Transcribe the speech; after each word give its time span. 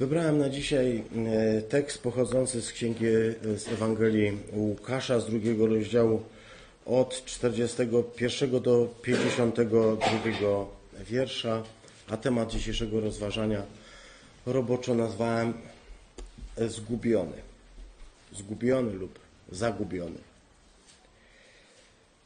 Wybrałem 0.00 0.38
na 0.38 0.48
dzisiaj 0.48 1.04
e, 1.26 1.62
tekst 1.62 2.02
pochodzący 2.02 2.62
z 2.62 2.72
księgi 2.72 3.06
e, 3.06 3.58
z 3.58 3.68
Ewangelii 3.68 4.38
Łukasza 4.52 5.20
z 5.20 5.26
drugiego 5.26 5.66
rozdziału 5.66 6.22
od 6.86 7.24
41 7.24 8.60
do 8.60 8.94
52 9.02 10.66
wiersza, 11.04 11.62
a 12.08 12.16
temat 12.16 12.50
dzisiejszego 12.50 13.00
rozważania 13.00 13.62
roboczo 14.46 14.94
nazwałem 14.94 15.52
zgubiony. 16.68 17.36
Zgubiony 18.32 18.92
lub 18.92 19.18
zagubiony. 19.52 20.18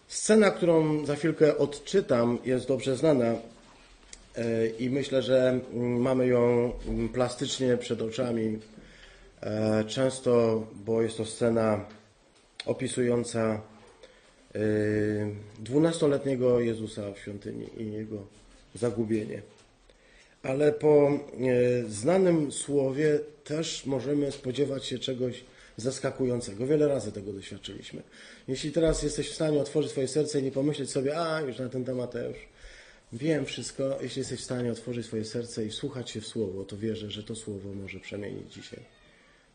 Scena, 0.09 0.51
którą 0.51 1.07
za 1.07 1.17
chwilkę 1.17 1.59
odczytam, 1.59 2.39
jest 2.45 2.69
dobrze 2.69 2.97
znana 2.97 3.35
E, 3.35 3.54
i 4.79 4.91
myślę, 4.91 5.23
że 5.23 5.61
mm, 5.73 6.01
mamy 6.01 6.27
ją 6.27 6.73
mm, 6.89 7.09
plastycznie 7.09 7.77
przed 7.77 8.03
oczami. 8.03 8.59
E, 9.41 9.85
często, 9.85 10.67
bo 10.75 11.03
jest 11.03 11.17
to 11.17 11.25
scena 11.25 11.85
opisująca 12.67 13.63
e, 14.55 14.59
dwunastoletniego 15.59 16.61
Jezusa 16.61 17.13
w 17.13 17.19
świątyni 17.19 17.67
i 17.77 17.93
jego 17.93 18.27
zagubienie. 18.75 19.43
Ale 20.43 20.73
po 20.73 21.19
znanym 21.89 22.53
słowie 22.53 23.21
też 23.45 23.87
możemy 23.87 24.33
spodziewać 24.33 24.87
się 24.87 24.99
czegoś 24.99 25.45
zaskakującego. 25.77 26.67
Wiele 26.67 26.89
razy 26.89 27.13
tego 27.13 27.33
doświadczyliśmy. 27.33 28.03
Jeśli 28.49 28.73
teraz 28.73 29.03
jesteś 29.03 29.31
w 29.31 29.35
stanie 29.35 29.61
otworzyć 29.61 29.91
swoje 29.91 30.09
serce 30.09 30.41
i 30.41 30.43
nie 30.43 30.53
pomyśleć 30.53 30.91
sobie, 30.91 31.19
a 31.21 31.41
już 31.41 31.59
na 31.59 31.69
ten 31.69 31.85
temat 31.85 32.11
też 32.11 32.37
Wiem 33.15 33.45
wszystko, 33.45 33.99
jeśli 34.01 34.19
jesteś 34.21 34.41
w 34.41 34.45
stanie 34.45 34.73
otworzyć 34.73 35.07
swoje 35.07 35.25
serce 35.25 35.65
i 35.65 35.69
wsłuchać 35.69 36.11
się 36.11 36.21
w 36.21 36.27
Słowo, 36.27 36.65
to 36.65 36.77
wierzę, 36.77 37.11
że 37.11 37.23
to 37.23 37.35
Słowo 37.35 37.75
może 37.75 38.01
przemienić 38.01 38.55
dzisiaj 38.55 38.81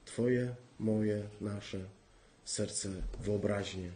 Twoje, 0.06 0.56
moje, 0.80 1.24
nasze 1.42 1.80
serce, 2.46 2.90
wyobraźnię, 3.20 3.90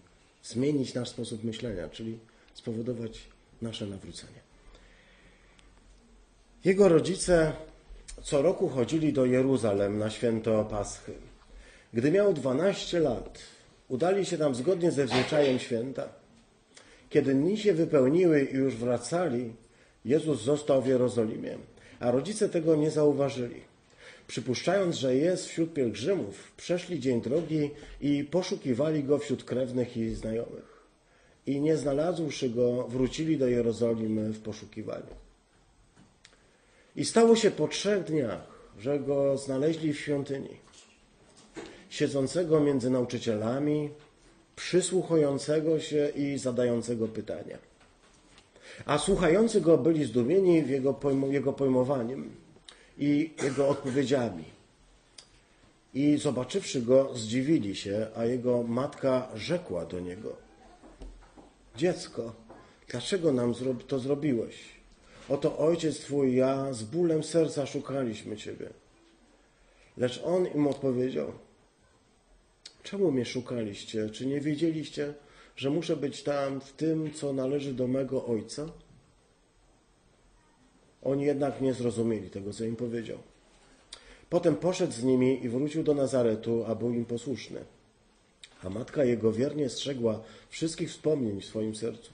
zmienić 0.43 0.93
nasz 0.93 1.09
sposób 1.09 1.43
myślenia, 1.43 1.89
czyli 1.89 2.19
spowodować 2.53 3.21
nasze 3.61 3.88
nawrócenie. 3.88 4.39
Jego 6.66 6.89
rodzice 6.89 7.53
co 8.23 8.41
roku 8.41 8.69
chodzili 8.69 9.13
do 9.13 9.25
Jeruzalem 9.25 9.97
na 9.97 10.09
święto 10.09 10.66
Paschy. 10.66 11.13
Gdy 11.93 12.11
miał 12.11 12.33
12 12.33 12.99
lat, 12.99 13.39
udali 13.88 14.25
się 14.25 14.38
tam 14.38 14.55
zgodnie 14.55 14.91
ze 14.91 15.07
zwyczajem 15.07 15.59
święta– 15.59 16.09
kiedy 17.14 17.33
dni 17.33 17.58
się 17.58 17.73
wypełniły 17.73 18.42
i 18.44 18.56
już 18.56 18.75
wracali, 18.75 19.53
Jezus 20.06 20.42
został 20.42 20.81
w 20.81 20.88
Jerozolimie, 20.88 21.58
a 22.00 22.11
rodzice 22.11 22.50
tego 22.50 22.75
nie 22.75 22.92
zauważyli. 22.92 23.61
Przypuszczając, 24.28 24.95
że 24.95 25.16
jest 25.16 25.45
wśród 25.45 25.73
pielgrzymów, 25.73 26.52
przeszli 26.58 27.00
dzień 27.00 27.22
drogi 27.22 27.72
i 28.02 28.23
poszukiwali 28.23 29.03
go 29.03 29.17
wśród 29.17 29.44
krewnych 29.44 29.97
i 29.97 30.09
znajomych. 30.09 30.84
I 31.45 31.61
nie 31.61 31.78
znalazłszy 31.78 32.50
go, 32.50 32.88
wrócili 32.88 33.38
do 33.38 33.47
Jerozolimy 33.47 34.30
w 34.30 34.39
poszukiwaniu. 34.39 35.14
I 36.95 37.06
stało 37.06 37.36
się 37.36 37.52
po 37.52 37.67
trzech 37.67 38.03
dniach, 38.03 38.47
że 38.80 39.00
go 39.00 39.38
znaleźli 39.38 39.94
w 39.94 40.00
świątyni, 40.00 40.58
siedzącego 41.89 42.59
między 42.59 42.89
nauczycielami 42.89 43.89
przysłuchującego 44.55 45.79
się 45.79 46.09
i 46.15 46.37
zadającego 46.37 47.07
pytania. 47.07 47.57
A 48.85 48.97
słuchający 48.97 49.61
go 49.61 49.77
byli 49.77 50.05
zdumieni 50.05 50.55
jego, 50.69 50.99
jego 51.31 51.53
pojmowaniem 51.53 52.35
i 52.97 53.33
jego 53.43 53.67
odpowiedziami. 53.67 54.43
I 55.93 56.17
zobaczywszy 56.17 56.81
go, 56.81 57.11
zdziwili 57.15 57.75
się, 57.75 58.07
a 58.15 58.25
jego 58.25 58.63
matka 58.63 59.27
rzekła 59.35 59.85
do 59.85 59.99
niego: 59.99 60.35
Dziecko, 61.75 62.33
dlaczego 62.88 63.31
nam 63.31 63.53
to 63.88 63.99
zrobiłeś? 63.99 64.55
Oto 65.29 65.57
ojciec 65.57 65.99
twój, 65.99 66.35
ja 66.35 66.73
z 66.73 66.83
bólem 66.83 67.23
serca 67.23 67.66
szukaliśmy 67.66 68.38
ciebie. 68.38 68.69
Lecz 69.97 70.22
on 70.23 70.47
im 70.47 70.67
odpowiedział: 70.67 71.31
Czemu 72.83 73.11
mnie 73.11 73.25
szukaliście? 73.25 74.09
Czy 74.09 74.25
nie 74.25 74.41
wiedzieliście, 74.41 75.13
że 75.55 75.69
muszę 75.69 75.95
być 75.97 76.23
tam 76.23 76.61
w 76.61 76.71
tym, 76.71 77.13
co 77.13 77.33
należy 77.33 77.73
do 77.73 77.88
mego 77.88 78.25
ojca? 78.25 78.69
Oni 81.01 81.25
jednak 81.25 81.61
nie 81.61 81.73
zrozumieli 81.73 82.29
tego, 82.29 82.53
co 82.53 82.63
im 82.63 82.75
powiedział. 82.75 83.17
Potem 84.29 84.55
poszedł 84.55 84.93
z 84.93 85.03
nimi 85.03 85.45
i 85.45 85.49
wrócił 85.49 85.83
do 85.83 85.93
Nazaretu, 85.93 86.63
a 86.67 86.75
był 86.75 86.93
im 86.93 87.05
posłuszny. 87.05 87.59
A 88.63 88.69
matka 88.69 89.03
jego 89.03 89.31
wiernie 89.31 89.69
strzegła 89.69 90.22
wszystkich 90.49 90.89
wspomnień 90.89 91.41
w 91.41 91.45
swoim 91.45 91.75
sercu. 91.75 92.11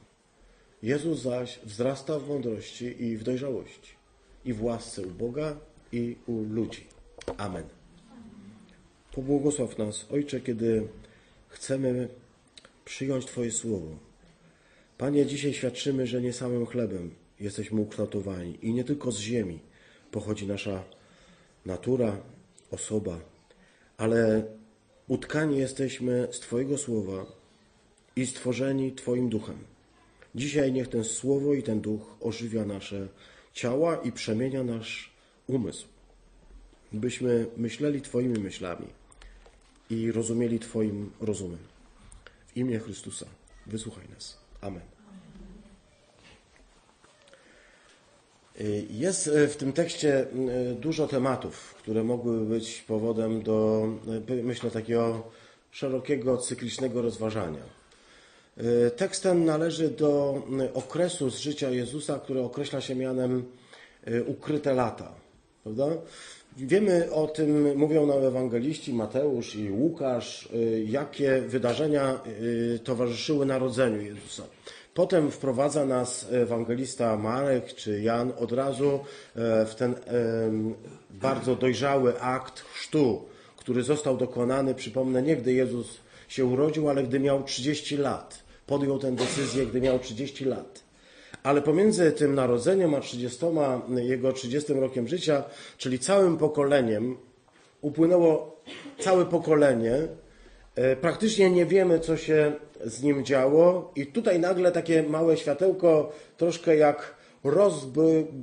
Jezus 0.83 1.19
zaś 1.19 1.59
wzrasta 1.63 2.19
w 2.19 2.27
mądrości 2.27 3.03
i 3.03 3.17
w 3.17 3.23
dojrzałości, 3.23 3.93
i 4.45 4.53
w 4.53 4.63
łasce 4.63 5.01
u 5.01 5.09
Boga 5.09 5.55
i 5.91 6.15
u 6.27 6.43
ludzi. 6.43 6.87
Amen. 7.37 7.78
Pobłogosław 9.19 9.77
nas, 9.77 10.05
Ojcze, 10.11 10.41
kiedy 10.41 10.87
chcemy 11.47 12.07
przyjąć 12.85 13.25
Twoje 13.25 13.51
słowo. 13.51 13.87
Panie, 14.97 15.25
dzisiaj 15.25 15.53
świadczymy, 15.53 16.07
że 16.07 16.21
nie 16.21 16.33
samym 16.33 16.65
chlebem 16.65 17.11
jesteśmy 17.39 17.81
ukształtowani 17.81 18.57
i 18.61 18.73
nie 18.73 18.83
tylko 18.83 19.11
z 19.11 19.19
ziemi 19.19 19.59
pochodzi 20.11 20.47
nasza 20.47 20.83
natura, 21.65 22.21
osoba, 22.71 23.19
ale 23.97 24.43
utkani 25.07 25.57
jesteśmy 25.57 26.27
z 26.31 26.39
Twojego 26.39 26.77
słowa 26.77 27.25
i 28.15 28.25
stworzeni 28.25 28.91
Twoim 28.91 29.29
duchem. 29.29 29.57
Dzisiaj 30.35 30.73
niech 30.73 30.87
ten 30.87 31.03
słowo 31.03 31.53
i 31.53 31.63
ten 31.63 31.81
duch 31.81 32.15
ożywia 32.21 32.65
nasze 32.65 33.07
ciała 33.53 33.95
i 33.95 34.11
przemienia 34.11 34.63
nasz 34.63 35.13
umysł, 35.47 35.87
byśmy 36.91 37.45
myśleli 37.57 38.01
Twoimi 38.01 38.39
myślami 38.39 38.98
i 39.89 40.11
rozumieli 40.11 40.59
Twoim 40.59 41.11
rozumem. 41.21 41.59
W 42.47 42.57
imię 42.57 42.79
Chrystusa 42.79 43.25
wysłuchaj 43.67 44.09
nas. 44.09 44.37
Amen. 44.61 44.81
Jest 48.89 49.27
e, 49.27 49.47
w 49.47 49.57
tym 49.57 49.73
tekście 49.73 50.19
e, 50.19 50.25
dużo 50.73 51.07
tematów, 51.07 51.75
które 51.75 52.03
mogłyby 52.03 52.45
być 52.45 52.81
powodem 52.81 53.41
do, 53.41 53.87
myślę, 54.43 54.71
takiego 54.71 55.23
szerokiego, 55.71 56.37
cyklicznego 56.37 57.01
rozważania. 57.01 57.79
Tekst 58.95 59.23
ten 59.23 59.45
należy 59.45 59.89
do 59.89 60.43
okresu 60.73 61.29
z 61.29 61.37
życia 61.37 61.69
Jezusa, 61.69 62.19
który 62.19 62.41
określa 62.41 62.81
się 62.81 62.95
mianem 62.95 63.45
ukryte 64.27 64.73
lata. 64.73 65.11
Prawda? 65.63 65.85
Wiemy 66.61 67.11
o 67.11 67.27
tym, 67.27 67.77
mówią 67.77 68.05
nam 68.05 68.23
ewangeliści 68.23 68.93
Mateusz 68.93 69.55
i 69.55 69.71
Łukasz, 69.71 70.49
y, 70.53 70.85
jakie 70.87 71.41
wydarzenia 71.41 72.19
y, 72.75 72.79
towarzyszyły 72.83 73.45
narodzeniu 73.45 74.01
Jezusa. 74.01 74.43
Potem 74.93 75.31
wprowadza 75.31 75.85
nas 75.85 76.27
ewangelista 76.31 77.17
Marek 77.17 77.73
czy 77.73 78.01
Jan 78.01 78.31
od 78.39 78.51
razu 78.51 78.99
e, 79.35 79.65
w 79.65 79.75
ten 79.75 79.95
bardzo 81.09 81.55
dojrzały 81.55 82.21
akt 82.21 82.59
chrztu, 82.59 83.25
który 83.57 83.83
został 83.83 84.17
dokonany, 84.17 84.75
przypomnę, 84.75 85.21
nie 85.21 85.35
gdy 85.35 85.53
Jezus 85.53 85.97
się 86.27 86.45
urodził, 86.45 86.89
ale 86.89 87.03
gdy 87.03 87.19
miał 87.19 87.43
30 87.43 87.97
lat. 87.97 88.43
Podjął 88.67 88.99
tę 88.99 89.11
decyzję, 89.11 89.65
gdy 89.65 89.81
miał 89.81 89.99
30 89.99 90.45
lat. 90.45 90.88
Ale 91.43 91.61
pomiędzy 91.61 92.11
tym 92.11 92.35
narodzeniem 92.35 92.95
a 92.95 92.99
30, 92.99 93.45
jego 93.95 94.33
30 94.33 94.73
rokiem 94.73 95.07
życia, 95.07 95.43
czyli 95.77 95.99
całym 95.99 96.37
pokoleniem, 96.37 97.17
upłynęło 97.81 98.61
całe 98.99 99.25
pokolenie. 99.25 99.93
E, 100.75 100.95
praktycznie 100.95 101.49
nie 101.49 101.65
wiemy, 101.65 101.99
co 101.99 102.17
się 102.17 102.51
z 102.85 103.03
nim 103.03 103.25
działo, 103.25 103.91
i 103.95 104.07
tutaj 104.07 104.39
nagle 104.39 104.71
takie 104.71 105.03
małe 105.03 105.37
światełko, 105.37 106.11
troszkę 106.37 106.75
jak 106.75 107.15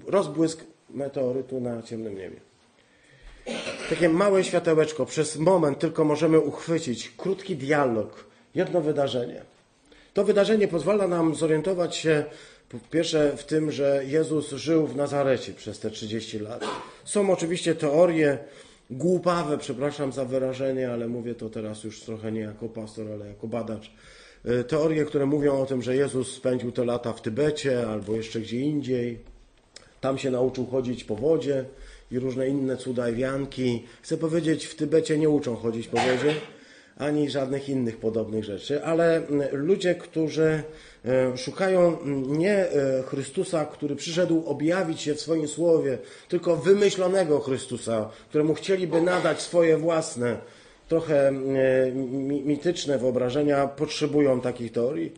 rozbłysk 0.06 0.64
meteorytu 0.90 1.60
na 1.60 1.82
ciemnym 1.82 2.18
niebie. 2.18 2.36
Takie 3.90 4.08
małe 4.08 4.44
światełeczko, 4.44 5.06
przez 5.06 5.36
moment 5.36 5.78
tylko 5.78 6.04
możemy 6.04 6.40
uchwycić 6.40 7.12
krótki 7.16 7.56
dialog, 7.56 8.24
jedno 8.54 8.80
wydarzenie. 8.80 9.42
To 10.14 10.24
wydarzenie 10.24 10.68
pozwala 10.68 11.08
nam 11.08 11.34
zorientować 11.34 11.96
się 11.96 12.24
po 12.68 12.78
pierwsze 12.90 13.36
w 13.36 13.44
tym, 13.44 13.72
że 13.72 14.02
Jezus 14.06 14.50
żył 14.50 14.86
w 14.86 14.96
Nazarecie 14.96 15.52
przez 15.52 15.78
te 15.78 15.90
30 15.90 16.38
lat. 16.38 16.64
Są 17.04 17.30
oczywiście 17.30 17.74
teorie 17.74 18.38
głupawe, 18.90 19.58
przepraszam 19.58 20.12
za 20.12 20.24
wyrażenie, 20.24 20.92
ale 20.92 21.08
mówię 21.08 21.34
to 21.34 21.50
teraz 21.50 21.84
już 21.84 22.00
trochę 22.00 22.32
nie 22.32 22.40
jako 22.40 22.68
pastor, 22.68 23.06
ale 23.12 23.28
jako 23.28 23.46
badacz. 23.46 23.90
E, 24.44 24.64
teorie, 24.64 25.04
które 25.04 25.26
mówią 25.26 25.60
o 25.60 25.66
tym, 25.66 25.82
że 25.82 25.96
Jezus 25.96 26.32
spędził 26.32 26.72
te 26.72 26.84
lata 26.84 27.12
w 27.12 27.22
Tybecie 27.22 27.86
albo 27.88 28.16
jeszcze 28.16 28.40
gdzie 28.40 28.60
indziej. 28.60 29.18
Tam 30.00 30.18
się 30.18 30.30
nauczył 30.30 30.66
chodzić 30.66 31.04
po 31.04 31.16
wodzie 31.16 31.64
i 32.10 32.18
różne 32.18 32.48
inne 32.48 32.76
cuda 32.76 33.08
i 33.08 33.14
wianki. 33.14 33.84
Chcę 34.02 34.16
powiedzieć, 34.16 34.66
w 34.66 34.74
Tybecie 34.74 35.18
nie 35.18 35.28
uczą 35.28 35.56
chodzić 35.56 35.88
po 35.88 35.96
wodzie, 35.96 36.34
ani 36.96 37.30
żadnych 37.30 37.68
innych 37.68 37.96
podobnych 37.96 38.44
rzeczy, 38.44 38.84
ale 38.84 39.22
ludzie, 39.52 39.94
którzy 39.94 40.62
szukają 41.36 41.98
nie 42.26 42.56
e, 42.56 43.02
Chrystusa, 43.02 43.64
który 43.64 43.96
przyszedł 43.96 44.42
objawić 44.46 45.00
się 45.00 45.14
w 45.14 45.20
swoim 45.20 45.48
słowie, 45.48 45.98
tylko 46.28 46.56
wymyślonego 46.56 47.40
Chrystusa, 47.40 48.10
któremu 48.28 48.54
chcieliby 48.54 49.02
nadać 49.02 49.42
swoje 49.42 49.76
własne, 49.76 50.36
trochę 50.88 51.32
mityczne 52.44 52.98
wyobrażenia, 52.98 53.66
potrzebują 53.66 54.40
takich 54.40 54.72
teorii. 54.72 55.12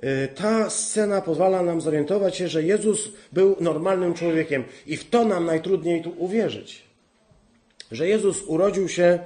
E, 0.00 0.28
ta 0.28 0.70
scena 0.70 1.20
pozwala 1.20 1.62
nam 1.62 1.80
zorientować 1.80 2.36
się, 2.36 2.48
że 2.48 2.62
Jezus 2.62 3.08
był 3.32 3.56
normalnym 3.60 4.14
człowiekiem 4.14 4.64
i 4.86 4.96
w 4.96 5.10
to 5.10 5.24
nam 5.24 5.46
najtrudniej 5.46 6.02
tu 6.02 6.14
uwierzyć. 6.18 6.82
Że 7.92 8.08
Jezus 8.08 8.42
urodził 8.42 8.88
się 8.88 9.18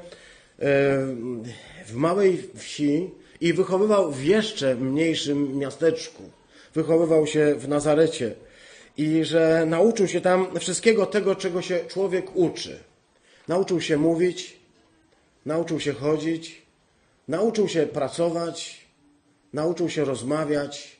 w 1.86 1.94
małej 1.94 2.42
wsi 2.54 3.10
i 3.40 3.52
wychowywał 3.52 4.12
w 4.12 4.25
jeszcze 4.25 4.75
mniejszym 4.75 5.58
miasteczku. 5.58 6.22
Wychowywał 6.75 7.26
się 7.26 7.54
w 7.54 7.69
Nazarecie 7.69 8.34
i 8.96 9.25
że 9.25 9.66
nauczył 9.66 10.08
się 10.08 10.20
tam 10.20 10.60
wszystkiego 10.60 11.06
tego, 11.06 11.34
czego 11.37 11.62
się 11.62 11.81
człowiek 11.88 12.37
uczy. 12.37 12.78
Nauczył 13.48 13.81
się 13.81 13.96
mówić, 13.96 14.56
nauczył 15.46 15.81
się 15.81 15.92
chodzić, 15.92 16.62
nauczył 17.28 17.69
się 17.69 17.87
pracować, 17.87 18.87
nauczył 19.52 19.88
się 19.88 20.04
rozmawiać, 20.04 20.96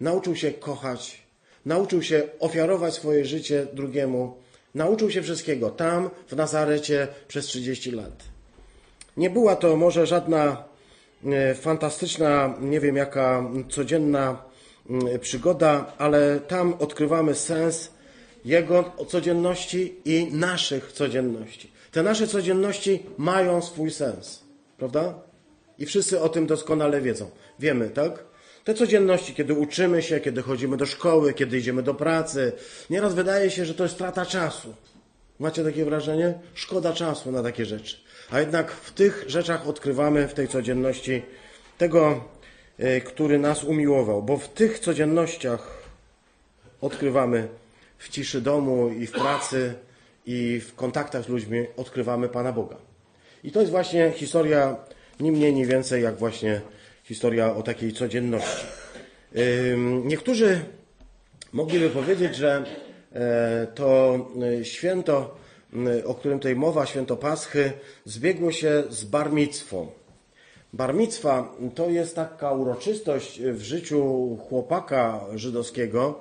nauczył 0.00 0.36
się 0.36 0.52
kochać, 0.52 1.22
nauczył 1.66 2.02
się 2.02 2.22
ofiarować 2.40 2.94
swoje 2.94 3.24
życie 3.24 3.66
drugiemu, 3.72 4.36
nauczył 4.74 5.10
się 5.10 5.22
wszystkiego 5.22 5.70
tam 5.70 6.10
w 6.28 6.36
Nazarecie 6.36 7.08
przez 7.28 7.46
30 7.46 7.90
lat. 7.90 8.24
Nie 9.16 9.30
była 9.30 9.56
to 9.56 9.76
może 9.76 10.06
żadna 10.06 10.64
fantastyczna, 11.54 12.54
nie 12.60 12.80
wiem 12.80 12.96
jaka 12.96 13.50
codzienna 13.70 14.42
mm, 14.90 15.18
przygoda, 15.18 15.92
ale 15.98 16.40
tam 16.40 16.74
odkrywamy 16.74 17.34
sens 17.34 17.90
Jego 18.44 18.92
codzienności 19.08 19.94
i 20.04 20.28
naszych 20.32 20.92
codzienności. 20.92 21.70
Te 21.92 22.02
nasze 22.02 22.26
codzienności 22.26 23.02
mają 23.18 23.62
swój 23.62 23.90
sens, 23.90 24.44
prawda? 24.78 25.14
I 25.78 25.86
wszyscy 25.86 26.20
o 26.20 26.28
tym 26.28 26.46
doskonale 26.46 27.00
wiedzą. 27.00 27.30
Wiemy, 27.58 27.90
tak? 27.90 28.24
Te 28.64 28.74
codzienności, 28.74 29.34
kiedy 29.34 29.54
uczymy 29.54 30.02
się, 30.02 30.20
kiedy 30.20 30.42
chodzimy 30.42 30.76
do 30.76 30.86
szkoły, 30.86 31.34
kiedy 31.34 31.58
idziemy 31.58 31.82
do 31.82 31.94
pracy, 31.94 32.52
nieraz 32.90 33.14
wydaje 33.14 33.50
się, 33.50 33.64
że 33.64 33.74
to 33.74 33.82
jest 33.82 33.94
strata 33.94 34.26
czasu. 34.26 34.74
Macie 35.38 35.64
takie 35.64 35.84
wrażenie? 35.84 36.34
Szkoda 36.54 36.92
czasu 36.92 37.32
na 37.32 37.42
takie 37.42 37.66
rzeczy. 37.66 37.96
A 38.30 38.40
jednak 38.40 38.72
w 38.72 38.92
tych 38.92 39.24
rzeczach 39.26 39.68
odkrywamy 39.68 40.28
w 40.28 40.34
tej 40.34 40.48
codzienności 40.48 41.22
tego, 41.78 42.24
e, 42.78 43.00
który 43.00 43.38
nas 43.38 43.64
umiłował, 43.64 44.22
bo 44.22 44.36
w 44.36 44.48
tych 44.48 44.78
codziennościach 44.78 45.82
odkrywamy 46.80 47.48
w 47.98 48.08
ciszy 48.08 48.40
domu 48.40 48.88
i 48.88 49.06
w 49.06 49.12
pracy 49.12 49.74
i 50.26 50.60
w 50.60 50.74
kontaktach 50.74 51.24
z 51.24 51.28
ludźmi 51.28 51.66
odkrywamy 51.76 52.28
Pana 52.28 52.52
Boga. 52.52 52.76
I 53.44 53.52
to 53.52 53.60
jest 53.60 53.72
właśnie 53.72 54.12
historia 54.16 54.76
ni 55.20 55.32
mniej, 55.32 55.54
ni 55.54 55.66
więcej 55.66 56.02
jak 56.02 56.16
właśnie 56.16 56.60
historia 57.04 57.54
o 57.54 57.62
takiej 57.62 57.92
codzienności. 57.92 58.66
Niektórzy 60.04 60.60
mogliby 61.52 61.90
powiedzieć, 61.90 62.36
że 62.36 62.64
e, 63.12 63.66
to 63.74 64.18
e, 64.60 64.64
święto 64.64 65.36
o 66.04 66.14
którym 66.14 66.38
tutaj 66.38 66.56
mowa, 66.56 66.86
święto 66.86 67.16
Paschy, 67.16 67.72
zbiegło 68.04 68.52
się 68.52 68.82
z 68.90 69.04
barmictwą. 69.04 69.86
Barmictwa 70.72 71.54
to 71.74 71.90
jest 71.90 72.16
taka 72.16 72.52
uroczystość 72.52 73.40
w 73.42 73.62
życiu 73.62 74.28
chłopaka 74.48 75.20
żydowskiego, 75.34 76.20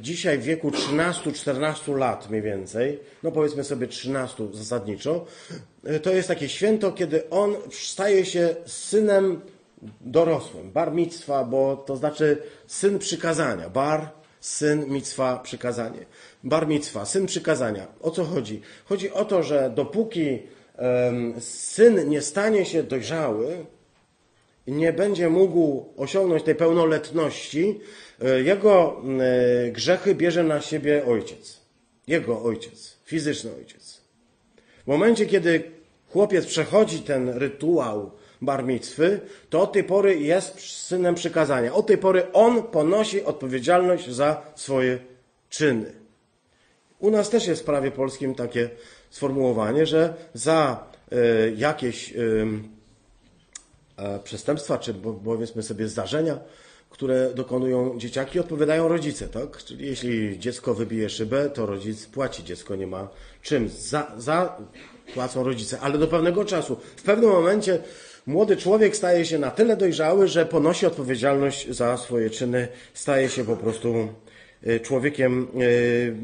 dzisiaj 0.00 0.38
w 0.38 0.42
wieku 0.42 0.70
13-14 0.70 1.96
lat 1.96 2.30
mniej 2.30 2.42
więcej, 2.42 3.00
no 3.22 3.32
powiedzmy 3.32 3.64
sobie 3.64 3.86
13 3.86 4.48
zasadniczo, 4.52 5.24
to 6.02 6.12
jest 6.12 6.28
takie 6.28 6.48
święto, 6.48 6.92
kiedy 6.92 7.30
on 7.30 7.56
staje 7.70 8.24
się 8.24 8.56
synem 8.66 9.40
dorosłym. 10.00 10.70
Bar 10.72 10.92
bo 11.50 11.76
to 11.76 11.96
znaczy 11.96 12.42
syn 12.66 12.98
przykazania. 12.98 13.70
Bar 13.70 14.10
syn 14.48 14.88
mitwa 14.88 15.38
przykazanie. 15.38 16.06
Bar 16.44 16.68
mitwa, 16.68 17.04
syn 17.04 17.26
przykazania. 17.26 17.86
O 18.00 18.10
co 18.10 18.24
chodzi? 18.24 18.60
Chodzi 18.84 19.10
o 19.10 19.24
to, 19.24 19.42
że 19.42 19.72
dopóki 19.74 20.38
um, 20.78 21.34
syn 21.40 22.08
nie 22.08 22.22
stanie 22.22 22.64
się 22.66 22.82
dojrzały, 22.82 23.66
nie 24.66 24.92
będzie 24.92 25.28
mógł 25.28 25.86
osiągnąć 25.96 26.42
tej 26.42 26.54
pełnoletności, 26.54 27.80
e, 28.22 28.42
jego 28.42 29.02
e, 29.66 29.70
grzechy 29.70 30.14
bierze 30.14 30.44
na 30.44 30.60
siebie 30.60 31.04
ojciec. 31.06 31.60
Jego 32.06 32.42
ojciec, 32.42 32.96
fizyczny 33.04 33.50
ojciec. 33.58 34.00
W 34.84 34.86
momencie, 34.86 35.26
kiedy 35.26 35.62
chłopiec 36.12 36.46
przechodzi 36.46 36.98
ten 36.98 37.28
rytuał 37.28 38.10
barmicwy, 38.42 39.20
to 39.50 39.62
od 39.62 39.72
tej 39.72 39.84
pory 39.84 40.20
jest 40.20 40.60
synem 40.60 41.14
przykazania. 41.14 41.74
Od 41.74 41.86
tej 41.86 41.98
pory 41.98 42.32
on 42.32 42.62
ponosi 42.62 43.24
odpowiedzialność 43.24 44.10
za 44.10 44.42
swoje 44.54 44.98
czyny. 45.50 45.92
U 46.98 47.10
nas 47.10 47.30
też 47.30 47.46
jest 47.46 47.62
w 47.62 47.64
prawie 47.64 47.90
polskim 47.90 48.34
takie 48.34 48.70
sformułowanie, 49.10 49.86
że 49.86 50.14
za 50.34 50.84
y, 51.12 51.54
jakieś 51.56 52.12
y, 52.12 52.16
y, 52.16 52.58
przestępstwa, 54.24 54.78
czy 54.78 54.94
powiedzmy 55.24 55.62
sobie 55.62 55.88
zdarzenia, 55.88 56.38
które 56.90 57.34
dokonują 57.34 57.98
dzieciaki, 57.98 58.40
odpowiadają 58.40 58.88
rodzice, 58.88 59.28
tak? 59.28 59.56
Czyli 59.56 59.86
jeśli 59.86 60.38
dziecko 60.38 60.74
wybije 60.74 61.10
szybę, 61.10 61.50
to 61.50 61.66
rodzic 61.66 62.06
płaci, 62.06 62.44
dziecko 62.44 62.76
nie 62.76 62.86
ma 62.86 63.08
czym. 63.42 63.68
Za, 63.68 64.12
za 64.16 64.56
płacą 65.14 65.44
rodzice, 65.44 65.80
ale 65.80 65.98
do 65.98 66.08
pewnego 66.08 66.44
czasu. 66.44 66.76
W 66.96 67.02
pewnym 67.02 67.30
momencie 67.30 67.82
młody 68.28 68.56
człowiek 68.56 68.96
staje 68.96 69.24
się 69.24 69.38
na 69.38 69.50
tyle 69.50 69.76
dojrzały, 69.76 70.28
że 70.28 70.46
ponosi 70.46 70.86
odpowiedzialność 70.86 71.70
za 71.70 71.96
swoje 71.96 72.30
czyny, 72.30 72.68
staje 72.94 73.28
się 73.28 73.44
po 73.44 73.56
prostu 73.56 74.08
e, 74.62 74.80
człowiekiem 74.80 75.48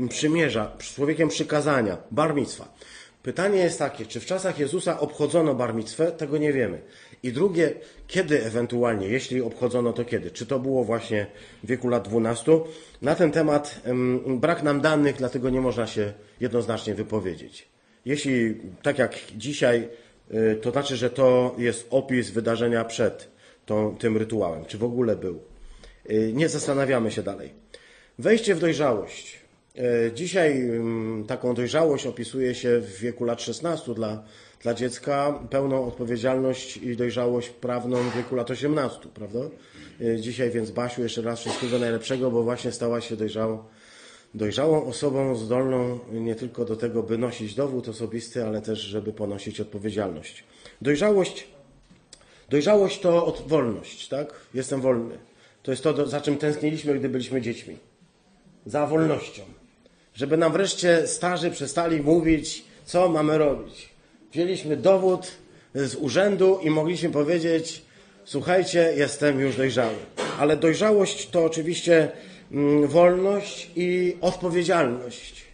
e, 0.05 0.09
przymierza, 0.09 0.73
człowiekiem 0.79 1.29
przykazania, 1.29 1.97
barmictwa. 2.11 2.75
Pytanie 3.23 3.59
jest 3.59 3.79
takie, 3.79 4.07
czy 4.07 4.21
w 4.21 4.27
czasach 4.27 4.59
Jezusa 4.59 5.01
obchodzono 5.01 5.55
barmicwę? 5.55 6.13
Tego 6.13 6.39
nie 6.39 6.53
wiemy. 6.53 6.81
I 7.23 7.33
drugie, 7.33 7.73
kiedy 8.07 8.45
ewentualnie, 8.45 9.09
jeśli 9.09 9.43
obchodzono, 9.43 9.93
to 9.93 10.05
kiedy? 10.05 10.31
Czy 10.31 10.47
to 10.47 10.59
było 10.59 10.85
właśnie 10.85 11.27
w 11.63 11.67
wieku 11.67 11.89
lat 11.89 12.09
12? 12.09 12.61
Na 13.03 13.15
ten 13.15 13.31
temat 13.31 13.81
brak 14.27 14.63
nam 14.63 14.81
danych, 14.81 15.17
dlatego 15.17 15.51
nie 15.51 15.61
można 15.61 15.87
się 15.87 16.13
jednoznacznie 16.41 16.95
wypowiedzieć. 16.95 17.69
Jeśli, 18.05 18.61
tak 18.83 18.99
jak 18.99 19.19
dzisiaj, 19.37 19.89
Y, 19.89 20.04
to 20.63 20.71
znaczy, 20.71 20.97
że 20.97 21.11
to 21.11 21.55
jest 21.59 21.87
opis 21.91 22.31
wydarzenia 22.31 22.85
przed 22.85 23.29
tą, 23.67 23.97
tym 23.97 24.17
rytuałem, 24.17 24.65
czy 24.65 24.79
w 24.79 24.85
ogóle 24.85 25.17
był. 25.17 25.41
Y, 26.11 26.33
nie 26.35 26.49
zastanawiamy 26.49 27.11
się 27.11 27.23
dalej. 27.23 27.53
Wejście 28.19 28.55
w 28.55 28.61
dojrzałość. 28.61 29.39
Y, 29.79 30.13
dzisiaj 30.15 30.63
mm, 30.63 31.25
taką 31.27 31.55
dojrzałość 31.55 32.07
opisuje 32.07 32.55
się 32.55 32.81
w 32.81 32.99
wieku 32.99 33.25
lat 33.25 33.43
16 33.43 33.95
dla, 33.95 34.25
dla 34.63 34.75
dziecka, 34.75 35.39
pełną 35.51 35.87
odpowiedzialność 35.87 36.77
i 36.77 36.97
dojrzałość 36.97 37.49
prawną 37.49 37.97
w 38.11 38.17
wieku 38.17 38.37
lat 38.37 38.51
18, 38.51 39.09
prawda? 39.15 39.39
Dzisiaj 40.19 40.51
więc 40.51 40.71
Basiu 40.71 41.03
jeszcze 41.03 41.23
raz 41.23 41.41
wszystkiego 41.41 41.79
najlepszego, 41.79 42.31
bo 42.31 42.43
właśnie 42.43 42.73
stała 42.73 43.01
się 43.01 43.17
dojrzałą 43.17 43.65
dojrzałą 44.35 44.87
osobą 44.87 45.37
zdolną 45.37 45.99
nie 46.13 46.35
tylko 46.35 46.65
do 46.65 46.77
tego, 46.77 47.03
by 47.03 47.19
nosić 47.19 47.55
dowód 47.55 47.89
osobisty, 47.89 48.45
ale 48.45 48.63
też, 48.63 48.79
żeby 48.79 49.13
ponosić 49.13 49.61
odpowiedzialność. 49.61 50.45
Dojrzałość, 50.83 51.47
dojrzałość 52.51 53.01
to 53.01 53.37
wolność, 53.47 54.09
tak? 54.09 54.35
Jestem 54.55 54.81
wolny. 54.81 55.19
To 55.63 55.71
jest 55.71 55.83
to, 55.83 56.07
za 56.07 56.21
czym 56.21 56.37
tęskniliśmy, 56.37 56.99
gdy 56.99 57.09
byliśmy 57.09 57.43
dziećmi. 57.43 57.77
Za 58.67 58.87
wolnością. 58.87 59.43
Żeby 60.15 60.37
nam 60.37 60.53
wreszcie 60.53 61.07
starzy 61.07 61.51
przestali 61.51 62.01
mówić, 62.01 62.65
co 62.85 63.09
mamy 63.09 63.39
robić. 63.39 63.89
Wzięliśmy 64.33 64.77
dowód 64.77 65.31
z 65.75 65.95
urzędu 65.95 66.59
i 66.63 66.71
mogliśmy 66.71 67.11
powiedzieć, 67.11 67.83
słuchajcie, 68.25 68.93
jestem 68.97 69.41
już 69.41 69.57
dojrzały. 69.57 69.97
Ale 70.39 70.57
dojrzałość 70.57 71.31
to 71.31 71.45
oczywiście 71.45 72.13
wolność 72.87 73.71
i 73.77 74.17
odpowiedzialność. 74.21 75.45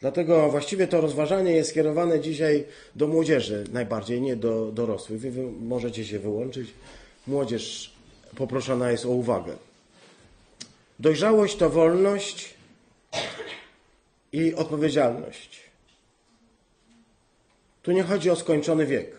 Dlatego 0.00 0.50
właściwie 0.50 0.88
to 0.88 1.00
rozważanie 1.00 1.52
jest 1.52 1.70
skierowane 1.70 2.20
dzisiaj 2.20 2.64
do 2.96 3.08
młodzieży 3.08 3.64
najbardziej, 3.72 4.20
nie 4.20 4.36
do 4.36 4.72
dorosłych. 4.72 5.20
Wy, 5.20 5.30
wy 5.30 5.42
możecie 5.60 6.04
się 6.04 6.18
wyłączyć. 6.18 6.70
Młodzież 7.26 7.92
poproszona 8.36 8.90
jest 8.90 9.06
o 9.06 9.08
uwagę. 9.08 9.56
Dojrzałość 10.98 11.56
to 11.56 11.70
wolność 11.70 12.54
i 14.32 14.54
odpowiedzialność. 14.54 15.60
Tu 17.82 17.92
nie 17.92 18.02
chodzi 18.02 18.30
o 18.30 18.36
skończony 18.36 18.86
wiek. 18.86 19.10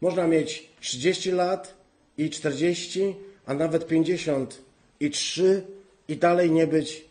Można 0.00 0.26
mieć 0.26 0.68
30 0.80 1.30
lat 1.30 1.74
i 2.18 2.30
40, 2.30 3.14
a 3.46 3.54
nawet 3.54 3.86
50 3.86 4.62
i 5.00 5.10
3 5.10 5.66
i 6.08 6.16
dalej 6.16 6.50
nie 6.50 6.66
być 6.66 7.04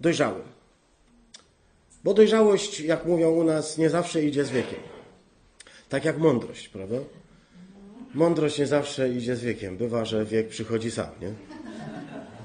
dojrzałym. 0.00 0.56
Bo 2.04 2.14
dojrzałość, 2.14 2.80
jak 2.80 3.06
mówią 3.06 3.30
u 3.30 3.44
nas, 3.44 3.78
nie 3.78 3.90
zawsze 3.90 4.22
idzie 4.22 4.44
z 4.44 4.50
wiekiem. 4.50 4.80
Tak 5.88 6.04
jak 6.04 6.18
mądrość, 6.18 6.68
prawda? 6.68 6.96
Mądrość 8.14 8.58
nie 8.58 8.66
zawsze 8.66 9.08
idzie 9.08 9.36
z 9.36 9.40
wiekiem. 9.40 9.76
Bywa, 9.76 10.04
że 10.04 10.24
wiek 10.24 10.48
przychodzi 10.48 10.90
sam, 10.90 11.06
nie? 11.20 11.32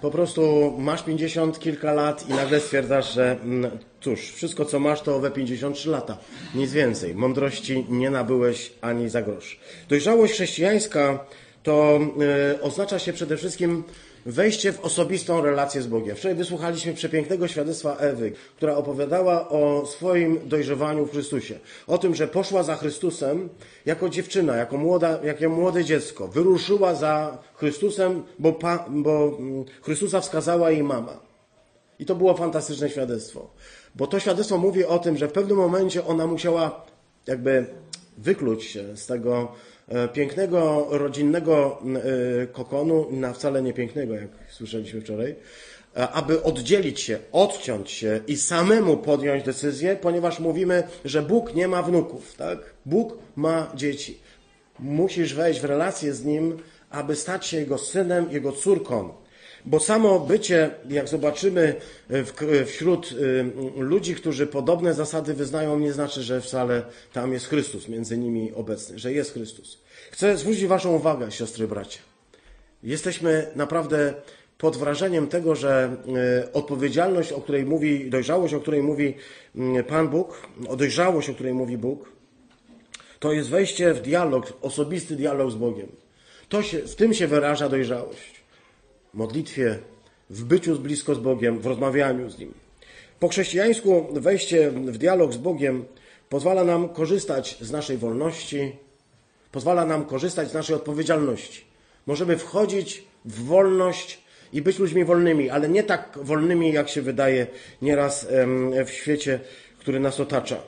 Po 0.01 0.12
prostu 0.12 0.74
masz 0.77 1.03
50 1.03 1.60
kilka 1.60 1.94
lat 1.94 2.30
i 2.30 2.34
nagle 2.34 2.60
stwierdzasz, 2.60 3.13
że 3.13 3.32
mm, 3.32 3.72
cóż, 4.01 4.32
wszystko 4.32 4.65
co 4.65 4.80
masz 4.80 5.01
to 5.01 5.15
owe 5.15 5.32
53 5.32 5.89
lata. 5.89 6.18
Nic 6.56 6.72
więcej. 6.72 7.15
Mądrości 7.15 7.86
nie 7.89 8.10
nabyłeś 8.10 8.74
ani 8.82 9.10
za 9.10 9.22
grosz. 9.22 9.60
Dojrzałość 9.89 10.34
chrześcijańska 10.34 11.25
to 11.63 12.00
y, 12.56 12.62
oznacza 12.62 13.00
się 13.00 13.13
przede 13.13 13.38
wszystkim 13.38 13.84
wejście 14.25 14.73
w 14.73 14.79
osobistą 14.79 15.41
relację 15.41 15.81
z 15.81 15.87
Bogiem. 15.87 16.15
Wczoraj 16.15 16.37
wysłuchaliśmy 16.37 16.93
przepięknego 16.93 17.47
świadectwa 17.47 17.95
Ewy, 17.95 18.31
która 18.57 18.75
opowiadała 18.75 19.49
o 19.49 19.85
swoim 19.85 20.39
dojrzewaniu 20.49 21.05
w 21.05 21.11
Chrystusie. 21.11 21.59
O 21.87 21.97
tym, 21.97 22.15
że 22.15 22.27
poszła 22.27 22.63
za 22.63 22.75
Chrystusem 22.75 23.49
jako 23.85 24.09
dziewczyna, 24.09 24.55
jako, 24.55 24.77
młoda, 24.77 25.19
jako 25.23 25.49
młode 25.49 25.83
dziecko. 25.83 26.27
Wyruszyła 26.27 26.95
za 26.95 27.37
Chrystusem, 27.55 28.23
bo, 28.39 28.53
pa, 28.53 28.85
bo 28.89 29.37
mm, 29.39 29.65
Chrystusa 29.81 30.21
wskazała 30.21 30.71
jej 30.71 30.83
mama. 30.83 31.19
I 31.99 32.05
to 32.05 32.15
było 32.15 32.33
fantastyczne 32.33 32.89
świadectwo. 32.89 33.49
Bo 33.95 34.07
to 34.07 34.19
świadectwo 34.19 34.57
mówi 34.57 34.85
o 34.85 34.99
tym, 34.99 35.17
że 35.17 35.27
w 35.27 35.31
pewnym 35.31 35.57
momencie 35.57 36.05
ona 36.05 36.27
musiała 36.27 36.85
jakby 37.27 37.65
wykluć 38.17 38.63
się 38.63 38.97
z 38.97 39.05
tego 39.05 39.51
pięknego, 40.13 40.88
rodzinnego 40.89 41.81
e, 42.43 42.48
kokonu, 42.48 43.07
na 43.12 43.33
wcale 43.33 43.62
nie 43.62 43.74
pięknego, 43.74 44.13
jak 44.13 44.29
słyszeliśmy 44.50 45.01
wczoraj, 45.01 45.36
e, 45.95 46.10
aby 46.10 46.43
oddzielić 46.43 47.00
się, 47.00 47.19
odciąć 47.31 47.91
się 47.91 48.19
i 48.27 48.38
samemu 48.38 48.98
podjąć 48.98 49.43
decyzję, 49.43 49.98
ponieważ 50.01 50.39
mówimy, 50.39 50.83
że 51.05 51.21
Bóg 51.21 51.55
nie 51.55 51.67
ma 51.67 51.83
wnuków, 51.83 52.36
tak? 52.36 52.60
Bóg 52.86 53.17
ma 53.36 53.71
dzieci. 53.75 54.19
Musisz 54.79 55.33
wejść 55.33 55.60
w 55.60 55.65
relację 55.65 56.13
z 56.13 56.25
Nim, 56.25 56.57
aby 56.89 57.15
stać 57.15 57.45
się 57.45 57.57
Jego 57.57 57.77
synem, 57.77 58.31
Jego 58.31 58.51
córką. 58.51 59.20
Bo 59.65 59.80
samo 59.80 60.20
bycie, 60.20 60.70
jak 60.89 61.08
zobaczymy 61.08 61.75
wśród 62.65 63.12
y, 63.12 63.46
ludzi, 63.77 64.15
którzy 64.15 64.48
podobne 64.48 64.94
zasady 64.94 65.34
wyznają, 65.34 65.80
nie 65.80 65.94
znaczy, 65.94 66.24
że 66.24 66.41
wcale 66.41 66.84
tam 67.13 67.34
jest 67.34 67.48
Chrystus 67.48 67.88
między 67.88 68.18
nimi 68.18 68.51
obecny, 68.53 69.00
że 69.00 69.13
jest 69.13 69.34
Chrystus. 69.34 69.77
Chcę 70.12 70.38
zwrócić 70.38 70.65
Waszą 70.65 70.96
uwagę, 70.96 71.32
siostry 71.32 71.68
bracia. 71.68 72.00
Jesteśmy 72.84 73.48
naprawdę 73.56 74.13
pod 74.58 74.77
wrażeniem 74.77 75.27
tego, 75.27 75.56
że 75.56 75.98
y, 76.46 76.53
odpowiedzialność, 76.53 77.32
o 77.32 77.41
której 77.41 77.65
mówi, 77.65 78.10
dojrzałość, 78.10 78.53
o 78.53 78.60
której 78.60 78.84
mówi 78.84 79.15
y, 79.80 79.84
Pan 79.84 80.10
Bóg, 80.10 80.48
o 80.68 80.75
dojrzałość, 80.75 81.30
o 81.30 81.34
której 81.34 81.53
mówi 81.53 81.77
Bóg, 81.77 82.12
to 83.20 83.32
jest 83.32 83.50
wejście 83.50 83.94
w 83.94 84.01
dialog, 84.01 84.53
osobisty 84.62 85.15
dialog 85.15 85.51
z 85.51 85.56
Bogiem. 85.56 85.88
To 86.50 86.63
się, 86.63 86.80
w 86.80 86.96
tym 86.96 87.13
się 87.13 87.27
wyraża 87.27 87.70
dojrzałość 87.70 88.40
modlitwie, 89.13 89.80
w 90.30 90.44
byciu 90.44 90.80
blisko 90.80 91.15
z 91.15 91.20
Bogiem, 91.20 91.60
w 91.60 91.65
rozmawianiu 91.65 92.30
z 92.30 92.39
Nim. 92.39 92.53
Po 93.20 93.27
chrześcijańsku 93.27 94.08
wejście 94.12 94.72
w 94.72 94.98
dialog 94.98 95.34
z 95.34 95.38
Bogiem 95.38 95.86
pozwala 96.30 96.63
nam 96.63 96.89
korzystać 96.89 97.58
z 97.62 97.72
naszej 97.72 97.98
wolności, 97.98 98.75
pozwala 99.51 99.86
nam 99.86 100.06
korzystać 100.06 100.50
z 100.50 100.53
naszej 100.53 100.75
odpowiedzialności. 100.75 101.63
Możemy 102.08 102.38
wchodzić 102.38 103.03
w 103.25 103.44
wolność 103.44 104.22
i 104.53 104.62
być 104.62 104.80
ludźmi 104.80 105.06
wolnymi, 105.06 105.50
ale 105.50 105.70
nie 105.70 105.84
tak 105.84 106.20
wolnymi, 106.22 106.74
jak 106.74 106.89
się 106.89 107.01
wydaje 107.01 107.48
nieraz 107.82 108.27
w 108.86 108.89
świecie, 108.89 109.39
który 109.80 110.00
nas 110.00 110.20
otacza. 110.20 110.63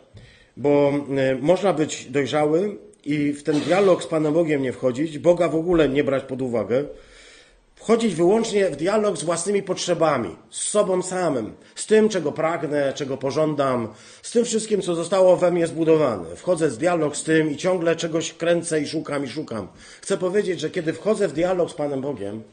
Bo 0.57 0.93
można 1.41 1.73
być 1.73 2.05
dojrzały 2.05 2.77
i 3.05 3.33
w 3.33 3.43
ten 3.43 3.59
dialog 3.59 4.03
z 4.03 4.07
Panem 4.07 4.33
Bogiem 4.33 4.61
nie 4.61 4.73
wchodzić, 4.73 5.19
Boga 5.19 5.49
w 5.49 5.55
ogóle 5.55 5.89
nie 5.89 6.03
brać 6.03 6.23
pod 6.23 6.41
uwagę, 6.41 6.85
wchodzić 7.83 8.15
wyłącznie 8.15 8.69
w 8.69 8.75
dialog 8.75 9.17
z 9.17 9.23
własnymi 9.23 9.63
potrzebami, 9.63 10.35
z 10.49 10.61
sobą 10.61 11.01
samym, 11.01 11.53
z 11.75 11.85
tym, 11.85 12.09
czego 12.09 12.31
pragnę, 12.31 12.93
czego 12.95 13.17
pożądam, 13.17 13.87
z 14.21 14.31
tym 14.31 14.45
wszystkim, 14.45 14.81
co 14.81 14.95
zostało 14.95 15.37
we 15.37 15.51
mnie 15.51 15.67
zbudowane. 15.67 16.35
Wchodzę 16.35 16.69
w 16.69 16.77
dialog 16.77 17.17
z 17.17 17.23
tym 17.23 17.51
i 17.51 17.57
ciągle 17.57 17.95
czegoś 17.95 18.33
kręcę 18.33 18.81
i 18.81 18.87
szukam 18.87 19.25
i 19.25 19.27
szukam. 19.27 19.67
Chcę 20.01 20.17
powiedzieć, 20.17 20.59
że 20.59 20.69
kiedy 20.69 20.93
wchodzę 20.93 21.27
w 21.27 21.33
dialog 21.33 21.71
z 21.71 21.73
Panem 21.73 22.01
Bogiem, 22.01 22.43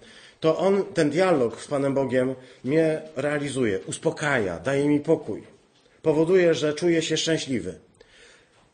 to 0.41 0.59
on, 0.59 0.85
ten 0.95 1.11
dialog 1.11 1.61
z 1.63 1.69
Panem 1.69 1.95
Bogiem 1.95 2.35
mnie 2.65 3.03
realizuje, 3.17 3.79
uspokaja, 3.87 4.59
daje 4.59 4.89
mi 4.89 5.01
pokój. 5.01 5.43
Powoduje, 6.03 6.55
że 6.55 6.75
czuję 6.75 7.03
się 7.03 7.17
szczęśliwy. 7.17 7.90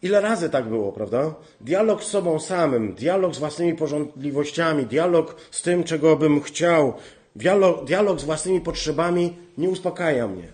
Ile 0.03 0.21
razy 0.21 0.51
tak 0.51 0.69
było, 0.69 0.93
prawda? 0.93 1.35
Dialog 1.61 2.05
z 2.05 2.07
sobą 2.07 2.41
samym, 2.41 2.95
dialog 2.95 3.35
z 3.35 3.39
własnymi 3.39 3.75
porządliwościami, 3.75 4.87
dialog 4.87 5.37
z 5.51 5.63
tym, 5.63 5.85
czego 5.85 6.17
bym 6.17 6.41
chciał, 6.41 6.95
dialog, 7.37 7.85
dialog 7.85 8.21
z 8.21 8.25
własnymi 8.25 8.61
potrzebami 8.61 9.37
nie 9.59 9.69
uspokaja 9.71 10.29
mnie. 10.29 10.49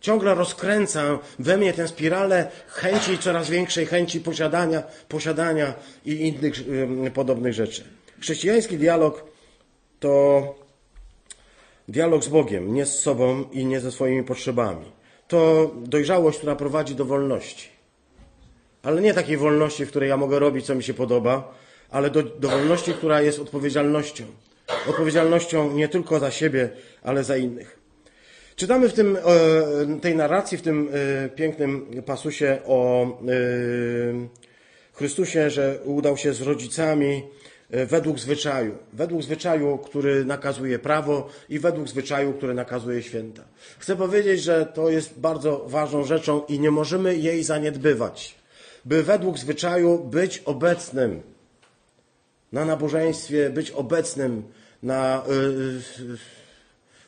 Ciągle 0.00 0.34
rozkręcam 0.34 1.18
we 1.38 1.56
mnie 1.56 1.72
tę 1.72 1.88
spiralę 1.88 2.50
chęci, 2.68 3.18
coraz 3.18 3.50
większej 3.50 3.86
chęci 3.86 4.20
posiadania, 4.20 4.82
posiadania 5.08 5.74
i 6.06 6.12
innych 6.12 6.54
y, 7.06 7.10
podobnych 7.10 7.52
rzeczy. 7.52 7.84
Chrześcijański 8.20 8.78
dialog 8.78 9.24
to 10.00 10.54
dialog 11.88 12.24
z 12.24 12.28
Bogiem, 12.28 12.74
nie 12.74 12.86
z 12.86 13.00
sobą 13.00 13.44
i 13.52 13.66
nie 13.66 13.80
ze 13.80 13.92
swoimi 13.92 14.24
potrzebami. 14.24 14.84
To 15.28 15.70
dojrzałość, 15.76 16.38
która 16.38 16.56
prowadzi 16.56 16.94
do 16.94 17.04
wolności 17.04 17.77
ale 18.82 19.00
nie 19.00 19.14
takiej 19.14 19.36
wolności, 19.36 19.86
w 19.86 19.88
której 19.88 20.08
ja 20.08 20.16
mogę 20.16 20.38
robić, 20.38 20.66
co 20.66 20.74
mi 20.74 20.82
się 20.82 20.94
podoba, 20.94 21.54
ale 21.90 22.10
do, 22.10 22.22
do 22.22 22.48
wolności, 22.48 22.94
która 22.94 23.22
jest 23.22 23.38
odpowiedzialnością. 23.38 24.24
Odpowiedzialnością 24.88 25.72
nie 25.72 25.88
tylko 25.88 26.18
za 26.18 26.30
siebie, 26.30 26.70
ale 27.02 27.24
za 27.24 27.36
innych. 27.36 27.78
Czytamy 28.56 28.88
w 28.88 28.92
tym, 28.92 29.16
e, 29.16 30.00
tej 30.00 30.16
narracji, 30.16 30.58
w 30.58 30.62
tym 30.62 30.88
e, 30.92 31.28
pięknym 31.28 32.02
pasusie 32.06 32.58
o 32.66 33.04
e, 33.04 33.08
Chrystusie, 34.92 35.50
że 35.50 35.78
udał 35.84 36.16
się 36.16 36.32
z 36.32 36.42
rodzicami 36.42 37.22
według 37.70 38.18
zwyczaju. 38.18 38.74
Według 38.92 39.22
zwyczaju, 39.22 39.78
który 39.78 40.24
nakazuje 40.24 40.78
prawo 40.78 41.28
i 41.48 41.58
według 41.58 41.88
zwyczaju, 41.88 42.32
który 42.32 42.54
nakazuje 42.54 43.02
święta. 43.02 43.44
Chcę 43.78 43.96
powiedzieć, 43.96 44.42
że 44.42 44.66
to 44.66 44.90
jest 44.90 45.18
bardzo 45.20 45.64
ważną 45.66 46.04
rzeczą 46.04 46.42
i 46.48 46.60
nie 46.60 46.70
możemy 46.70 47.16
jej 47.16 47.44
zaniedbywać 47.44 48.37
by 48.84 49.02
według 49.02 49.38
zwyczaju 49.38 49.98
być 49.98 50.38
obecnym 50.38 51.22
na 52.52 52.64
nabożeństwie, 52.64 53.50
być 53.50 53.70
obecnym 53.70 54.42
na, 54.82 55.22
yy, 55.28 56.16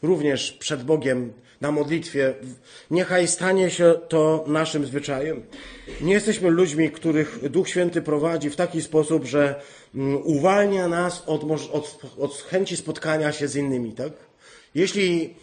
również 0.03 0.53
przed 0.53 0.83
Bogiem, 0.83 1.33
na 1.61 1.71
modlitwie. 1.71 2.35
Niechaj 2.91 3.29
stanie 3.29 3.71
się 3.71 3.95
to 4.09 4.45
naszym 4.47 4.87
zwyczajem. 4.87 5.43
Nie 6.01 6.13
jesteśmy 6.13 6.51
ludźmi, 6.51 6.91
których 6.91 7.51
Duch 7.51 7.69
Święty 7.69 8.03
prowadzi 8.03 8.51
w 8.51 8.57
taki 8.57 8.83
sposób, 8.83 9.25
że 9.25 9.61
mm, 9.95 10.23
uwalnia 10.25 10.89
nas 10.89 11.23
od, 11.27 11.45
od, 11.73 12.01
od 12.19 12.43
chęci 12.43 12.77
spotkania 12.77 13.33
się 13.33 13.49
z 13.49 13.57
innymi, 13.57 13.93
tak? 13.93 14.13
Jeśli 14.75 15.35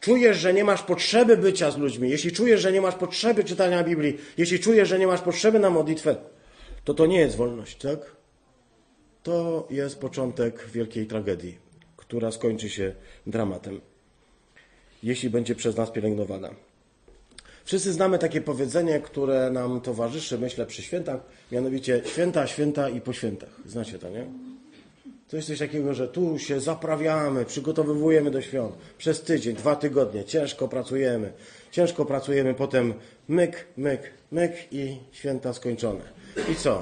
czujesz, 0.00 0.36
że 0.36 0.54
nie 0.54 0.64
masz 0.64 0.82
potrzeby 0.82 1.36
bycia 1.36 1.70
z 1.70 1.78
ludźmi, 1.78 2.10
jeśli 2.10 2.32
czujesz, 2.32 2.60
że 2.60 2.72
nie 2.72 2.80
masz 2.80 2.94
potrzeby 2.94 3.44
czytania 3.44 3.84
Biblii, 3.84 4.18
jeśli 4.38 4.60
czujesz, 4.60 4.88
że 4.88 4.98
nie 4.98 5.06
masz 5.06 5.20
potrzeby 5.20 5.58
na 5.58 5.70
modlitwę, 5.70 6.16
to 6.84 6.94
to 6.94 7.06
nie 7.06 7.20
jest 7.20 7.36
wolność, 7.36 7.76
tak? 7.76 8.16
To 9.22 9.66
jest 9.70 9.98
początek 9.98 10.66
wielkiej 10.72 11.06
tragedii, 11.06 11.58
która 11.96 12.32
skończy 12.32 12.68
się 12.68 12.94
dramatem, 13.26 13.80
jeśli 15.02 15.30
będzie 15.30 15.54
przez 15.54 15.76
nas 15.76 15.90
pielęgnowana. 15.90 16.50
Wszyscy 17.64 17.92
znamy 17.92 18.18
takie 18.18 18.40
powiedzenie, 18.40 19.00
które 19.00 19.50
nam 19.50 19.80
towarzyszy, 19.80 20.38
myślę, 20.38 20.66
przy 20.66 20.82
świętach, 20.82 21.20
mianowicie 21.52 22.02
święta, 22.04 22.46
święta 22.46 22.88
i 22.88 23.00
po 23.00 23.12
świętach. 23.12 23.50
Znacie 23.66 23.98
to, 23.98 24.10
nie? 24.10 24.26
To 25.28 25.36
jest 25.36 25.48
coś 25.48 25.58
takiego, 25.58 25.94
że 25.94 26.08
tu 26.08 26.38
się 26.38 26.60
zaprawiamy, 26.60 27.44
przygotowywujemy 27.44 28.30
do 28.30 28.42
świąt. 28.42 28.74
Przez 28.98 29.22
tydzień, 29.22 29.56
dwa 29.56 29.76
tygodnie 29.76 30.24
ciężko 30.24 30.68
pracujemy. 30.68 31.32
Ciężko 31.70 32.04
pracujemy, 32.04 32.54
potem 32.54 32.94
myk, 33.28 33.64
myk, 33.76 34.00
myk 34.30 34.52
i 34.72 34.96
święta 35.12 35.52
skończone. 35.52 36.00
I 36.52 36.54
co? 36.54 36.80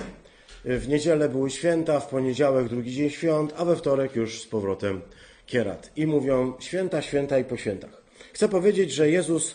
W 0.65 0.89
niedzielę 0.89 1.29
były 1.29 1.51
święta, 1.51 2.01
w 2.01 2.09
poniedziałek 2.09 2.69
drugi 2.69 2.93
dzień 2.93 3.11
świąt, 3.11 3.55
a 3.57 3.65
we 3.65 3.77
wtorek 3.77 4.17
już 4.17 4.43
z 4.43 4.47
powrotem 4.47 5.01
kierat. 5.47 5.91
I 5.97 6.07
mówią 6.07 6.53
święta, 6.61 7.03
święta 7.03 7.39
i 7.39 7.45
po 7.45 7.57
świętach. 7.57 8.03
Chcę 8.33 8.49
powiedzieć, 8.49 8.93
że 8.93 9.11
Jezus 9.11 9.55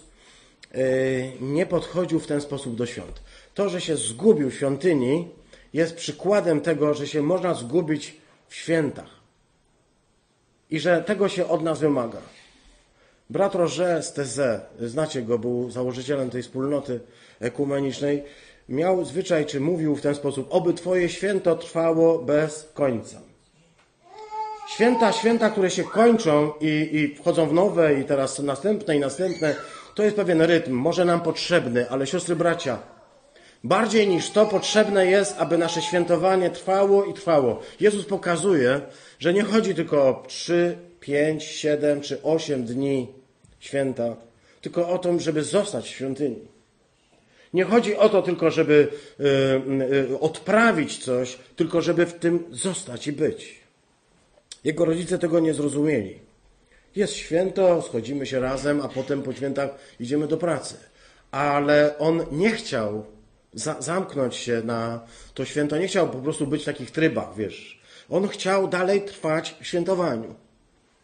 nie 1.41 1.65
podchodził 1.65 2.19
w 2.19 2.27
ten 2.27 2.41
sposób 2.41 2.75
do 2.75 2.85
świąt. 2.85 3.21
To, 3.53 3.69
że 3.69 3.81
się 3.81 3.95
zgubił 3.95 4.49
w 4.49 4.53
świątyni, 4.53 5.27
jest 5.73 5.95
przykładem 5.95 6.61
tego, 6.61 6.93
że 6.93 7.07
się 7.07 7.21
można 7.21 7.53
zgubić 7.53 8.18
w 8.49 8.55
świętach 8.55 9.19
i 10.69 10.79
że 10.79 11.03
tego 11.03 11.29
się 11.29 11.47
od 11.47 11.63
nas 11.63 11.79
wymaga. 11.79 12.17
Brat 13.29 13.55
Roger 13.55 14.03
z 14.03 14.13
Teze, 14.13 14.61
znacie 14.79 15.21
go, 15.21 15.39
był 15.39 15.71
założycielem 15.71 16.29
tej 16.29 16.43
wspólnoty 16.43 16.99
ekumenicznej, 17.39 18.23
miał 18.69 19.05
zwyczaj, 19.05 19.45
czy 19.45 19.59
mówił 19.59 19.95
w 19.95 20.01
ten 20.01 20.15
sposób, 20.15 20.47
oby 20.49 20.73
Twoje 20.73 21.09
święto 21.09 21.55
trwało 21.55 22.19
bez 22.19 22.69
końca. 22.73 23.21
Święta, 24.69 25.11
święta, 25.11 25.49
które 25.49 25.69
się 25.69 25.83
kończą 25.83 26.51
i, 26.61 26.89
i 26.91 27.15
wchodzą 27.15 27.47
w 27.47 27.53
nowe 27.53 27.99
i 27.99 28.03
teraz 28.03 28.39
następne 28.39 28.95
i 28.95 28.99
następne, 28.99 29.55
to 29.95 30.03
jest 30.03 30.15
pewien 30.15 30.41
rytm, 30.41 30.73
może 30.73 31.05
nam 31.05 31.21
potrzebny, 31.21 31.89
ale 31.89 32.07
siostry, 32.07 32.35
bracia, 32.35 32.79
bardziej 33.63 34.07
niż 34.07 34.29
to 34.29 34.45
potrzebne 34.45 35.05
jest, 35.05 35.35
aby 35.37 35.57
nasze 35.57 35.81
świętowanie 35.81 36.49
trwało 36.49 37.05
i 37.05 37.13
trwało. 37.13 37.61
Jezus 37.79 38.05
pokazuje, 38.05 38.81
że 39.19 39.33
nie 39.33 39.43
chodzi 39.43 39.75
tylko 39.75 40.07
o 40.07 40.23
3, 40.27 40.77
5, 40.99 41.43
7 41.43 42.01
czy 42.01 42.23
8 42.23 42.65
dni 42.65 43.07
święta, 43.59 44.15
tylko 44.61 44.89
o 44.89 44.97
to, 44.97 45.19
żeby 45.19 45.43
zostać 45.43 45.85
w 45.85 45.95
świątyni. 45.95 46.39
Nie 47.53 47.63
chodzi 47.63 47.95
o 47.95 48.09
to 48.09 48.21
tylko, 48.21 48.51
żeby 48.51 48.87
y, 49.19 49.23
y, 50.11 50.19
odprawić 50.19 50.97
coś, 50.97 51.37
tylko 51.55 51.81
żeby 51.81 52.05
w 52.05 52.13
tym 52.13 52.43
zostać 52.51 53.07
i 53.07 53.11
być. 53.11 53.59
Jego 54.63 54.85
rodzice 54.85 55.19
tego 55.19 55.39
nie 55.39 55.53
zrozumieli. 55.53 56.19
Jest 56.95 57.13
święto, 57.13 57.81
schodzimy 57.81 58.25
się 58.25 58.39
razem, 58.39 58.81
a 58.81 58.87
potem 58.87 59.23
po 59.23 59.33
świętach 59.33 59.69
idziemy 59.99 60.27
do 60.27 60.37
pracy. 60.37 60.75
Ale 61.31 61.97
on 61.97 62.25
nie 62.31 62.51
chciał 62.51 63.05
za 63.53 63.75
zamknąć 63.79 64.35
się 64.35 64.61
na 64.65 64.99
to 65.33 65.45
święto, 65.45 65.77
nie 65.77 65.87
chciał 65.87 66.09
po 66.09 66.17
prostu 66.17 66.47
być 66.47 66.61
w 66.61 66.65
takich 66.65 66.91
trybach, 66.91 67.35
wiesz. 67.35 67.81
On 68.09 68.27
chciał 68.27 68.67
dalej 68.67 69.01
trwać 69.01 69.55
w 69.61 69.67
świętowaniu. 69.67 70.35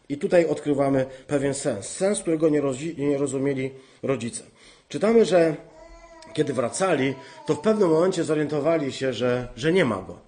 I 0.08 0.18
tutaj 0.18 0.46
odkrywamy 0.46 1.06
pewien 1.26 1.54
sens. 1.54 1.88
Sens, 1.88 2.20
którego 2.20 2.48
nie, 2.48 2.62
nie 2.98 3.18
rozumieli 3.18 3.70
rodzice. 4.02 4.42
Czytamy, 4.88 5.24
że 5.24 5.56
kiedy 6.32 6.52
wracali, 6.52 7.14
to 7.46 7.54
w 7.54 7.60
pewnym 7.60 7.90
momencie 7.90 8.24
zorientowali 8.24 8.92
się, 8.92 9.12
że, 9.12 9.48
że 9.56 9.72
nie 9.72 9.84
ma 9.84 9.96
go. 9.96 10.18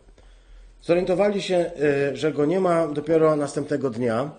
Zorientowali 0.82 1.42
się, 1.42 1.70
y, 2.12 2.16
że 2.16 2.32
go 2.32 2.46
nie 2.46 2.60
ma 2.60 2.86
dopiero 2.86 3.36
następnego 3.36 3.90
dnia. 3.90 4.30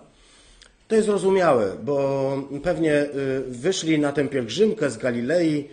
To 0.88 0.94
jest 0.94 1.06
zrozumiałe, 1.06 1.76
bo 1.82 2.36
pewnie 2.62 2.94
y, 2.94 3.08
wyszli 3.48 3.98
na 3.98 4.12
tę 4.12 4.28
pielgrzymkę 4.28 4.90
z 4.90 4.96
Galilei, 4.96 5.68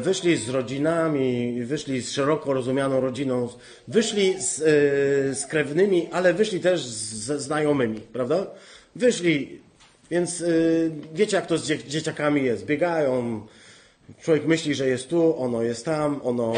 wyszli 0.00 0.36
z 0.36 0.48
rodzinami, 0.48 1.62
wyszli 1.64 2.00
z 2.00 2.10
szeroko 2.10 2.52
rozumianą 2.52 3.00
rodziną, 3.00 3.48
wyszli 3.88 4.42
z, 4.42 4.56
z 5.38 5.46
krewnymi, 5.46 6.08
ale 6.12 6.34
wyszli 6.34 6.60
też 6.60 6.84
ze 6.84 7.40
znajomymi, 7.40 8.00
prawda? 8.00 8.46
Wyszli, 8.96 9.60
więc 10.10 10.44
wiecie 11.14 11.36
jak 11.36 11.46
to 11.46 11.58
z 11.58 11.66
dzieciakami 11.66 12.44
jest. 12.44 12.64
Biegają, 12.64 13.46
człowiek 14.22 14.46
myśli, 14.46 14.74
że 14.74 14.88
jest 14.88 15.08
tu, 15.08 15.42
ono 15.42 15.62
jest 15.62 15.84
tam, 15.84 16.20
ono 16.24 16.52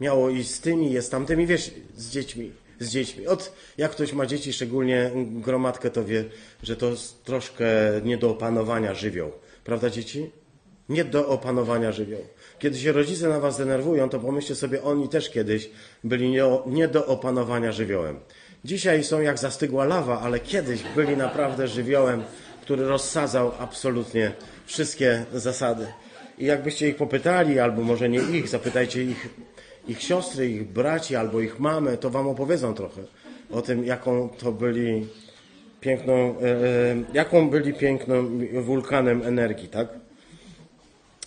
miało 0.00 0.30
iść 0.30 0.50
z 0.50 0.60
tymi, 0.60 0.92
jest 0.92 1.10
tamtymi, 1.10 1.46
wiesz, 1.46 1.70
z 1.96 2.10
dziećmi, 2.10 2.52
z 2.80 2.90
dziećmi. 2.90 3.26
Od, 3.26 3.52
jak 3.78 3.90
ktoś 3.90 4.12
ma 4.12 4.26
dzieci, 4.26 4.52
szczególnie 4.52 5.10
gromadkę, 5.16 5.90
to 5.90 6.04
wie, 6.04 6.24
że 6.62 6.76
to 6.76 6.92
troszkę 7.24 7.66
nie 8.04 8.18
do 8.18 8.30
opanowania 8.30 8.94
żywioł. 8.94 9.32
Prawda, 9.64 9.90
dzieci? 9.90 10.30
Nie 10.88 11.04
do 11.04 11.28
opanowania 11.28 11.92
żywioł. 11.92 12.20
Kiedy 12.58 12.78
się 12.78 12.92
rodzice 12.92 13.28
na 13.28 13.40
was 13.40 13.58
denerwują, 13.58 14.08
to 14.08 14.20
pomyślcie 14.20 14.54
sobie, 14.54 14.82
oni 14.82 15.08
też 15.08 15.30
kiedyś 15.30 15.70
byli 16.04 16.30
nie, 16.30 16.44
nie 16.66 16.88
do 16.88 17.06
opanowania 17.06 17.72
żywiołem. 17.72 18.20
Dzisiaj 18.64 19.04
są 19.04 19.20
jak 19.20 19.38
zastygła 19.38 19.84
lawa, 19.84 20.20
ale 20.20 20.40
kiedyś 20.40 20.82
byli 20.96 21.16
naprawdę 21.16 21.68
żywiołem, 21.68 22.22
który 22.62 22.84
rozsadzał 22.84 23.52
absolutnie 23.58 24.32
wszystkie 24.66 25.24
zasady. 25.34 25.86
I 26.38 26.44
jakbyście 26.44 26.88
ich 26.88 26.96
popytali, 26.96 27.58
albo 27.58 27.82
może 27.82 28.08
nie 28.08 28.20
ich, 28.20 28.48
zapytajcie 28.48 29.02
ich 29.02 29.28
ich 29.88 30.02
siostry, 30.02 30.50
ich 30.50 30.64
braci 30.68 31.16
albo 31.16 31.40
ich 31.40 31.60
mamy, 31.60 31.98
to 31.98 32.10
wam 32.10 32.28
opowiedzą 32.28 32.74
trochę 32.74 33.02
o 33.50 33.62
tym, 33.62 33.84
jaką 33.84 34.28
to 34.28 34.52
byli 34.52 35.06
piękną, 35.80 36.14
e, 36.14 36.42
e, 36.42 36.96
jaką 37.14 37.50
byli 37.50 37.74
piękną 37.74 38.28
wulkanem 38.62 39.22
energii, 39.22 39.68
tak? 39.68 39.88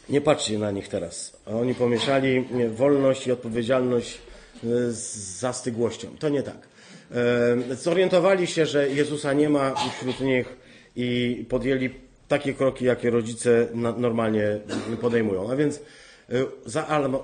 Nie 0.09 0.21
patrzcie 0.21 0.59
na 0.59 0.71
nich 0.71 0.87
teraz. 0.87 1.37
Oni 1.45 1.75
pomieszali 1.75 2.45
wolność 2.69 3.27
i 3.27 3.31
odpowiedzialność 3.31 4.17
e, 4.63 4.91
z 4.91 5.39
zastygłością. 5.39 6.07
To 6.19 6.29
nie 6.29 6.43
tak. 6.43 6.69
Zorientowali 7.71 8.47
się, 8.47 8.65
że 8.65 8.89
Jezusa 8.89 9.33
nie 9.33 9.49
ma 9.49 9.75
wśród 9.75 10.19
nich 10.19 10.57
i 10.95 11.45
podjęli 11.49 11.89
takie 12.27 12.53
kroki, 12.53 12.85
jakie 12.85 13.09
rodzice 13.09 13.67
normalnie 13.97 14.59
podejmują. 15.01 15.51
A 15.51 15.55
więc 15.55 15.79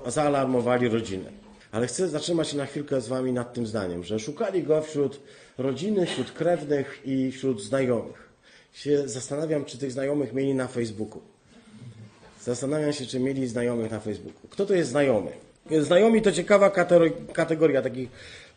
zaalarmowali 0.06 0.88
rodzinę. 0.88 1.30
Ale 1.72 1.86
chcę 1.86 2.08
zatrzymać 2.08 2.48
się 2.48 2.56
na 2.56 2.66
chwilkę 2.66 3.00
z 3.00 3.08
Wami 3.08 3.32
nad 3.32 3.54
tym 3.54 3.66
zdaniem, 3.66 4.04
że 4.04 4.18
szukali 4.18 4.62
go 4.62 4.82
wśród 4.82 5.20
rodziny, 5.58 6.06
wśród 6.06 6.32
krewnych 6.32 7.00
i 7.04 7.32
wśród 7.32 7.62
znajomych. 7.62 8.28
Się 8.72 9.08
zastanawiam, 9.08 9.64
czy 9.64 9.78
tych 9.78 9.92
znajomych 9.92 10.32
mieli 10.32 10.54
na 10.54 10.66
Facebooku. 10.66 11.20
Zastanawiam 12.46 12.92
się, 12.92 13.06
czy 13.06 13.20
mieli 13.20 13.46
znajomych 13.46 13.90
na 13.90 14.00
Facebooku. 14.00 14.48
Kto 14.50 14.66
to 14.66 14.74
jest 14.74 14.90
znajomy? 14.90 15.30
Znajomi 15.80 16.22
to 16.22 16.32
ciekawa 16.32 16.70
kategoria 17.32 17.82
takich 17.82 18.08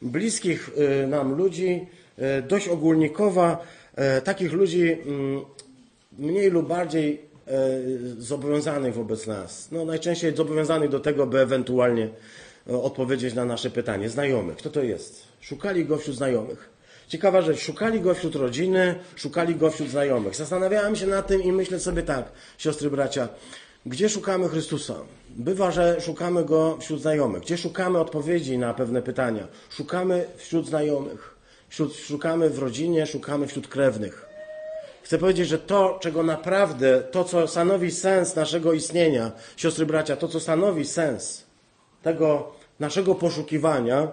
bliskich 0.02 0.70
y, 1.04 1.08
nam 1.08 1.34
ludzi, 1.38 1.88
y, 2.20 2.42
dość 2.42 2.68
ogólnikowa, 2.68 3.66
y, 4.18 4.22
takich 4.22 4.54
ludzi 4.54 4.92
mm, 4.92 5.42
mniej 6.20 6.52
lub 6.52 6.68
bardziej 6.68 7.30
zobowiązanych 8.18 8.94
wobec 8.94 9.28
nas. 9.28 9.72
No, 9.72 9.86
najczęściej 9.86 10.36
zobowiązanych 10.36 10.90
do 10.90 11.00
tego, 11.00 11.28
by 11.28 11.40
ewentualnie 11.40 12.10
odpowiedzieć 12.68 13.34
na 13.34 13.46
nasze 13.46 13.70
pytanie. 13.70 14.10
Znajomych. 14.10 14.58
Kto 14.58 14.70
to 14.70 14.84
jest? 14.84 15.24
Szukali 15.42 15.86
go 15.86 15.98
wśród 15.98 16.16
znajomych. 16.16 16.70
Ciekawa 17.08 17.42
rzecz, 17.42 17.60
szukali 17.60 18.02
go 18.02 18.14
wśród 18.14 18.36
rodziny, 18.36 18.96
szukali 19.16 19.56
go 19.56 19.72
wśród 19.72 19.90
znajomych. 19.90 20.36
Zastanawiałem 20.36 20.96
się 20.96 21.08
nad 21.08 21.28
tym 21.28 21.44
i 21.44 21.52
myślę 21.52 21.80
sobie 21.80 22.04
tak, 22.04 22.32
siostry, 22.58 22.90
bracia, 22.90 23.30
gdzie 23.86 24.10
szukamy 24.10 24.50
Chrystusa? 24.50 24.96
Bywa, 25.30 25.72
że 25.72 26.02
szukamy 26.02 26.46
go 26.46 26.78
wśród 26.78 27.02
znajomych. 27.02 27.42
Gdzie 27.42 27.58
szukamy 27.58 28.00
odpowiedzi 28.00 28.58
na 28.58 28.74
pewne 28.74 29.02
pytania? 29.02 29.48
Szukamy 29.70 30.26
wśród 30.38 30.68
znajomych. 30.68 31.36
Wśród, 31.70 31.96
szukamy 31.96 32.50
w 32.50 32.60
rodzinie, 32.60 33.06
szukamy 33.06 33.48
wśród 33.48 33.68
krewnych. 33.68 34.30
Chcę 35.04 35.18
powiedzieć, 35.18 35.48
że 35.48 35.60
to, 35.60 35.98
czego 36.02 36.24
naprawdę, 36.24 37.02
to, 37.12 37.24
co 37.24 37.48
stanowi 37.48 37.92
sens 37.92 38.36
naszego 38.36 38.74
istnienia, 38.74 39.32
siostry, 39.58 39.86
bracia, 39.86 40.16
to, 40.16 40.28
co 40.28 40.40
stanowi 40.40 40.86
sens 40.86 41.44
tego 42.04 42.52
naszego 42.80 43.16
poszukiwania, 43.16 44.08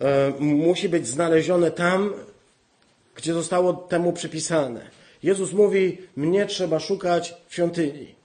e, 0.00 0.32
musi 0.40 0.88
być 0.88 1.06
znalezione 1.06 1.70
tam, 1.70 2.12
gdzie 3.14 3.32
zostało 3.34 3.72
temu 3.72 4.12
przypisane. 4.12 4.90
Jezus 5.22 5.52
mówi, 5.52 5.98
mnie 6.16 6.46
trzeba 6.46 6.80
szukać 6.80 7.34
w 7.48 7.54
świątyni. 7.54 8.21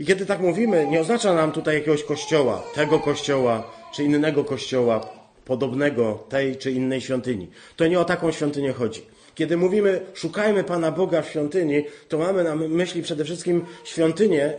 I 0.00 0.06
kiedy 0.06 0.26
tak 0.26 0.40
mówimy, 0.40 0.86
nie 0.86 1.00
oznacza 1.00 1.34
nam 1.34 1.52
tutaj 1.52 1.74
jakiegoś 1.74 2.04
kościoła, 2.04 2.62
tego 2.74 2.98
kościoła, 2.98 3.70
czy 3.94 4.04
innego 4.04 4.44
kościoła, 4.44 5.00
podobnego 5.44 6.24
tej 6.28 6.56
czy 6.56 6.70
innej 6.72 7.00
świątyni. 7.00 7.50
To 7.76 7.86
nie 7.86 8.00
o 8.00 8.04
taką 8.04 8.32
świątynię 8.32 8.72
chodzi. 8.72 9.06
Kiedy 9.34 9.56
mówimy 9.56 10.00
szukajmy 10.14 10.64
Pana 10.64 10.92
Boga 10.92 11.22
w 11.22 11.28
świątyni, 11.28 11.84
to 12.08 12.18
mamy 12.18 12.44
na 12.44 12.56
myśli 12.56 13.02
przede 13.02 13.24
wszystkim 13.24 13.64
świątynię, 13.84 14.52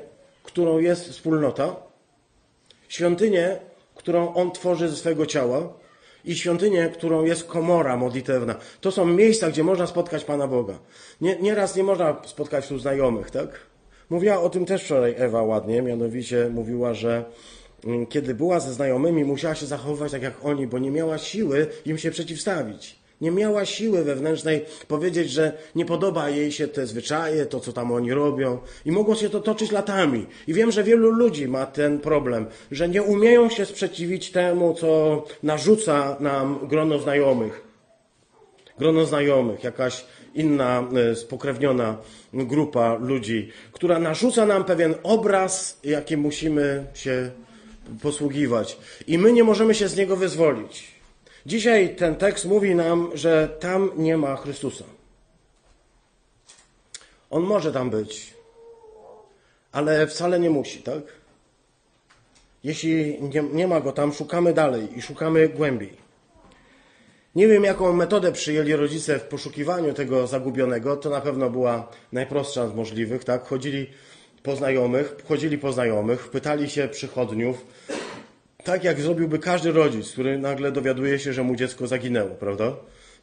którą 0.43 0.79
jest 0.79 1.09
wspólnota, 1.09 1.75
świątynię, 2.89 3.57
którą 3.95 4.33
On 4.33 4.51
tworzy 4.51 4.89
ze 4.89 4.95
swojego 4.95 5.25
ciała 5.25 5.73
i 6.25 6.35
świątynię, 6.35 6.89
którą 6.93 7.23
jest 7.23 7.43
komora 7.43 7.97
modlitewna. 7.97 8.55
To 8.81 8.91
są 8.91 9.05
miejsca, 9.05 9.49
gdzie 9.49 9.63
można 9.63 9.87
spotkać 9.87 10.23
Pana 10.23 10.47
Boga. 10.47 10.79
Nie, 11.21 11.35
nieraz 11.35 11.75
nie 11.75 11.83
można 11.83 12.21
spotkać 12.25 12.63
wśród 12.63 12.81
znajomych, 12.81 13.31
tak? 13.31 13.49
Mówiła 14.09 14.41
o 14.41 14.49
tym 14.49 14.65
też 14.65 14.83
wczoraj 14.83 15.15
Ewa 15.17 15.43
ładnie, 15.43 15.81
mianowicie 15.81 16.49
mówiła, 16.49 16.93
że 16.93 17.25
mm, 17.85 18.05
kiedy 18.05 18.33
była 18.33 18.59
ze 18.59 18.73
znajomymi, 18.73 19.25
musiała 19.25 19.55
się 19.55 19.65
zachowywać 19.65 20.11
tak 20.11 20.21
jak 20.21 20.45
oni, 20.45 20.67
bo 20.67 20.79
nie 20.79 20.91
miała 20.91 21.17
siły 21.17 21.67
im 21.85 21.97
się 21.97 22.11
przeciwstawić. 22.11 22.99
Nie 23.21 23.31
miała 23.31 23.65
siły 23.65 24.03
wewnętrznej 24.03 24.65
powiedzieć, 24.87 25.31
że 25.31 25.57
nie 25.75 25.85
podoba 25.85 26.29
jej 26.29 26.51
się 26.51 26.67
te 26.67 26.87
zwyczaje, 26.87 27.45
to 27.45 27.59
co 27.59 27.73
tam 27.73 27.91
oni 27.91 28.13
robią. 28.13 28.59
I 28.85 28.91
mogło 28.91 29.15
się 29.15 29.29
to 29.29 29.39
toczyć 29.39 29.71
latami. 29.71 30.25
I 30.47 30.53
wiem, 30.53 30.71
że 30.71 30.83
wielu 30.83 31.11
ludzi 31.11 31.47
ma 31.47 31.65
ten 31.65 31.99
problem, 31.99 32.45
że 32.71 32.89
nie 32.89 33.03
umieją 33.03 33.49
się 33.49 33.65
sprzeciwić 33.65 34.31
temu, 34.31 34.73
co 34.73 35.23
narzuca 35.43 36.17
nam 36.19 36.67
grono 36.67 36.99
znajomych. 36.99 37.61
Grono 38.79 39.05
znajomych, 39.05 39.63
jakaś, 39.63 40.05
inna 40.37 40.83
e, 41.11 41.15
spokrewniona 41.15 41.97
grupa 42.33 42.95
ludzi, 42.95 43.51
która 43.71 43.99
narzuca 43.99 44.45
nam 44.45 44.63
pewien 44.63 44.95
obraz, 45.03 45.79
jaki 45.83 46.17
musimy 46.17 46.85
się 46.93 47.31
posługiwać. 48.01 48.77
I 49.07 49.17
my 49.17 49.33
nie 49.33 49.43
możemy 49.43 49.75
się 49.75 49.87
z 49.87 49.95
niego 49.95 50.15
wyzwolić. 50.15 50.87
Dzisiaj 51.45 51.95
ten 51.95 52.15
tekst 52.15 52.45
mówi 52.45 52.75
nam, 52.75 53.09
że 53.13 53.57
tam 53.59 53.91
nie 53.97 54.17
ma 54.17 54.35
Chrystusa. 54.35 54.85
On 57.29 57.43
może 57.43 57.71
tam 57.71 57.89
być, 57.89 58.33
ale 59.71 60.07
wcale 60.07 60.39
nie 60.39 60.49
musi, 60.49 60.79
tak? 60.79 61.03
Jeśli 62.63 63.21
nie, 63.21 63.41
nie 63.41 63.67
ma 63.67 63.81
go 63.81 63.91
tam, 63.91 64.13
szukamy 64.13 64.53
dalej 64.53 64.97
i 64.97 65.01
szukamy 65.01 65.49
głębiej. 65.49 66.06
Nie 67.37 67.47
wiem, 67.47 67.63
jaką 67.63 67.93
metodę 67.93 68.31
przyjęli 68.31 68.73
rodzice 68.73 69.19
w 69.19 69.23
poszukiwaniu 69.23 69.93
tego 69.93 70.27
zagubionego. 70.27 70.95
To 70.95 71.09
na 71.09 71.21
pewno 71.21 71.49
była 71.49 71.89
najprostsza 72.11 72.67
z 72.67 72.75
możliwych, 72.75 73.23
tak? 73.23 73.47
Chodzili 73.47 73.89
po 74.43 74.55
znajomych, 74.55 75.15
chodzili 75.27 75.57
po 75.57 75.71
znajomych, 75.71 76.29
pytali 76.29 76.69
się 76.69 76.87
przychodniów, 76.87 77.65
tak 78.63 78.83
jak 78.83 79.01
zrobiłby 79.01 79.39
każdy 79.39 79.71
rodzic, 79.71 80.11
który 80.11 80.39
nagle 80.39 80.71
dowiaduje 80.71 81.19
się, 81.19 81.33
że 81.33 81.43
mu 81.43 81.55
dziecko 81.55 81.87
zaginęło, 81.87 82.29
prawda? 82.29 82.73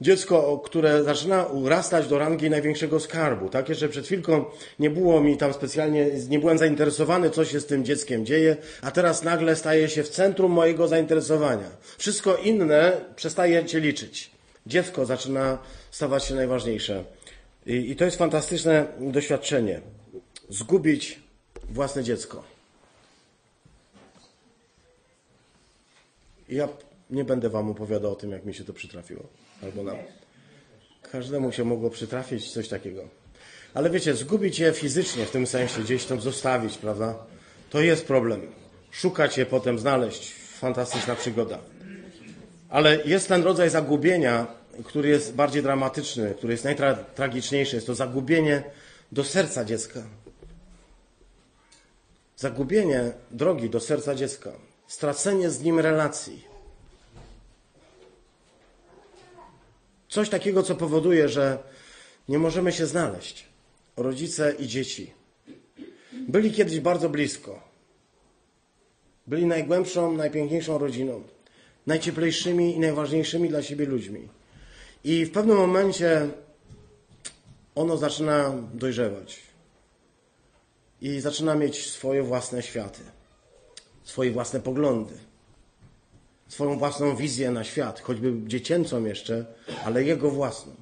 Dziecko, 0.00 0.60
które 0.64 1.04
zaczyna 1.04 1.44
urastać 1.44 2.08
do 2.08 2.18
rangi 2.18 2.50
największego 2.50 3.00
skarbu. 3.00 3.48
Tak, 3.48 3.68
jeszcze 3.68 3.88
przed 3.88 4.06
chwilką 4.06 4.44
nie 4.78 4.90
było 4.90 5.20
mi 5.20 5.36
tam 5.36 5.52
specjalnie, 5.52 6.06
nie 6.28 6.38
byłem 6.38 6.58
zainteresowany, 6.58 7.30
co 7.30 7.44
się 7.44 7.60
z 7.60 7.66
tym 7.66 7.84
dzieckiem 7.84 8.26
dzieje, 8.26 8.56
a 8.82 8.90
teraz 8.90 9.22
nagle 9.22 9.56
staje 9.56 9.88
się 9.88 10.02
w 10.02 10.08
centrum 10.08 10.52
mojego 10.52 10.88
zainteresowania. 10.88 11.70
Wszystko 11.98 12.36
inne 12.36 13.00
przestaje 13.16 13.64
cię 13.64 13.80
liczyć. 13.80 14.30
Dziecko 14.66 15.06
zaczyna 15.06 15.58
stawać 15.90 16.24
się 16.24 16.34
najważniejsze. 16.34 17.04
I, 17.66 17.90
i 17.90 17.96
to 17.96 18.04
jest 18.04 18.16
fantastyczne 18.16 18.86
doświadczenie. 19.00 19.80
Zgubić 20.48 21.20
własne 21.68 22.04
dziecko. 22.04 22.44
Ja 26.48 26.68
nie 27.10 27.24
będę 27.24 27.50
wam 27.50 27.70
opowiadał 27.70 28.12
o 28.12 28.16
tym, 28.16 28.30
jak 28.30 28.44
mi 28.44 28.54
się 28.54 28.64
to 28.64 28.72
przytrafiło. 28.72 29.22
Albo 29.64 29.82
nam. 29.82 29.96
Każdemu 31.12 31.52
się 31.52 31.64
mogło 31.64 31.90
przytrafić 31.90 32.52
coś 32.52 32.68
takiego. 32.68 33.08
Ale 33.74 33.90
wiecie, 33.90 34.14
zgubić 34.14 34.58
je 34.58 34.72
fizycznie, 34.72 35.26
w 35.26 35.30
tym 35.30 35.46
sensie, 35.46 35.82
gdzieś 35.82 36.04
tam 36.04 36.20
zostawić, 36.20 36.78
prawda? 36.78 37.14
To 37.70 37.80
jest 37.80 38.06
problem. 38.06 38.40
Szukać 38.90 39.38
je 39.38 39.46
potem, 39.46 39.78
znaleźć. 39.78 40.34
Fantastyczna 40.34 41.14
przygoda. 41.14 41.58
Ale 42.68 43.04
jest 43.04 43.28
ten 43.28 43.42
rodzaj 43.42 43.70
zagubienia, 43.70 44.46
który 44.84 45.08
jest 45.08 45.34
bardziej 45.34 45.62
dramatyczny, 45.62 46.34
który 46.38 46.52
jest 46.52 46.64
najtragiczniejszy. 46.64 47.76
Jest 47.76 47.86
to 47.86 47.94
zagubienie 47.94 48.62
do 49.12 49.24
serca 49.24 49.64
dziecka. 49.64 50.02
Zagubienie 52.36 53.12
drogi 53.30 53.70
do 53.70 53.80
serca 53.80 54.14
dziecka. 54.14 54.52
Stracenie 54.86 55.50
z 55.50 55.60
nim 55.60 55.80
relacji. 55.80 56.53
Coś 60.14 60.28
takiego, 60.28 60.62
co 60.62 60.74
powoduje, 60.74 61.28
że 61.28 61.58
nie 62.28 62.38
możemy 62.38 62.72
się 62.72 62.86
znaleźć. 62.86 63.44
Rodzice 63.96 64.54
i 64.58 64.66
dzieci. 64.66 65.12
Byli 66.12 66.52
kiedyś 66.52 66.80
bardzo 66.80 67.08
blisko. 67.08 67.60
Byli 69.26 69.46
najgłębszą, 69.46 70.12
najpiękniejszą 70.12 70.78
rodziną. 70.78 71.22
Najcieplejszymi 71.86 72.74
i 72.76 72.78
najważniejszymi 72.78 73.48
dla 73.48 73.62
siebie 73.62 73.86
ludźmi. 73.86 74.28
I 75.04 75.24
w 75.26 75.32
pewnym 75.32 75.56
momencie 75.56 76.28
ono 77.74 77.96
zaczyna 77.96 78.54
dojrzewać. 78.74 79.40
I 81.00 81.20
zaczyna 81.20 81.54
mieć 81.54 81.90
swoje 81.90 82.22
własne 82.22 82.62
światy. 82.62 83.00
Swoje 84.04 84.30
własne 84.30 84.60
poglądy 84.60 85.14
swoją 86.54 86.78
własną 86.78 87.16
wizję 87.16 87.50
na 87.50 87.64
świat, 87.64 88.00
choćby 88.00 88.32
dziecięcą 88.46 89.04
jeszcze, 89.04 89.46
ale 89.84 90.04
jego 90.04 90.30
własną. 90.30 90.72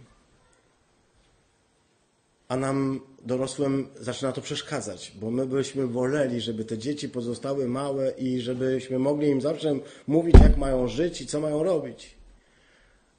A 2.48 2.56
nam, 2.56 3.00
dorosłym, 3.24 3.88
zaczyna 4.00 4.32
to 4.32 4.40
przeszkadzać, 4.40 5.12
bo 5.20 5.30
my 5.30 5.46
byśmy 5.46 5.86
woleli, 5.86 6.40
żeby 6.40 6.64
te 6.64 6.78
dzieci 6.78 7.08
pozostały 7.08 7.68
małe 7.68 8.10
i 8.10 8.40
żebyśmy 8.40 8.98
mogli 8.98 9.28
im 9.28 9.40
zawsze 9.40 9.74
mówić, 10.06 10.34
jak 10.42 10.56
mają 10.56 10.88
żyć 10.88 11.20
i 11.20 11.26
co 11.26 11.40
mają 11.40 11.62
robić. 11.62 12.14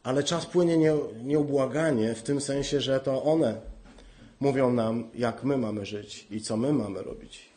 Ale 0.04 0.24
czas 0.24 0.46
płynie 0.46 0.78
nie, 0.78 0.94
nieubłaganie 1.24 2.16
w 2.16 2.24
tym 2.24 2.42
sensie, 2.42 2.82
że 2.82 3.00
to 3.00 3.24
one 3.24 3.62
mówią 4.40 4.74
nam, 4.74 5.10
jak 5.16 5.44
my 5.44 5.58
mamy 5.58 5.86
żyć 5.86 6.28
i 6.32 6.42
co 6.42 6.58
my 6.58 6.74
mamy 6.74 7.02
robić. 7.02 7.50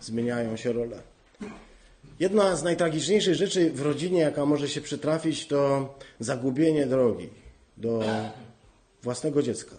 Zmieniają 0.00 0.56
się 0.56 0.72
role. 0.72 1.09
Jedna 2.20 2.56
z 2.56 2.62
najtragiczniejszych 2.62 3.34
rzeczy 3.34 3.70
w 3.70 3.82
rodzinie, 3.82 4.20
jaka 4.20 4.46
może 4.46 4.68
się 4.68 4.80
przytrafić, 4.80 5.46
to 5.46 5.94
zagubienie 6.18 6.86
drogi 6.86 7.28
do 7.76 8.04
własnego 9.02 9.42
dziecka. 9.42 9.76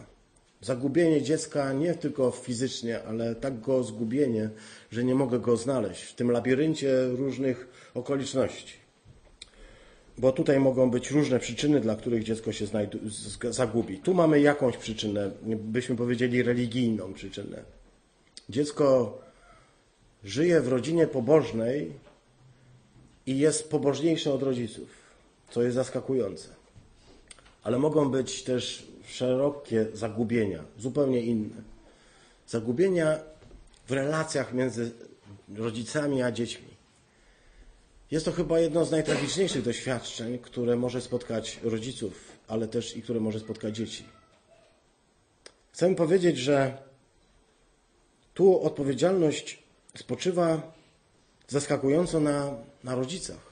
Zagubienie 0.62 1.22
dziecka 1.22 1.74
nie 1.74 1.94
tylko 1.94 2.32
fizycznie, 2.32 3.04
ale 3.04 3.36
tak 3.36 3.60
go 3.62 3.84
zgubienie, 3.84 4.50
że 4.92 5.04
nie 5.04 5.16
mogę 5.16 5.40
go 5.40 5.58
znaleźć 5.58 6.04
w 6.04 6.16
tym 6.16 6.32
labiryncie 6.32 7.08
różnych 7.08 7.68
okoliczności. 7.94 8.74
Bo 10.18 10.32
tutaj 10.32 10.60
mogą 10.60 10.92
być 10.92 11.12
różne 11.12 11.40
przyczyny, 11.40 11.80
dla 11.80 11.96
których 11.96 12.24
dziecko 12.24 12.52
się 12.52 12.66
zagubi. 13.50 13.98
Tu 13.98 14.14
mamy 14.14 14.42
jakąś 14.42 14.78
przyczynę, 14.78 15.32
byśmy 15.56 15.96
powiedzieli 15.96 16.44
religijną 16.44 17.14
przyczynę. 17.14 17.64
Dziecko 18.50 19.18
żyje 20.24 20.62
w 20.62 20.68
rodzinie 20.68 21.08
pobożnej, 21.08 21.92
i 23.26 23.38
jest 23.38 23.70
pobożniejszy 23.70 24.32
od 24.32 24.44
rodziców, 24.44 24.90
co 25.52 25.64
jest 25.64 25.76
zaskakujące. 25.76 26.50
Ale 27.64 27.80
mogą 27.80 28.10
być 28.12 28.44
też 28.44 28.88
szerokie 29.08 29.86
zagubienia, 29.94 30.64
zupełnie 30.80 31.22
inne. 31.22 31.62
Zagubienia 32.48 33.20
w 33.88 33.92
relacjach 33.92 34.54
między 34.54 34.92
rodzicami 35.56 36.22
a 36.22 36.32
dziećmi. 36.32 36.72
Jest 38.12 38.26
to 38.26 38.32
chyba 38.32 38.60
jedno 38.60 38.86
z 38.86 38.92
najtragiczniejszych 38.92 39.64
doświadczeń, 39.64 40.40
które 40.40 40.76
może 40.76 41.02
spotkać 41.02 41.60
rodziców, 41.64 42.14
ale 42.48 42.68
też 42.68 42.98
i 42.98 43.02
które 43.02 43.20
może 43.20 43.40
spotkać 43.40 43.76
dzieci. 43.76 44.06
Chcę 45.72 45.96
powiedzieć, 45.96 46.38
że 46.38 46.78
tu 48.34 48.62
odpowiedzialność 48.62 49.64
spoczywa 49.98 50.74
zaskakująco 51.48 52.20
na, 52.20 52.56
na 52.84 52.96
rodzicach. 52.96 53.52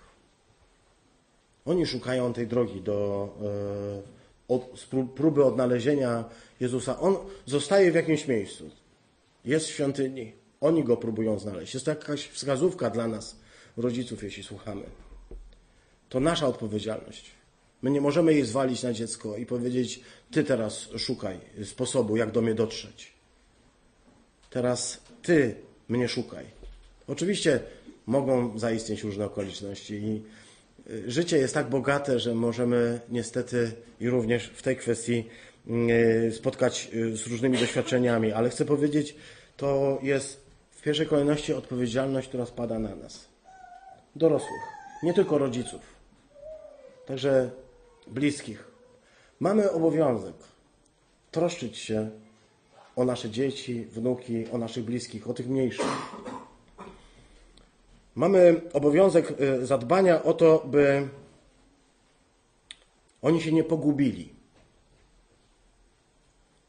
Oni 1.66 1.86
szukają 1.86 2.34
tej 2.34 2.48
drogi 2.48 2.82
do 2.82 3.30
e, 3.42 4.20
od, 4.48 4.88
próby 5.16 5.44
odnalezienia 5.44 6.24
Jezusa. 6.60 7.00
On 7.00 7.18
zostaje 7.46 7.92
w 7.92 7.96
jakimś 7.96 8.28
miejscu. 8.28 8.70
Jest 9.46 9.68
w 9.68 9.70
świątyni. 9.70 10.34
Oni 10.62 10.84
go 10.84 10.98
próbują 10.98 11.40
znaleźć. 11.40 11.74
Jest 11.74 11.86
to 11.86 11.92
jakaś 11.92 12.28
wskazówka 12.28 12.90
dla 12.90 13.08
nas, 13.08 13.36
rodziców, 13.78 14.24
jeśli 14.24 14.44
słuchamy. 14.44 14.84
To 16.10 16.20
nasza 16.20 16.48
odpowiedzialność. 16.48 17.32
My 17.82 17.92
nie 17.92 18.02
możemy 18.02 18.34
jej 18.34 18.46
zwalić 18.46 18.84
na 18.84 18.94
dziecko 18.94 19.38
i 19.38 19.46
powiedzieć: 19.46 20.00
Ty 20.32 20.44
teraz 20.44 20.90
szukaj 20.98 21.40
sposobu, 21.66 22.18
jak 22.18 22.32
do 22.32 22.42
mnie 22.42 22.56
dotrzeć. 22.56 23.14
Teraz 24.50 25.02
ty 25.22 25.56
mnie 25.90 26.10
szukaj. 26.10 26.46
Oczywiście 27.08 27.60
mogą 28.06 28.60
zaistnieć 28.60 29.04
różne 29.04 29.26
okoliczności. 29.26 29.94
I 29.94 30.24
y, 30.92 31.12
życie 31.12 31.38
jest 31.38 31.54
tak 31.54 31.70
bogate, 31.70 32.20
że 32.20 32.36
możemy 32.36 33.00
niestety 33.10 33.72
i 34.00 34.10
również 34.10 34.52
w 34.56 34.62
tej 34.62 34.76
kwestii 34.76 35.26
y, 36.28 36.32
spotkać 36.32 36.90
y, 36.94 37.18
z 37.18 37.28
różnymi 37.28 37.58
doświadczeniami, 37.58 38.32
ale 38.32 38.50
chcę 38.50 38.66
powiedzieć, 38.66 39.16
to 39.58 40.00
jest 40.04 40.42
w 40.72 40.82
pierwszej 40.82 41.08
kolejności 41.08 41.54
odpowiedzialność, 41.54 42.28
która 42.28 42.46
spada 42.46 42.80
na 42.80 42.96
nas, 42.96 43.28
dorosłych, 44.16 44.62
nie 45.04 45.14
tylko 45.14 45.38
rodziców, 45.38 45.82
także 47.06 47.50
bliskich. 48.08 48.64
Mamy 49.40 49.72
obowiązek 49.72 50.36
troszczyć 51.32 51.78
się 51.78 52.10
o 52.96 53.06
nasze 53.06 53.30
dzieci, 53.30 53.86
wnuki, 53.86 54.48
o 54.52 54.58
naszych 54.58 54.84
bliskich, 54.84 55.30
o 55.30 55.34
tych 55.34 55.50
mniejszych. 55.50 55.86
Mamy 58.20 58.62
obowiązek 58.74 59.42
y, 59.42 59.66
zadbania 59.66 60.24
o 60.24 60.34
to, 60.34 60.64
by 60.68 61.08
oni 63.22 63.42
się 63.42 63.52
nie 63.52 63.64
pogubili. 63.64 64.34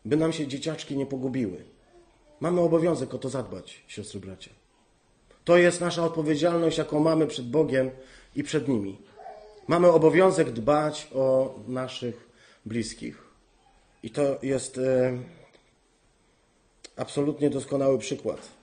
By 0.05 0.17
nam 0.17 0.33
się 0.33 0.47
dzieciaczki 0.47 0.97
nie 0.97 1.07
pogubiły. 1.07 1.65
Mamy 2.41 2.61
obowiązek 2.61 3.15
o 3.15 3.19
to 3.19 3.29
zadbać, 3.29 3.83
siostry 3.87 4.21
bracia. 4.21 4.51
To 5.45 5.57
jest 5.57 5.81
nasza 5.81 6.05
odpowiedzialność, 6.05 6.79
jaką 6.79 7.01
mamy 7.01 7.27
przed 7.27 7.51
Bogiem 7.51 7.91
i 8.37 8.43
przed 8.43 8.69
nimi. 8.69 8.99
Mamy 9.69 9.89
obowiązek 9.89 10.51
dbać 10.51 11.09
o 11.15 11.55
naszych 11.69 12.29
bliskich. 12.67 13.23
I 14.03 14.11
to 14.11 14.39
jest 14.43 14.79
e, 14.79 15.19
absolutnie 16.97 17.51
doskonały 17.51 17.99
przykład. 17.99 18.60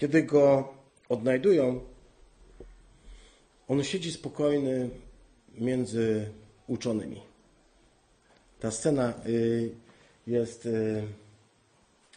Kiedy 0.00 0.22
go 0.22 0.74
odnajdują, 1.08 1.80
on 3.68 3.84
siedzi 3.84 4.12
spokojny 4.12 4.90
między 5.58 6.30
uczonymi. 6.66 7.20
Ta 8.60 8.70
scena 8.70 9.14
y, 9.26 9.70
jest 10.26 10.66
y, 10.66 11.02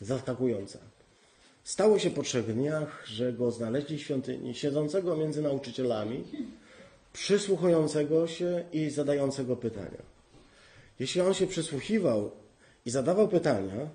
zaskakująca. 0.01 0.79
Stało 1.63 1.99
się 1.99 2.11
po 2.11 2.23
trzech 2.23 2.53
dniach, 2.53 3.03
że 3.05 3.33
go 3.33 3.51
znaleźli 3.51 3.97
w 3.97 4.01
świątyni, 4.01 4.55
siedzącego 4.55 5.17
między 5.17 5.41
nauczycielami, 5.41 6.23
przysłuchującego 7.13 8.27
się 8.27 8.63
i 8.73 8.89
zadającego 8.89 9.55
pytania. 9.55 10.01
Jeśli 10.99 11.21
on 11.21 11.33
się 11.33 11.47
przysłuchiwał 11.47 12.31
i 12.85 12.89
zadawał 12.89 13.27
pytania, 13.27 13.89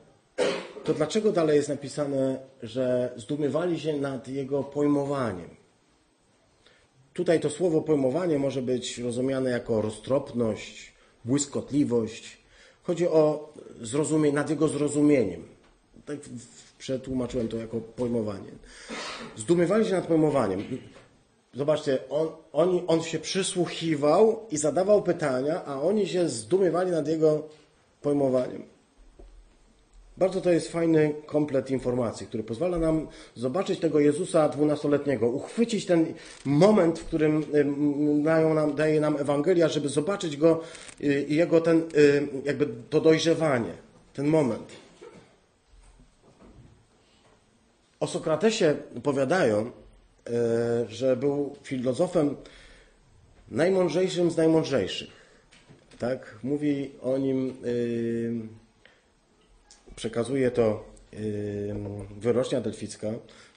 to 0.89 0.95
dlaczego 0.95 1.33
dalej 1.33 1.57
jest 1.57 1.69
napisane, 1.69 2.39
że 2.63 3.13
zdumiewali 3.17 3.81
się 3.81 3.97
nad 3.97 4.29
jego 4.29 4.65
pojmowaniem? 4.65 5.49
Tutaj 7.13 7.41
to 7.41 7.51
słowo 7.51 7.83
pojmowanie 7.83 8.39
może 8.39 8.63
być 8.63 8.99
rozumiane 8.99 9.51
jako 9.51 9.83
roztropność, 9.83 10.93
błyskotliwość. 11.25 12.39
Chodzi 12.83 13.09
o 13.09 13.53
zrozumienie, 13.81 14.35
nad 14.35 14.51
jego 14.51 14.69
zrozumieniem. 14.69 15.43
Tak 16.07 16.17
przetłumaczyłem 16.79 17.49
to 17.49 17.57
jako 17.57 17.81
pojmowanie. 17.81 18.51
Zdumiewali 19.37 19.85
się 19.85 19.93
nad 19.93 20.07
pojmowaniem. 20.07 20.65
Zobaczcie, 21.55 21.99
on, 22.11 22.29
on, 22.53 22.81
on 22.87 23.03
się 23.03 23.19
przysłuchiwał 23.19 24.41
i 24.51 24.57
zadawał 24.57 25.03
pytania, 25.03 25.65
a 25.65 25.81
oni 25.81 26.07
się 26.07 26.29
zdumiewali 26.29 26.91
nad 26.91 27.09
jego 27.09 27.49
pojmowaniem. 28.03 28.78
Bardzo 30.19 30.41
to 30.41 30.51
jest 30.51 30.73
fajny 30.73 31.15
komplet 31.27 31.71
informacji, 31.71 32.27
który 32.27 32.43
pozwala 32.43 32.79
nam 32.79 33.07
zobaczyć 33.35 33.81
tego 33.81 34.01
Jezusa 34.01 34.49
dwunastoletniego, 34.49 35.29
uchwycić 35.29 35.87
ten 35.87 36.15
moment, 36.45 36.99
w 36.99 37.05
którym 37.05 37.45
dają 38.23 38.55
nam, 38.55 38.75
daje 38.75 39.01
nam 39.01 39.17
Ewangelia, 39.17 39.69
żeby 39.69 39.89
zobaczyć 39.89 40.37
go 40.37 40.61
y, 41.01 41.27
i 41.29 41.35
jego 41.35 41.61
ten, 41.61 41.83
y, 41.97 42.29
jakby 42.45 42.69
to 42.91 43.01
dojrzewanie, 43.01 43.73
ten 44.15 44.27
moment. 44.27 44.73
O 48.01 48.07
Sokratesie 48.07 48.75
powiadają, 49.03 49.71
E, 50.31 50.87
że 50.89 51.17
był 51.17 51.57
filozofem 51.63 52.37
najmądrzejszym 53.51 54.31
z 54.31 54.37
najmądrzejszych. 54.37 55.09
Tak? 55.99 56.39
Mówi 56.43 56.91
o 57.03 57.19
nim, 57.19 57.49
e, 57.49 57.55
przekazuje 59.99 60.51
to 60.51 60.85
wyrocznia 62.21 62.61
delficka, 62.61 63.09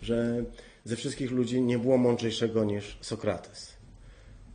że 0.01 0.43
ze 0.83 0.95
wszystkich 0.95 1.31
ludzi 1.31 1.61
nie 1.61 1.79
było 1.79 1.97
mądrzejszego 1.97 2.63
niż 2.63 2.97
Sokrates. 3.01 3.73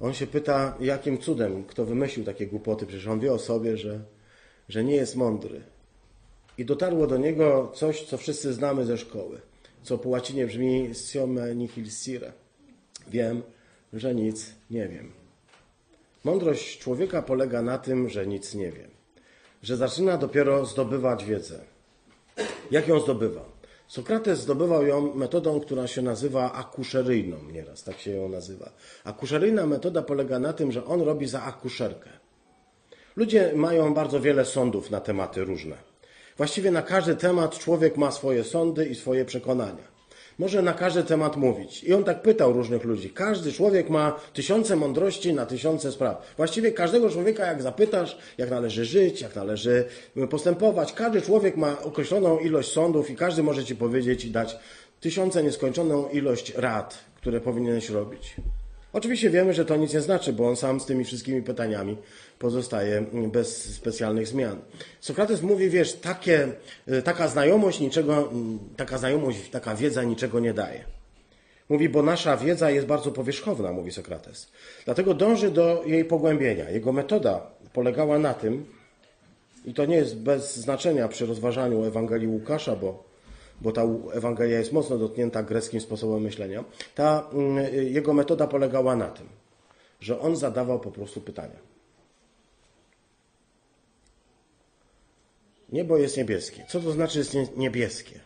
On 0.00 0.14
się 0.14 0.26
pyta, 0.26 0.76
jakim 0.80 1.18
cudem, 1.18 1.64
kto 1.64 1.84
wymyślił 1.84 2.24
takie 2.26 2.46
głupoty, 2.46 2.86
przecież 2.86 3.06
on 3.06 3.20
wie 3.20 3.32
o 3.32 3.38
sobie, 3.38 3.76
że, 3.76 4.00
że 4.68 4.84
nie 4.84 4.94
jest 4.94 5.16
mądry. 5.16 5.60
I 6.58 6.64
dotarło 6.64 7.06
do 7.06 7.16
niego 7.18 7.72
coś, 7.74 8.04
co 8.04 8.18
wszyscy 8.18 8.52
znamy 8.52 8.84
ze 8.84 8.98
szkoły 8.98 9.40
co 9.86 9.98
po 9.98 10.08
łacinie 10.08 10.46
brzmi 10.46 10.90
siome 10.94 11.54
nihil 11.54 11.90
sire. 11.90 12.32
Wiem, 13.08 13.42
że 13.92 14.14
nic 14.14 14.54
nie 14.70 14.88
wiem. 14.88 15.12
Mądrość 16.24 16.78
człowieka 16.78 17.22
polega 17.22 17.62
na 17.62 17.78
tym, 17.78 18.08
że 18.08 18.26
nic 18.26 18.54
nie 18.54 18.72
wie. 18.72 18.88
Że 19.62 19.76
zaczyna 19.76 20.16
dopiero 20.16 20.66
zdobywać 20.66 21.24
wiedzę. 21.24 21.64
Jak 22.70 22.88
ją 22.88 23.00
zdobywa? 23.00 23.56
Sokrates 23.88 24.40
zdobywał 24.40 24.86
ją 24.86 25.14
metodą, 25.14 25.60
która 25.60 25.86
się 25.86 26.02
nazywa 26.02 26.52
akuszeryjną, 26.52 27.36
nieraz 27.52 27.84
tak 27.84 27.98
się 27.98 28.10
ją 28.10 28.28
nazywa. 28.28 28.70
Akuszeryjna 29.04 29.66
metoda 29.66 30.02
polega 30.02 30.38
na 30.38 30.52
tym, 30.52 30.72
że 30.72 30.84
on 30.84 31.00
robi 31.00 31.26
za 31.26 31.42
akuszerkę. 31.42 32.10
Ludzie 33.16 33.52
mają 33.54 33.94
bardzo 33.94 34.20
wiele 34.20 34.44
sądów 34.44 34.90
na 34.90 35.00
tematy 35.00 35.44
różne. 35.44 35.76
Właściwie 36.36 36.70
na 36.70 36.82
każdy 36.82 37.16
temat 37.16 37.58
człowiek 37.58 37.96
ma 37.96 38.10
swoje 38.10 38.44
sądy 38.44 38.86
i 38.86 38.94
swoje 38.94 39.24
przekonania. 39.24 39.95
Może 40.38 40.62
na 40.62 40.72
każdy 40.72 41.02
temat 41.02 41.36
mówić. 41.36 41.84
I 41.84 41.94
on 41.94 42.04
tak 42.04 42.22
pytał 42.22 42.52
różnych 42.52 42.84
ludzi. 42.84 43.10
Każdy 43.10 43.52
człowiek 43.52 43.90
ma 43.90 44.20
tysiące 44.32 44.76
mądrości 44.76 45.34
na 45.34 45.46
tysiące 45.46 45.92
spraw. 45.92 46.34
Właściwie 46.36 46.72
każdego 46.72 47.10
człowieka, 47.10 47.46
jak 47.46 47.62
zapytasz, 47.62 48.18
jak 48.38 48.50
należy 48.50 48.84
żyć, 48.84 49.20
jak 49.20 49.36
należy 49.36 49.84
postępować, 50.30 50.92
każdy 50.92 51.22
człowiek 51.22 51.56
ma 51.56 51.82
określoną 51.82 52.38
ilość 52.38 52.72
sądów 52.72 53.10
i 53.10 53.16
każdy 53.16 53.42
może 53.42 53.64
ci 53.64 53.76
powiedzieć 53.76 54.24
i 54.24 54.30
dać 54.30 54.56
tysiące 55.00 55.42
nieskończoną 55.42 56.08
ilość 56.08 56.54
rad, 56.54 56.98
które 57.16 57.40
powinieneś 57.40 57.90
robić. 57.90 58.36
Oczywiście 58.96 59.30
wiemy, 59.30 59.52
że 59.52 59.64
to 59.64 59.76
nic 59.76 59.94
nie 59.94 60.00
znaczy, 60.00 60.32
bo 60.32 60.48
on 60.48 60.56
sam 60.56 60.80
z 60.80 60.86
tymi 60.86 61.04
wszystkimi 61.04 61.42
pytaniami 61.42 61.96
pozostaje 62.38 63.04
bez 63.32 63.74
specjalnych 63.74 64.26
zmian. 64.26 64.60
Sokrates 65.00 65.42
mówi, 65.42 65.70
wiesz, 65.70 65.92
takie, 65.92 66.48
y, 66.88 67.02
taka 67.02 67.28
znajomość 67.28 67.80
niczego, 67.80 68.30
mm, 68.30 68.58
taka 68.76 68.98
znajomość, 68.98 69.50
taka 69.50 69.74
wiedza 69.74 70.02
niczego 70.02 70.40
nie 70.40 70.54
daje. 70.54 70.84
Mówi, 71.68 71.88
bo 71.88 72.02
nasza 72.02 72.36
wiedza 72.36 72.70
jest 72.70 72.86
bardzo 72.86 73.12
powierzchowna, 73.12 73.72
mówi 73.72 73.92
Sokrates. 73.92 74.48
Dlatego 74.84 75.14
dąży 75.14 75.50
do 75.50 75.82
jej 75.86 76.04
pogłębienia. 76.04 76.70
Jego 76.70 76.92
metoda 76.92 77.46
polegała 77.72 78.18
na 78.18 78.34
tym, 78.34 78.66
i 79.64 79.74
to 79.74 79.84
nie 79.84 79.96
jest 79.96 80.16
bez 80.16 80.56
znaczenia 80.56 81.08
przy 81.08 81.26
rozważaniu 81.26 81.84
Ewangelii 81.84 82.28
Łukasza, 82.28 82.76
bo 82.76 83.04
bo 83.60 83.72
ta 83.72 83.82
Ewangelia 84.12 84.58
jest 84.58 84.72
mocno 84.72 84.98
dotknięta 84.98 85.42
greckim 85.42 85.80
sposobem 85.80 86.22
myślenia, 86.22 86.64
ta 86.94 87.28
mm, 87.32 87.74
jego 87.74 88.14
metoda 88.14 88.46
polegała 88.46 88.96
na 88.96 89.08
tym, 89.08 89.26
że 90.00 90.20
on 90.20 90.36
zadawał 90.36 90.80
po 90.80 90.90
prostu 90.90 91.20
pytania. 91.20 91.58
Niebo 95.72 95.98
jest 95.98 96.16
niebieskie. 96.16 96.64
Co 96.68 96.80
to 96.80 96.92
znaczy 96.92 97.18
jest 97.18 97.36
niebieskie? 97.56 98.20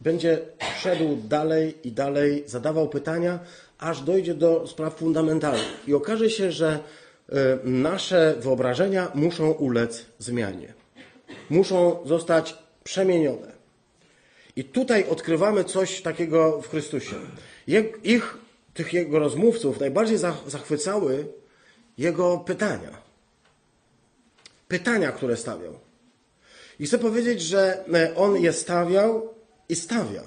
Będzie 0.00 0.38
szedł 0.78 1.16
dalej 1.28 1.88
i 1.88 1.92
dalej, 1.92 2.44
zadawał 2.46 2.88
pytania, 2.88 3.38
aż 3.78 4.02
dojdzie 4.02 4.34
do 4.34 4.66
spraw 4.66 4.94
fundamentalnych. 4.94 5.88
I 5.88 5.94
okaże 5.94 6.30
się, 6.30 6.52
że 6.52 6.78
e, 7.28 7.58
nasze 7.64 8.34
wyobrażenia 8.38 9.10
muszą 9.14 9.50
ulec 9.50 10.06
zmianie 10.18 10.83
muszą 11.50 12.00
zostać 12.04 12.58
przemienione. 12.84 13.52
I 14.56 14.64
tutaj 14.64 15.08
odkrywamy 15.08 15.64
coś 15.64 16.02
takiego 16.02 16.62
w 16.62 16.68
Chrystusie. 16.68 17.16
Ich, 18.04 18.38
tych 18.74 18.92
jego 18.92 19.18
rozmówców, 19.18 19.80
najbardziej 19.80 20.18
zachwycały 20.46 21.26
jego 21.98 22.38
pytania. 22.38 23.02
Pytania, 24.68 25.12
które 25.12 25.36
stawiał. 25.36 25.78
I 26.78 26.86
chcę 26.86 26.98
powiedzieć, 26.98 27.42
że 27.42 27.84
e, 27.94 28.16
on 28.16 28.36
je 28.36 28.52
stawiał 28.52 29.34
i 29.68 29.76
stawia. 29.76 30.22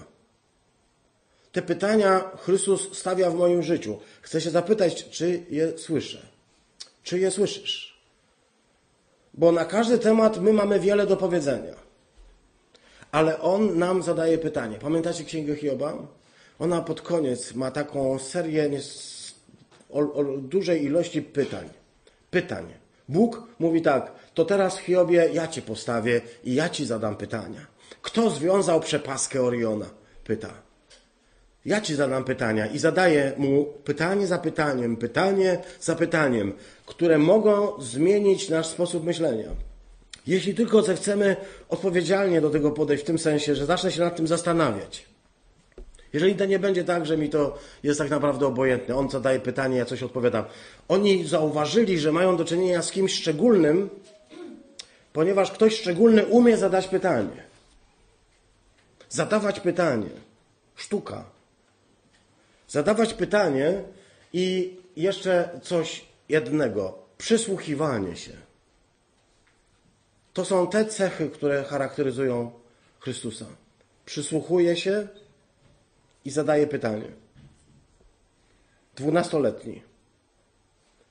Te 1.52 1.62
pytania 1.62 2.32
Chrystus 2.38 2.98
stawia 2.98 3.30
w 3.30 3.36
moim 3.36 3.64
życiu. 3.64 4.00
Chcę 4.22 4.42
się 4.42 4.50
zapytać, 4.50 5.10
czy 5.10 5.46
je 5.50 5.78
słyszę. 5.78 6.28
Czy 7.04 7.20
je 7.20 7.32
słyszysz? 7.32 7.97
Bo 9.38 9.52
na 9.52 9.66
każdy 9.66 9.98
temat 9.98 10.42
my 10.42 10.54
mamy 10.54 10.80
wiele 10.80 11.08
do 11.08 11.18
powiedzenia. 11.18 11.76
Ale 13.12 13.42
on 13.42 13.78
nam 13.78 14.04
zadaje 14.04 14.38
pytanie. 14.38 14.78
Pamiętacie 14.78 15.24
Księgę 15.24 15.56
Hioba? 15.56 15.94
Ona 16.60 16.82
pod 16.82 17.02
koniec 17.02 17.54
ma 17.54 17.72
taką 17.72 18.20
serię 18.20 18.70
o, 19.90 20.00
o 20.00 20.24
dużej 20.38 20.84
ilości 20.84 21.22
pytań. 21.22 21.70
Pytań. 22.32 22.74
Bóg 23.10 23.44
mówi 23.60 23.82
tak, 23.82 24.12
to 24.34 24.46
teraz 24.46 24.78
Hiobie 24.78 25.30
ja 25.34 25.48
ci 25.48 25.62
postawię 25.62 26.22
i 26.44 26.56
ja 26.56 26.70
ci 26.70 26.86
zadam 26.86 27.16
pytania. 27.16 27.68
Kto 28.02 28.30
związał 28.30 28.80
przepaskę 28.80 29.42
Oriona? 29.42 29.86
Pyta. 30.24 30.50
Ja 31.66 31.82
ci 31.82 31.96
zadam 31.96 32.24
pytania 32.24 32.68
i 32.68 32.80
zadaję 32.80 33.32
mu 33.38 33.66
pytanie 33.66 34.28
za 34.28 34.38
pytaniem, 34.38 34.98
pytanie 34.98 35.58
za 35.80 35.96
pytaniem, 35.96 36.54
które 36.88 37.18
mogą 37.18 37.82
zmienić 37.82 38.50
nasz 38.50 38.68
sposób 38.68 39.04
myślenia. 39.04 39.50
Jeśli 40.28 40.56
tylko 40.56 40.82
zechcemy 40.82 41.36
odpowiedzialnie 41.70 42.42
do 42.42 42.50
tego 42.50 42.72
podejść, 42.72 43.04
w 43.04 43.08
tym 43.08 43.20
sensie, 43.20 43.56
że 43.56 43.66
zacznę 43.66 43.92
się 43.92 44.02
nad 44.02 44.16
tym 44.16 44.28
zastanawiać. 44.28 45.06
Jeżeli 46.14 46.36
to 46.36 46.46
nie 46.46 46.60
będzie 46.60 46.84
tak, 46.84 47.06
że 47.06 47.18
mi 47.18 47.30
to 47.30 47.58
jest 47.84 48.00
tak 48.00 48.10
naprawdę 48.10 48.48
obojętne, 48.48 48.96
on 48.96 49.10
zadaje 49.10 49.40
pytanie, 49.40 49.78
ja 49.78 49.86
coś 49.86 50.04
odpowiadam. 50.04 50.46
Oni 50.88 51.28
zauważyli, 51.28 52.00
że 52.00 52.12
mają 52.12 52.38
do 52.38 52.46
czynienia 52.46 52.82
z 52.82 52.92
kimś 52.92 53.14
szczególnym, 53.14 53.90
ponieważ 55.14 55.52
ktoś 55.52 55.80
szczególny 55.80 56.26
umie 56.26 56.58
zadać 56.58 56.88
pytanie. 56.88 57.44
Zadawać 59.10 59.60
pytanie. 59.60 60.10
Sztuka. 60.76 61.24
Zadawać 62.68 63.14
pytanie 63.14 63.84
I 64.34 64.78
jeszcze 64.96 65.50
coś 65.64 66.07
jednego. 66.30 67.08
Przysłuchiwanie 67.18 68.16
się. 68.16 68.34
To 70.34 70.46
są 70.46 70.68
te 70.68 70.86
cechy, 70.86 71.30
które 71.30 71.64
charakteryzują 71.64 72.52
Chrystusa. 73.00 73.46
Przysłuchuje 74.06 74.78
się 74.78 75.08
i 76.26 76.30
zadaje 76.30 76.68
pytanie. 76.68 77.12
Dwunastoletni, 78.96 79.82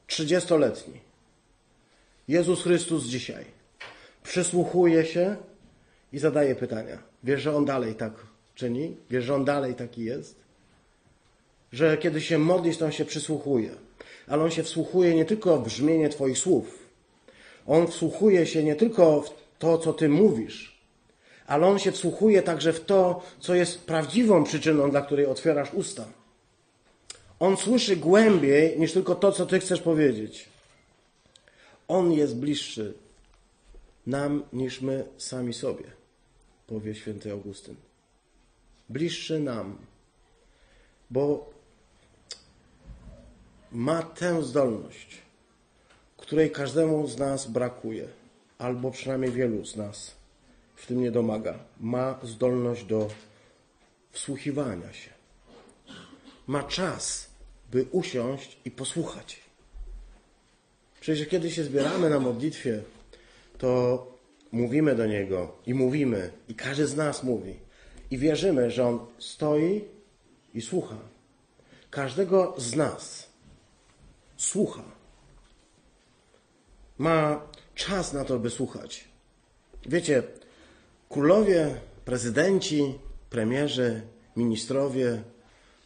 trzydziestoletni. 0.07 1.01
Jezus 2.29 2.63
Chrystus 2.63 3.05
dzisiaj 3.05 3.45
przysłuchuje 4.23 5.07
się 5.07 5.37
i 6.13 6.19
zadaje 6.19 6.55
pytania. 6.55 6.99
Wiesz, 7.25 7.43
że 7.43 7.57
On 7.57 7.65
dalej 7.65 7.95
tak 7.95 8.13
czyni? 8.55 8.97
Wiesz, 9.11 9.25
że 9.25 9.35
On 9.35 9.45
dalej 9.45 9.75
taki 9.75 10.05
jest? 10.05 10.37
Że 11.73 11.99
kiedy 11.99 12.21
się 12.21 12.39
modlisz, 12.39 12.77
to 12.77 12.85
On 12.85 12.93
się 12.93 13.05
przysłuchuje. 13.05 13.71
Ale 14.29 14.45
On 14.45 14.51
się 14.51 14.63
wsłuchuje 14.63 15.15
nie 15.15 15.25
tylko 15.25 15.59
w 15.59 15.65
brzmienie 15.65 16.09
Twoich 16.09 16.39
słów. 16.39 16.79
On 17.67 17.87
wsłuchuje 17.87 18.47
się 18.47 18.65
nie 18.65 18.77
tylko 18.77 19.21
w 19.21 19.31
to, 19.59 19.79
co 19.79 19.93
Ty 19.93 20.09
mówisz, 20.09 20.81
ale 21.47 21.67
On 21.67 21.79
się 21.79 21.93
wsłuchuje 21.93 22.43
także 22.43 22.73
w 22.73 22.85
to, 22.85 23.23
co 23.41 23.55
jest 23.55 23.87
prawdziwą 23.87 24.45
przyczyną, 24.45 24.91
dla 24.91 25.01
której 25.01 25.27
otwierasz 25.27 25.75
usta. 25.75 26.05
On 27.41 27.57
słyszy 27.57 27.97
głębiej 27.97 28.81
niż 28.81 28.93
tylko 28.93 29.15
to, 29.15 29.33
co 29.33 29.47
Ty 29.47 29.61
chcesz 29.61 29.81
powiedzieć. 29.81 30.49
On 31.89 32.13
jest 32.13 32.37
bliższy 32.37 32.95
nam 34.07 34.45
niż 34.53 34.81
my 34.81 35.05
sami 35.19 35.55
sobie, 35.55 35.85
powie 36.67 36.95
święty 36.95 37.33
Augustyn. 37.33 37.75
Bliższy 38.89 39.41
nam, 39.41 39.79
bo 41.11 41.51
ma 43.73 44.03
tę 44.03 44.43
zdolność, 44.43 45.19
której 46.17 46.51
każdemu 46.51 47.07
z 47.09 47.19
nas 47.19 47.47
brakuje, 47.47 48.09
albo 48.59 48.91
przynajmniej 48.91 49.33
wielu 49.33 49.65
z 49.65 49.77
nas 49.77 50.17
w 50.75 50.87
tym 50.87 51.01
nie 51.01 51.11
domaga. 51.11 51.59
Ma 51.81 52.19
zdolność 52.23 52.85
do 52.85 53.09
wsłuchiwania 54.11 54.93
się. 54.93 55.11
Ma 56.47 56.63
czas, 56.63 57.31
by 57.73 57.87
usiąść 57.91 58.59
i 58.65 58.71
posłuchać. 58.71 59.41
Przecież 61.01 61.29
kiedy 61.29 61.51
się 61.51 61.65
zbieramy 61.65 62.11
na 62.11 62.21
modlitwie, 62.21 62.83
to 63.59 64.07
mówimy 64.53 64.95
do 64.95 65.07
Niego 65.07 65.57
i 65.67 65.75
mówimy, 65.75 66.31
i 66.49 66.55
każdy 66.55 66.87
z 66.87 66.97
nas 66.97 67.23
mówi. 67.23 67.57
I 68.11 68.19
wierzymy, 68.19 68.71
że 68.71 68.87
On 68.89 69.07
stoi 69.19 69.85
i 70.55 70.63
słucha. 70.63 70.97
Każdego 71.91 72.55
z 72.59 72.75
nas 72.77 73.26
słucha. 74.37 74.83
Ma 76.99 77.41
czas 77.75 78.13
na 78.13 78.25
to, 78.25 78.39
by 78.39 78.51
słuchać. 78.51 79.05
Wiecie, 79.87 80.23
królowie, 81.09 81.81
prezydenci, 82.05 82.99
premierzy, 83.31 84.03
ministrowie, 84.37 85.23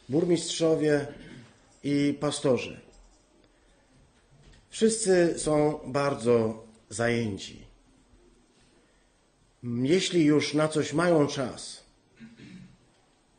burmistrzowie 0.08 1.06
i 1.84 2.18
pastorzy. 2.20 2.80
Wszyscy 4.70 5.34
są 5.38 5.80
bardzo 5.86 6.64
zajęci. 6.88 7.66
Jeśli 9.62 10.24
już 10.24 10.54
na 10.54 10.68
coś 10.68 10.92
mają 10.92 11.26
czas, 11.26 11.84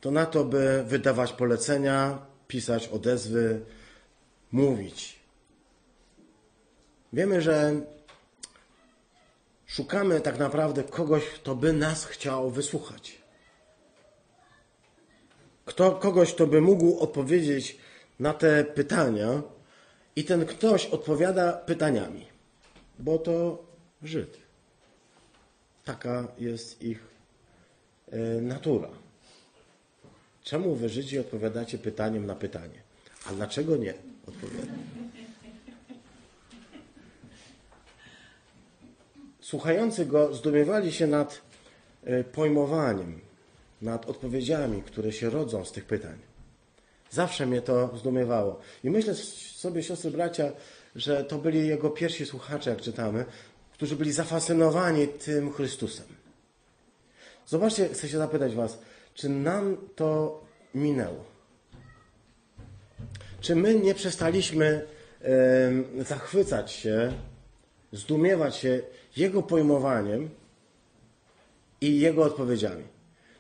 to 0.01 0.11
na 0.11 0.25
to, 0.25 0.43
by 0.45 0.83
wydawać 0.87 1.33
polecenia, 1.33 2.25
pisać 2.47 2.87
odezwy, 2.87 3.61
mówić. 4.51 5.19
Wiemy, 7.13 7.41
że 7.41 7.81
szukamy 9.65 10.21
tak 10.21 10.39
naprawdę 10.39 10.83
kogoś, 10.83 11.25
kto 11.25 11.55
by 11.55 11.73
nas 11.73 12.05
chciał 12.05 12.51
wysłuchać. 12.51 13.21
Kto, 15.65 15.91
kogoś, 15.91 16.33
kto 16.33 16.47
by 16.47 16.61
mógł 16.61 16.99
odpowiedzieć 16.99 17.77
na 18.19 18.33
te 18.33 18.63
pytania, 18.63 19.41
i 20.15 20.23
ten 20.23 20.45
ktoś 20.45 20.85
odpowiada 20.85 21.53
pytaniami, 21.53 22.25
bo 22.99 23.17
to 23.17 23.63
Żyd. 24.03 24.37
Taka 25.85 26.27
jest 26.37 26.81
ich 26.81 27.07
e, 28.11 28.17
natura. 28.41 28.89
Czemu 30.43 30.75
wy 30.75 30.89
Żydzi 30.89 31.19
odpowiadacie 31.19 31.77
pytaniem 31.77 32.25
na 32.25 32.35
pytanie? 32.35 32.81
A 33.25 33.33
dlaczego 33.33 33.77
nie? 33.77 33.93
Odpowiadam. 34.27 34.75
Słuchający 39.39 40.05
go 40.05 40.33
zdumiewali 40.33 40.91
się 40.91 41.07
nad 41.07 41.41
e, 42.03 42.23
pojmowaniem, 42.23 43.19
nad 43.81 44.05
odpowiedziami, 44.09 44.83
które 44.83 45.11
się 45.11 45.29
rodzą 45.29 45.65
z 45.65 45.71
tych 45.71 45.85
pytań. 45.85 46.17
Zawsze 47.09 47.45
mnie 47.45 47.61
to 47.61 47.97
zdumiewało. 47.97 48.59
I 48.83 48.89
myślę 48.89 49.15
sobie, 49.15 49.83
siostry, 49.83 50.11
bracia, 50.11 50.51
że 50.95 51.23
to 51.23 51.37
byli 51.37 51.67
jego 51.67 51.89
pierwsi 51.89 52.25
słuchacze, 52.25 52.69
jak 52.69 52.81
czytamy, 52.81 53.25
którzy 53.73 53.95
byli 53.95 54.11
zafascynowani 54.11 55.07
tym 55.07 55.53
Chrystusem. 55.53 56.05
Zobaczcie, 57.47 57.89
chcę 57.89 58.09
się 58.09 58.17
zapytać 58.17 58.55
Was, 58.55 58.79
czy 59.13 59.29
nam 59.29 59.77
to 59.95 60.41
minęło? 60.75 61.30
Czy 63.41 63.55
my 63.55 63.75
nie 63.75 63.93
przestaliśmy 63.93 64.87
zachwycać 65.99 66.71
się, 66.71 67.13
zdumiewać 67.91 68.55
się 68.55 68.81
Jego 69.17 69.43
pojmowaniem 69.43 70.29
i 71.81 71.99
Jego 71.99 72.23
odpowiedziami? 72.23 72.83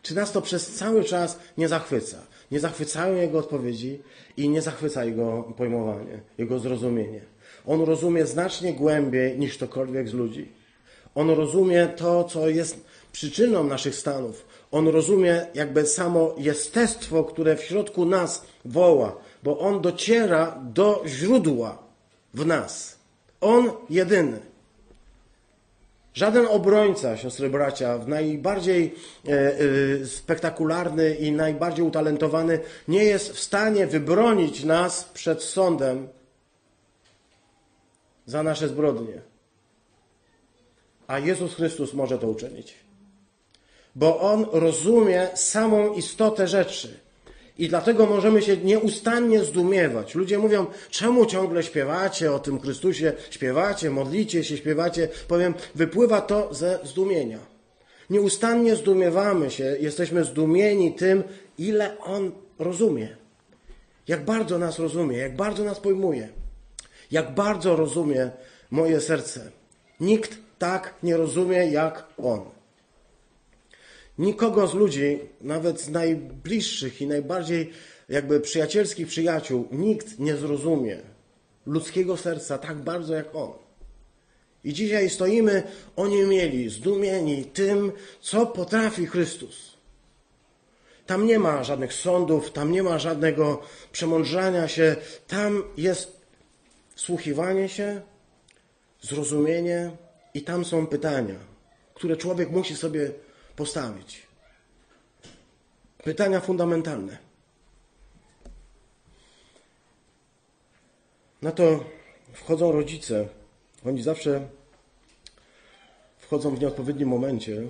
Czy 0.01 0.15
nas 0.15 0.31
to 0.31 0.41
przez 0.41 0.75
cały 0.75 1.03
czas 1.03 1.39
nie 1.57 1.67
zachwyca? 1.67 2.17
Nie 2.51 2.59
zachwycają 2.59 3.15
Jego 3.15 3.39
odpowiedzi 3.39 4.01
i 4.37 4.49
nie 4.49 4.61
zachwyca 4.61 5.05
Jego 5.05 5.43
pojmowanie, 5.57 6.19
Jego 6.37 6.59
zrozumienie. 6.59 7.21
On 7.65 7.81
rozumie 7.81 8.25
znacznie 8.25 8.73
głębiej 8.73 9.39
niż 9.39 9.57
ktokolwiek 9.57 10.09
z 10.09 10.13
ludzi. 10.13 10.51
On 11.15 11.29
rozumie 11.29 11.87
to, 11.87 12.23
co 12.23 12.49
jest 12.49 12.85
przyczyną 13.11 13.63
naszych 13.63 13.95
stanów. 13.95 14.45
On 14.71 14.87
rozumie 14.87 15.45
jakby 15.53 15.85
samo 15.85 16.35
jestestwo, 16.37 17.23
które 17.23 17.55
w 17.55 17.63
środku 17.63 18.05
nas 18.05 18.45
woła, 18.65 19.17
bo 19.43 19.59
On 19.59 19.81
dociera 19.81 20.59
do 20.61 21.03
źródła 21.05 21.77
w 22.33 22.45
nas. 22.45 22.97
On 23.41 23.71
jedyny. 23.89 24.39
Żaden 26.13 26.45
obrońca, 26.45 27.17
siostry 27.17 27.49
bracia, 27.49 27.97
w 27.97 28.07
najbardziej 28.07 28.95
e, 29.27 29.31
e, 29.31 30.05
spektakularny 30.05 31.15
i 31.15 31.31
najbardziej 31.31 31.85
utalentowany, 31.85 32.59
nie 32.87 33.03
jest 33.03 33.29
w 33.29 33.39
stanie 33.39 33.87
wybronić 33.87 34.63
nas 34.63 35.03
przed 35.03 35.43
sądem 35.43 36.07
za 38.25 38.43
nasze 38.43 38.67
zbrodnie. 38.67 39.21
A 41.07 41.19
Jezus 41.19 41.55
Chrystus 41.55 41.93
może 41.93 42.17
to 42.17 42.27
uczynić. 42.27 42.75
Bo 43.95 44.19
On 44.19 44.45
rozumie 44.51 45.29
samą 45.35 45.93
istotę 45.93 46.47
rzeczy. 46.47 46.99
I 47.61 47.69
dlatego 47.69 48.05
możemy 48.05 48.41
się 48.41 48.57
nieustannie 48.57 49.43
zdumiewać. 49.43 50.15
Ludzie 50.15 50.37
mówią, 50.37 50.65
czemu 50.89 51.25
ciągle 51.25 51.63
śpiewacie 51.63 52.33
o 52.33 52.39
tym 52.39 52.59
Chrystusie, 52.59 53.13
śpiewacie, 53.29 53.89
modlicie 53.89 54.43
się, 54.43 54.57
śpiewacie. 54.57 55.07
Powiem, 55.27 55.53
wypływa 55.75 56.21
to 56.21 56.53
ze 56.53 56.79
zdumienia. 56.83 57.39
Nieustannie 58.09 58.75
zdumiewamy 58.75 59.51
się, 59.51 59.77
jesteśmy 59.79 60.23
zdumieni 60.23 60.93
tym, 60.93 61.23
ile 61.57 61.99
On 61.99 62.31
rozumie. 62.59 63.17
Jak 64.07 64.25
bardzo 64.25 64.57
nas 64.57 64.79
rozumie, 64.79 65.17
jak 65.17 65.35
bardzo 65.35 65.63
nas 65.63 65.79
pojmuje. 65.79 66.29
Jak 67.11 67.35
bardzo 67.35 67.75
rozumie 67.75 68.31
moje 68.71 69.01
serce. 69.01 69.51
Nikt 69.99 70.37
tak 70.59 70.93
nie 71.03 71.17
rozumie 71.17 71.65
jak 71.65 72.03
On. 72.17 72.60
Nikogo 74.21 74.67
z 74.67 74.73
ludzi, 74.73 75.19
nawet 75.41 75.81
z 75.81 75.89
najbliższych 75.89 77.01
i 77.01 77.07
najbardziej 77.07 77.71
jakby 78.09 78.39
przyjacielskich 78.39 79.07
przyjaciół, 79.07 79.67
nikt 79.71 80.19
nie 80.19 80.35
zrozumie 80.35 80.97
ludzkiego 81.65 82.17
serca 82.17 82.57
tak 82.57 82.77
bardzo 82.77 83.13
jak 83.13 83.35
On. 83.35 83.51
I 84.63 84.73
dzisiaj 84.73 85.09
stoimy 85.09 85.63
oniemieli, 85.95 86.69
zdumieni 86.69 87.45
tym, 87.45 87.91
co 88.21 88.45
potrafi 88.45 89.05
Chrystus. 89.05 89.77
Tam 91.05 91.25
nie 91.25 91.39
ma 91.39 91.63
żadnych 91.63 91.93
sądów, 91.93 92.51
tam 92.51 92.71
nie 92.71 92.83
ma 92.83 92.99
żadnego 92.99 93.61
przemądrzania 93.91 94.67
się, 94.67 94.95
tam 95.27 95.63
jest 95.77 96.21
wsłuchiwanie 96.95 97.69
się, 97.69 98.01
zrozumienie 99.01 99.91
i 100.33 100.41
tam 100.41 100.65
są 100.65 100.87
pytania, 100.87 101.39
które 101.93 102.17
człowiek 102.17 102.49
musi 102.49 102.75
sobie 102.75 103.11
postawić. 103.61 104.21
Pytania 106.03 106.39
fundamentalne. 106.39 107.17
Na 111.41 111.51
to 111.51 111.85
wchodzą 112.33 112.71
rodzice. 112.71 113.27
Oni 113.85 114.01
zawsze 114.03 114.47
wchodzą 116.19 116.55
w 116.55 116.59
nieodpowiednim 116.59 117.09
momencie 117.09 117.61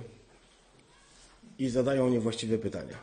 i 1.58 1.68
zadają 1.68 2.08
niewłaściwe 2.08 2.58
pytania. 2.58 2.98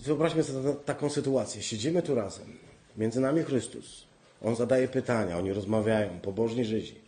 Wyobraźmy 0.00 0.42
sobie 0.42 0.74
taką 0.74 1.10
sytuację. 1.10 1.62
Siedzimy 1.62 2.02
tu 2.02 2.14
razem, 2.14 2.58
między 2.96 3.20
nami 3.20 3.42
Chrystus. 3.42 4.06
On 4.42 4.56
zadaje 4.56 4.88
pytania, 4.88 5.38
oni 5.38 5.52
rozmawiają, 5.52 6.20
pobożni 6.20 6.64
Żydzi. 6.64 7.05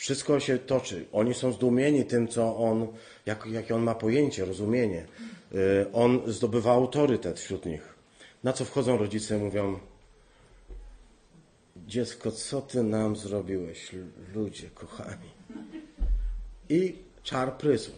Wszystko 0.00 0.40
się 0.40 0.58
toczy. 0.58 1.06
Oni 1.12 1.34
są 1.34 1.52
zdumieni 1.52 2.04
tym, 2.04 2.28
co 2.28 2.56
on, 2.56 2.86
jak, 3.26 3.46
jakie 3.46 3.74
on 3.74 3.82
ma 3.82 3.94
pojęcie, 3.94 4.44
rozumienie. 4.44 5.06
Y, 5.54 5.86
on 5.92 6.22
zdobywa 6.26 6.72
autorytet 6.72 7.40
wśród 7.40 7.66
nich. 7.66 7.94
Na 8.44 8.52
co 8.52 8.64
wchodzą 8.64 8.96
rodzice 8.96 9.38
mówią, 9.38 9.78
dziecko, 11.76 12.32
co 12.32 12.62
ty 12.62 12.82
nam 12.82 13.16
zrobiłeś, 13.16 13.90
ludzie 14.34 14.70
kochani. 14.70 15.30
I 16.68 16.94
czar 17.22 17.56
prysł. 17.56 17.90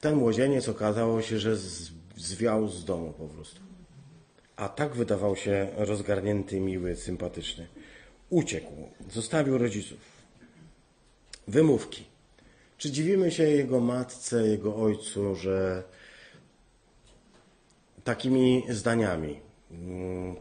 Ten 0.00 0.14
młodzieniec 0.14 0.68
okazało 0.68 1.22
się, 1.22 1.38
że 1.38 1.56
zwiał 2.16 2.68
z 2.68 2.84
domu 2.84 3.14
po 3.18 3.28
prostu. 3.28 3.60
A 4.56 4.68
tak 4.68 4.94
wydawał 4.94 5.36
się 5.36 5.68
rozgarnięty, 5.76 6.60
miły, 6.60 6.96
sympatyczny. 6.96 7.66
Uciekł, 8.30 8.72
zostawił 9.10 9.58
rodziców. 9.58 10.19
Wymówki. 11.50 12.04
Czy 12.78 12.90
dziwimy 12.90 13.30
się 13.30 13.42
jego 13.42 13.80
matce, 13.80 14.48
jego 14.48 14.76
ojcu, 14.76 15.34
że 15.34 15.82
takimi 18.04 18.64
zdaniami 18.68 19.40
mm, 19.70 20.36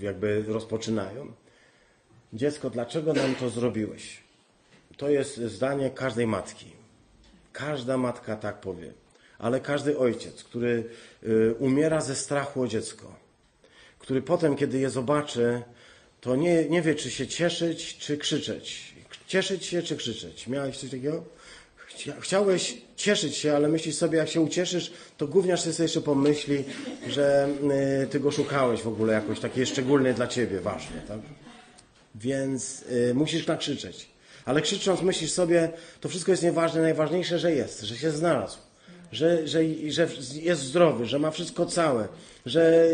jakby 0.00 0.44
rozpoczynają? 0.48 1.32
Dziecko, 2.32 2.70
dlaczego 2.70 3.12
nam 3.12 3.34
to 3.34 3.50
zrobiłeś? 3.50 4.20
To 4.96 5.10
jest 5.10 5.36
zdanie 5.36 5.90
każdej 5.90 6.26
matki. 6.26 6.66
Każda 7.52 7.96
matka 7.96 8.36
tak 8.36 8.60
powie, 8.60 8.92
ale 9.38 9.60
każdy 9.60 9.98
ojciec, 9.98 10.44
który 10.44 10.84
y, 11.22 11.54
umiera 11.58 12.00
ze 12.00 12.14
strachu 12.14 12.62
o 12.62 12.68
dziecko, 12.68 13.14
który 13.98 14.22
potem, 14.22 14.56
kiedy 14.56 14.78
je 14.78 14.90
zobaczy, 14.90 15.62
to 16.20 16.36
nie, 16.36 16.68
nie 16.68 16.82
wie, 16.82 16.94
czy 16.94 17.10
się 17.10 17.26
cieszyć, 17.26 17.98
czy 17.98 18.18
krzyczeć. 18.18 18.91
Cieszyć 19.32 19.66
się, 19.66 19.82
czy 19.82 19.96
krzyczeć. 19.96 20.46
Miałeś 20.46 20.78
coś 20.78 20.90
takiego? 20.90 21.24
Chciałeś 22.20 22.76
cieszyć 22.96 23.36
się, 23.36 23.56
ale 23.56 23.68
myślisz 23.68 23.94
sobie, 23.94 24.18
jak 24.18 24.28
się 24.28 24.40
ucieszysz, 24.40 24.92
to 25.16 25.26
gówniarz 25.26 25.60
sobie 25.60 25.82
jeszcze 25.82 26.00
pomyśli, 26.00 26.64
że 27.08 27.48
y, 28.02 28.06
ty 28.06 28.20
go 28.20 28.30
szukałeś 28.30 28.82
w 28.82 28.88
ogóle 28.88 29.12
jakoś 29.12 29.40
takie 29.40 29.66
szczególne 29.66 30.14
dla 30.14 30.26
ciebie, 30.26 30.60
ważne, 30.60 31.02
tak? 31.08 31.18
Więc 32.14 32.82
y, 32.82 33.14
musisz 33.14 33.46
nakrzyczeć. 33.46 34.08
Ale 34.44 34.60
krzycząc 34.60 35.02
myślisz 35.02 35.32
sobie, 35.32 35.70
to 36.00 36.08
wszystko 36.08 36.30
jest 36.30 36.42
nieważne, 36.42 36.82
najważniejsze, 36.82 37.38
że 37.38 37.52
jest, 37.52 37.82
że 37.82 37.96
się 37.96 38.10
znalazł, 38.10 38.58
że, 39.12 39.48
że, 39.48 39.60
że 39.88 40.08
jest 40.32 40.62
zdrowy, 40.62 41.06
że 41.06 41.18
ma 41.18 41.30
wszystko 41.30 41.66
całe, 41.66 42.08
że 42.46 42.88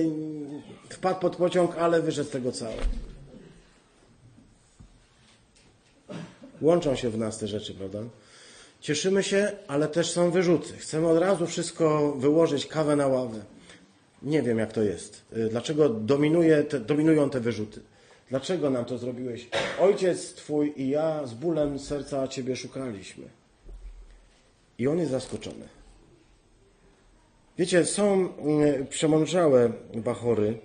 wpadł 0.88 1.20
pod 1.20 1.36
pociąg, 1.36 1.76
ale 1.78 2.02
wyszedł 2.02 2.28
z 2.28 2.32
tego 2.32 2.52
całe. 2.52 3.07
Łączą 6.60 6.96
się 6.96 7.10
w 7.10 7.18
nas 7.18 7.38
te 7.38 7.48
rzeczy, 7.48 7.74
prawda? 7.74 7.98
Cieszymy 8.80 9.22
się, 9.22 9.52
ale 9.68 9.88
też 9.88 10.10
są 10.10 10.30
wyrzuty. 10.30 10.72
Chcemy 10.72 11.08
od 11.08 11.18
razu 11.18 11.46
wszystko 11.46 12.12
wyłożyć, 12.12 12.66
kawę 12.66 12.96
na 12.96 13.06
ławę. 13.06 13.40
Nie 14.22 14.42
wiem, 14.42 14.58
jak 14.58 14.72
to 14.72 14.82
jest. 14.82 15.24
Dlaczego 15.50 15.88
dominuje 15.88 16.62
te, 16.64 16.80
dominują 16.80 17.30
te 17.30 17.40
wyrzuty? 17.40 17.80
Dlaczego 18.30 18.70
nam 18.70 18.84
to 18.84 18.98
zrobiłeś? 18.98 19.48
Ojciec 19.80 20.34
Twój 20.34 20.72
i 20.76 20.88
ja 20.88 21.26
z 21.26 21.34
bólem 21.34 21.78
serca 21.78 22.28
Ciebie 22.28 22.56
szukaliśmy. 22.56 23.24
I 24.78 24.88
on 24.88 24.98
jest 24.98 25.10
zaskoczony. 25.10 25.68
Wiecie, 27.58 27.84
są 27.84 28.12
mm, 28.38 28.86
przemądrzałe 28.86 29.72
bachory. 29.94 30.58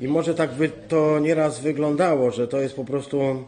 I 0.00 0.08
może 0.08 0.34
tak 0.34 0.52
by 0.52 0.68
to 0.68 1.18
nieraz 1.18 1.60
wyglądało, 1.60 2.30
że 2.30 2.48
to 2.48 2.60
jest 2.60 2.76
po 2.76 2.84
prostu 2.84 3.44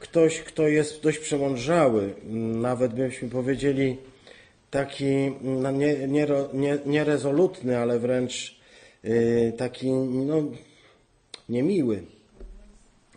ktoś, 0.00 0.40
kto 0.40 0.68
jest 0.68 1.02
dość 1.02 1.18
przemądrzały. 1.18 2.14
Nawet 2.54 2.94
byśmy 2.94 3.28
powiedzieli 3.28 3.96
taki 4.70 5.32
no, 5.40 5.70
nie, 5.70 6.08
nie, 6.08 6.26
nie, 6.52 6.78
nierezolutny, 6.86 7.78
ale 7.78 7.98
wręcz 7.98 8.60
yy, 9.02 9.52
taki 9.58 9.90
no, 9.92 10.42
niemiły, 11.48 12.02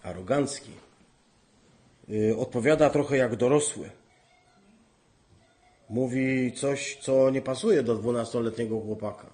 arogancki. 0.03 0.71
Y, 2.09 2.37
odpowiada 2.37 2.89
trochę 2.89 3.17
jak 3.17 3.35
dorosły. 3.35 3.89
Mówi 5.89 6.51
coś, 6.51 6.97
co 7.01 7.29
nie 7.29 7.41
pasuje 7.41 7.83
do 7.83 7.95
dwunastoletniego 7.95 8.79
chłopaka. 8.79 9.27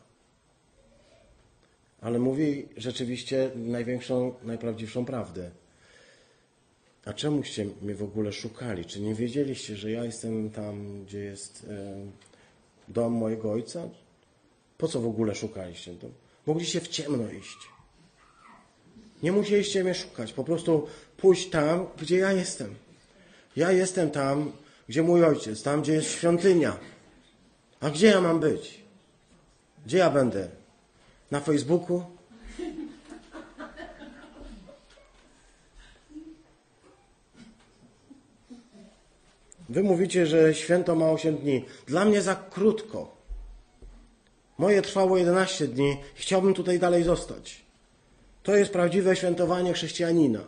Ale 2.02 2.20
mówi 2.20 2.68
rzeczywiście 2.78 3.52
największą, 3.56 4.34
najprawdziwszą 4.43 5.06
prawdę. 5.06 5.52
A 7.06 7.14
czemuście 7.14 7.66
mnie 7.82 7.95
w 7.95 8.04
ogóle 8.04 8.34
szukali? 8.34 8.86
Czy 8.86 9.02
nie 9.02 9.16
wiedzieliście, 9.16 9.76
że 9.76 9.91
ja 9.91 10.06
jestem 10.06 10.50
tam, 10.50 11.04
gdzie 11.06 11.20
jest 11.20 11.66
e, 11.70 11.95
dom 12.88 13.14
mojego 13.14 13.52
ojca? 13.52 13.89
Po 14.78 14.88
co 14.88 15.02
w 15.02 15.08
ogóle 15.08 15.36
szukaliście? 15.36 15.95
Mogliście 16.45 16.82
w 16.82 16.88
ciemno 16.88 17.32
iść. 17.32 17.58
Nie 19.24 19.32
musieliście 19.32 19.84
mnie 19.84 19.93
szukać, 19.93 20.34
po 20.34 20.43
prostu 20.43 20.88
pójść 21.18 21.50
tam, 21.50 21.86
gdzie 22.02 22.18
ja 22.18 22.32
jestem. 22.32 22.76
Ja 23.56 23.72
jestem 23.72 24.12
tam, 24.12 24.52
gdzie 24.89 25.04
mój 25.04 25.24
ojciec, 25.24 25.64
tam, 25.64 25.82
gdzie 25.82 25.93
jest 25.93 26.12
świątynia. 26.12 26.78
A 27.80 27.89
gdzie 27.89 28.08
ja 28.08 28.22
mam 28.22 28.39
być? 28.39 28.80
Gdzie 29.86 29.97
ja 29.97 30.10
będę? 30.10 30.50
Na 31.32 31.39
Facebooku? 31.39 32.19
Wy 39.70 39.84
mówicie, 39.84 40.26
że 40.26 40.54
święto 40.54 40.96
ma 40.96 41.12
8 41.12 41.38
dni. 41.38 41.66
Dla 41.88 42.06
mnie 42.06 42.22
za 42.22 42.36
krótko. 42.36 43.16
Moje 44.58 44.82
trwało 44.82 45.18
11 45.18 45.68
dni. 45.68 45.98
Chciałbym 46.16 46.54
tutaj 46.54 46.80
dalej 46.80 47.04
zostać. 47.04 47.62
To 48.44 48.56
jest 48.56 48.72
prawdziwe 48.72 49.16
świętowanie 49.16 49.74
chrześcijanina. 49.74 50.40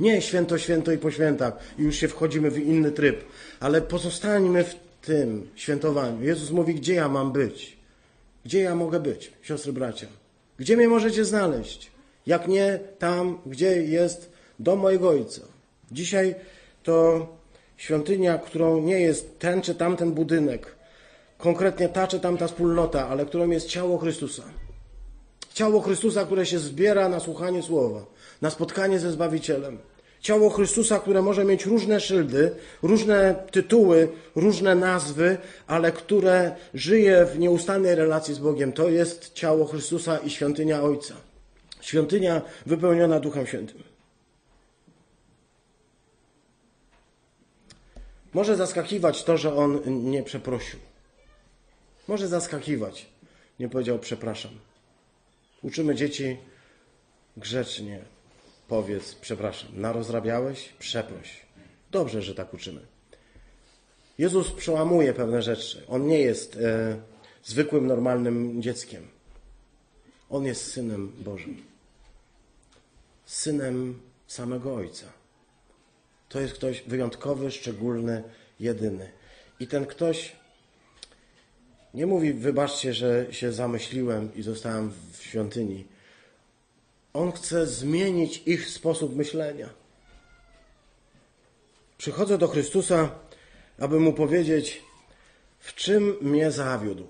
Nie 0.00 0.22
święto, 0.22 0.58
święto 0.58 0.92
i 0.92 0.98
po 0.98 1.10
świętach 1.10 1.58
i 1.78 1.82
już 1.82 1.96
się 1.96 2.08
wchodzimy 2.08 2.50
w 2.50 2.58
inny 2.58 2.90
tryb, 2.90 3.24
ale 3.60 3.82
pozostańmy 3.82 4.64
w 4.64 4.74
tym 5.02 5.48
świętowaniu. 5.54 6.22
Jezus 6.22 6.50
mówi, 6.50 6.74
gdzie 6.74 6.94
ja 6.94 7.08
mam 7.08 7.32
być? 7.32 7.76
Gdzie 8.44 8.60
ja 8.60 8.74
mogę 8.74 9.00
być, 9.00 9.32
siostry, 9.42 9.72
bracia? 9.72 10.06
Gdzie 10.58 10.76
mnie 10.76 10.88
możecie 10.88 11.24
znaleźć? 11.24 11.90
Jak 12.26 12.48
nie 12.48 12.78
tam, 12.98 13.38
gdzie 13.46 13.82
jest 13.82 14.32
dom 14.58 14.78
mojego 14.78 15.08
Ojca. 15.08 15.40
Dzisiaj 15.92 16.34
to 16.82 17.26
świątynia, 17.84 18.38
którą 18.38 18.80
nie 18.80 19.00
jest 19.00 19.38
ten 19.38 19.62
czy 19.62 19.74
tamten 19.74 20.12
budynek, 20.12 20.74
konkretnie 21.38 21.88
ta 21.88 22.06
czy 22.06 22.20
tamta 22.20 22.46
wspólnota, 22.46 23.08
ale 23.08 23.26
którą 23.26 23.50
jest 23.50 23.68
ciało 23.68 23.98
Chrystusa. 23.98 24.42
Ciało 25.54 25.80
Chrystusa, 25.80 26.24
które 26.24 26.46
się 26.46 26.58
zbiera 26.58 27.08
na 27.08 27.20
słuchanie 27.20 27.62
słowa, 27.62 28.06
na 28.42 28.50
spotkanie 28.50 28.98
ze 28.98 29.12
Zbawicielem. 29.12 29.78
Ciało 30.20 30.50
Chrystusa, 30.50 30.98
które 30.98 31.22
może 31.22 31.44
mieć 31.44 31.66
różne 31.66 32.00
szyldy, 32.00 32.50
różne 32.82 33.34
tytuły, 33.50 34.08
różne 34.36 34.74
nazwy, 34.74 35.36
ale 35.66 35.92
które 35.92 36.56
żyje 36.74 37.26
w 37.26 37.38
nieustannej 37.38 37.94
relacji 37.94 38.34
z 38.34 38.38
Bogiem. 38.38 38.72
To 38.72 38.88
jest 38.88 39.32
ciało 39.32 39.66
Chrystusa 39.66 40.18
i 40.18 40.30
świątynia 40.30 40.82
Ojca. 40.82 41.14
Świątynia 41.80 42.42
wypełniona 42.66 43.20
Duchem 43.20 43.46
Świętym. 43.46 43.93
Może 48.34 48.56
zaskakiwać 48.56 49.24
to, 49.24 49.36
że 49.36 49.56
on 49.56 49.80
nie 50.10 50.22
przeprosił. 50.22 50.78
Może 52.08 52.28
zaskakiwać. 52.28 53.06
Nie 53.60 53.68
powiedział 53.68 53.98
przepraszam. 53.98 54.50
Uczymy 55.62 55.94
dzieci 55.94 56.36
grzecznie. 57.36 58.04
Powiedz, 58.68 59.14
przepraszam, 59.14 59.70
narozrabiałeś? 59.74 60.68
Przeproś. 60.78 61.40
Dobrze, 61.90 62.22
że 62.22 62.34
tak 62.34 62.54
uczymy. 62.54 62.80
Jezus 64.18 64.50
przełamuje 64.50 65.12
pewne 65.12 65.42
rzeczy. 65.42 65.84
On 65.88 66.06
nie 66.06 66.18
jest 66.18 66.56
e, 66.56 66.96
zwykłym, 67.44 67.86
normalnym 67.86 68.62
dzieckiem. 68.62 69.08
On 70.30 70.44
jest 70.44 70.72
synem 70.72 71.12
Bożym. 71.18 71.62
Synem 73.24 74.00
samego 74.26 74.74
Ojca. 74.74 75.06
To 76.28 76.40
jest 76.40 76.54
ktoś 76.54 76.82
wyjątkowy, 76.82 77.50
szczególny, 77.50 78.22
jedyny. 78.60 79.10
I 79.60 79.66
ten 79.66 79.86
ktoś 79.86 80.36
nie 81.94 82.06
mówi, 82.06 82.32
wybaczcie, 82.32 82.94
że 82.94 83.26
się 83.30 83.52
zamyśliłem 83.52 84.34
i 84.34 84.42
zostałem 84.42 84.92
w 85.12 85.22
świątyni, 85.22 85.86
On 87.12 87.32
chce 87.32 87.66
zmienić 87.66 88.42
ich 88.46 88.68
sposób 88.68 89.16
myślenia. 89.16 89.68
Przychodzę 91.98 92.38
do 92.38 92.48
Chrystusa, 92.48 93.10
aby 93.78 94.00
mu 94.00 94.12
powiedzieć, 94.12 94.82
w 95.58 95.74
czym 95.74 96.16
mnie 96.20 96.50
zawiódł. 96.50 97.06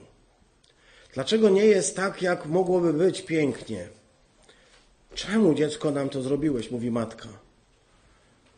Dlaczego 1.14 1.48
nie 1.48 1.64
jest 1.64 1.96
tak, 1.96 2.22
jak 2.22 2.46
mogłoby 2.46 2.92
być 2.92 3.22
pięknie? 3.22 3.88
Czemu 5.14 5.54
dziecko 5.54 5.90
nam 5.90 6.08
to 6.08 6.22
zrobiłeś? 6.22 6.70
mówi 6.70 6.90
matka. 6.90 7.43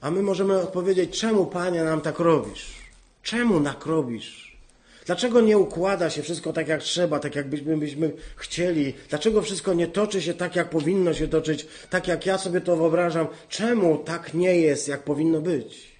A 0.06 0.10
my 0.10 0.22
możemy 0.22 0.60
odpowiedzieć, 0.60 1.20
czemu 1.20 1.46
panie 1.46 1.84
nam 1.84 2.00
tak 2.00 2.18
robisz? 2.18 2.74
Czemu 3.22 3.60
tak 3.60 3.86
robisz? 3.86 4.58
Dlaczego 5.06 5.40
nie 5.40 5.58
układa 5.58 6.10
się 6.10 6.22
wszystko 6.22 6.52
tak, 6.52 6.68
jak 6.68 6.82
trzeba, 6.82 7.18
tak 7.18 7.34
jakbyśmy 7.34 7.76
byśmy 7.76 8.12
chcieli? 8.36 8.94
Dlaczego 9.08 9.42
wszystko 9.42 9.74
nie 9.74 9.86
toczy 9.86 10.22
się 10.22 10.34
tak, 10.34 10.56
jak 10.56 10.70
powinno 10.70 11.14
się 11.14 11.28
toczyć, 11.28 11.66
tak 11.90 12.08
jak 12.08 12.26
ja 12.26 12.38
sobie 12.38 12.60
to 12.60 12.76
wyobrażam? 12.76 13.26
Czemu 13.48 13.98
tak 13.98 14.34
nie 14.34 14.56
jest, 14.56 14.88
jak 14.88 15.02
powinno 15.02 15.40
być? 15.40 15.98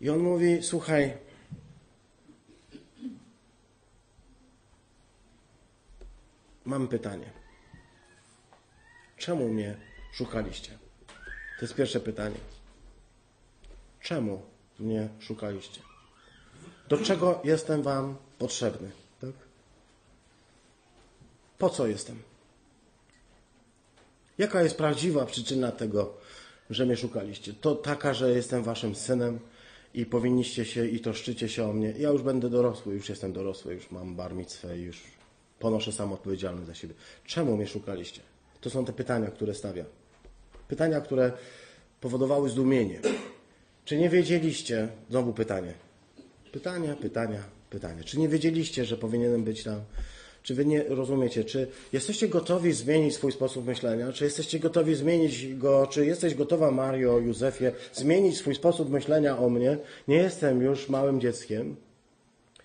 I 0.00 0.10
on 0.10 0.18
mówi: 0.18 0.58
Słuchaj, 0.62 1.12
mam 6.64 6.88
pytanie. 6.88 7.30
Czemu 9.16 9.48
mnie 9.48 9.76
szukaliście? 10.12 10.70
To 11.58 11.64
jest 11.64 11.74
pierwsze 11.74 12.00
pytanie. 12.00 12.53
Czemu 14.04 14.42
mnie 14.78 15.08
szukaliście? 15.20 15.80
Do 16.88 16.98
czego 16.98 17.40
jestem 17.44 17.82
Wam 17.82 18.16
potrzebny? 18.38 18.90
Tak? 19.20 19.30
Po 21.58 21.70
co 21.70 21.86
jestem? 21.86 22.22
Jaka 24.38 24.62
jest 24.62 24.76
prawdziwa 24.76 25.26
przyczyna 25.26 25.72
tego, 25.72 26.14
że 26.70 26.86
mnie 26.86 26.96
szukaliście? 26.96 27.54
To 27.54 27.74
taka, 27.74 28.14
że 28.14 28.30
jestem 28.30 28.62
Waszym 28.62 28.94
synem 28.94 29.38
i 29.94 30.06
powinniście 30.06 30.64
się 30.64 30.86
i 30.86 31.00
troszczycie 31.00 31.48
się 31.48 31.70
o 31.70 31.72
mnie. 31.72 31.94
Ja 31.98 32.08
już 32.08 32.22
będę 32.22 32.50
dorosły, 32.50 32.94
już 32.94 33.08
jestem 33.08 33.32
dorosły, 33.32 33.74
już 33.74 33.90
mam 33.90 34.16
barmictwę 34.16 34.78
i 34.78 34.82
już 34.82 35.02
ponoszę 35.58 35.92
sam 35.92 36.12
odpowiedzialność 36.12 36.66
za 36.66 36.74
siebie. 36.74 36.94
Czemu 37.26 37.56
mnie 37.56 37.66
szukaliście? 37.66 38.20
To 38.60 38.70
są 38.70 38.84
te 38.84 38.92
pytania, 38.92 39.30
które 39.30 39.54
stawia. 39.54 39.84
Pytania, 40.68 41.00
które 41.00 41.32
powodowały 42.00 42.48
zdumienie. 42.50 43.00
Czy 43.84 43.96
nie 43.96 44.08
wiedzieliście, 44.08 44.88
znowu 45.10 45.32
pytanie, 45.32 45.74
pytania, 46.52 46.96
pytania, 46.96 47.42
pytania, 47.70 48.04
czy 48.04 48.18
nie 48.18 48.28
wiedzieliście, 48.28 48.84
że 48.84 48.96
powinienem 48.96 49.44
być 49.44 49.62
tam? 49.64 49.80
Czy 50.42 50.54
wy 50.54 50.64
nie 50.64 50.82
rozumiecie? 50.82 51.44
Czy 51.44 51.66
jesteście 51.92 52.28
gotowi 52.28 52.72
zmienić 52.72 53.14
swój 53.14 53.32
sposób 53.32 53.66
myślenia? 53.66 54.12
Czy 54.12 54.24
jesteście 54.24 54.58
gotowi 54.58 54.94
zmienić 54.94 55.54
go? 55.54 55.86
Czy 55.86 56.06
jesteś 56.06 56.34
gotowa, 56.34 56.70
Mario, 56.70 57.18
Józefie, 57.18 57.64
zmienić 57.92 58.36
swój 58.36 58.54
sposób 58.54 58.90
myślenia 58.90 59.38
o 59.38 59.48
mnie? 59.48 59.78
Nie 60.08 60.16
jestem 60.16 60.62
już 60.62 60.88
małym 60.88 61.20
dzieckiem. 61.20 61.76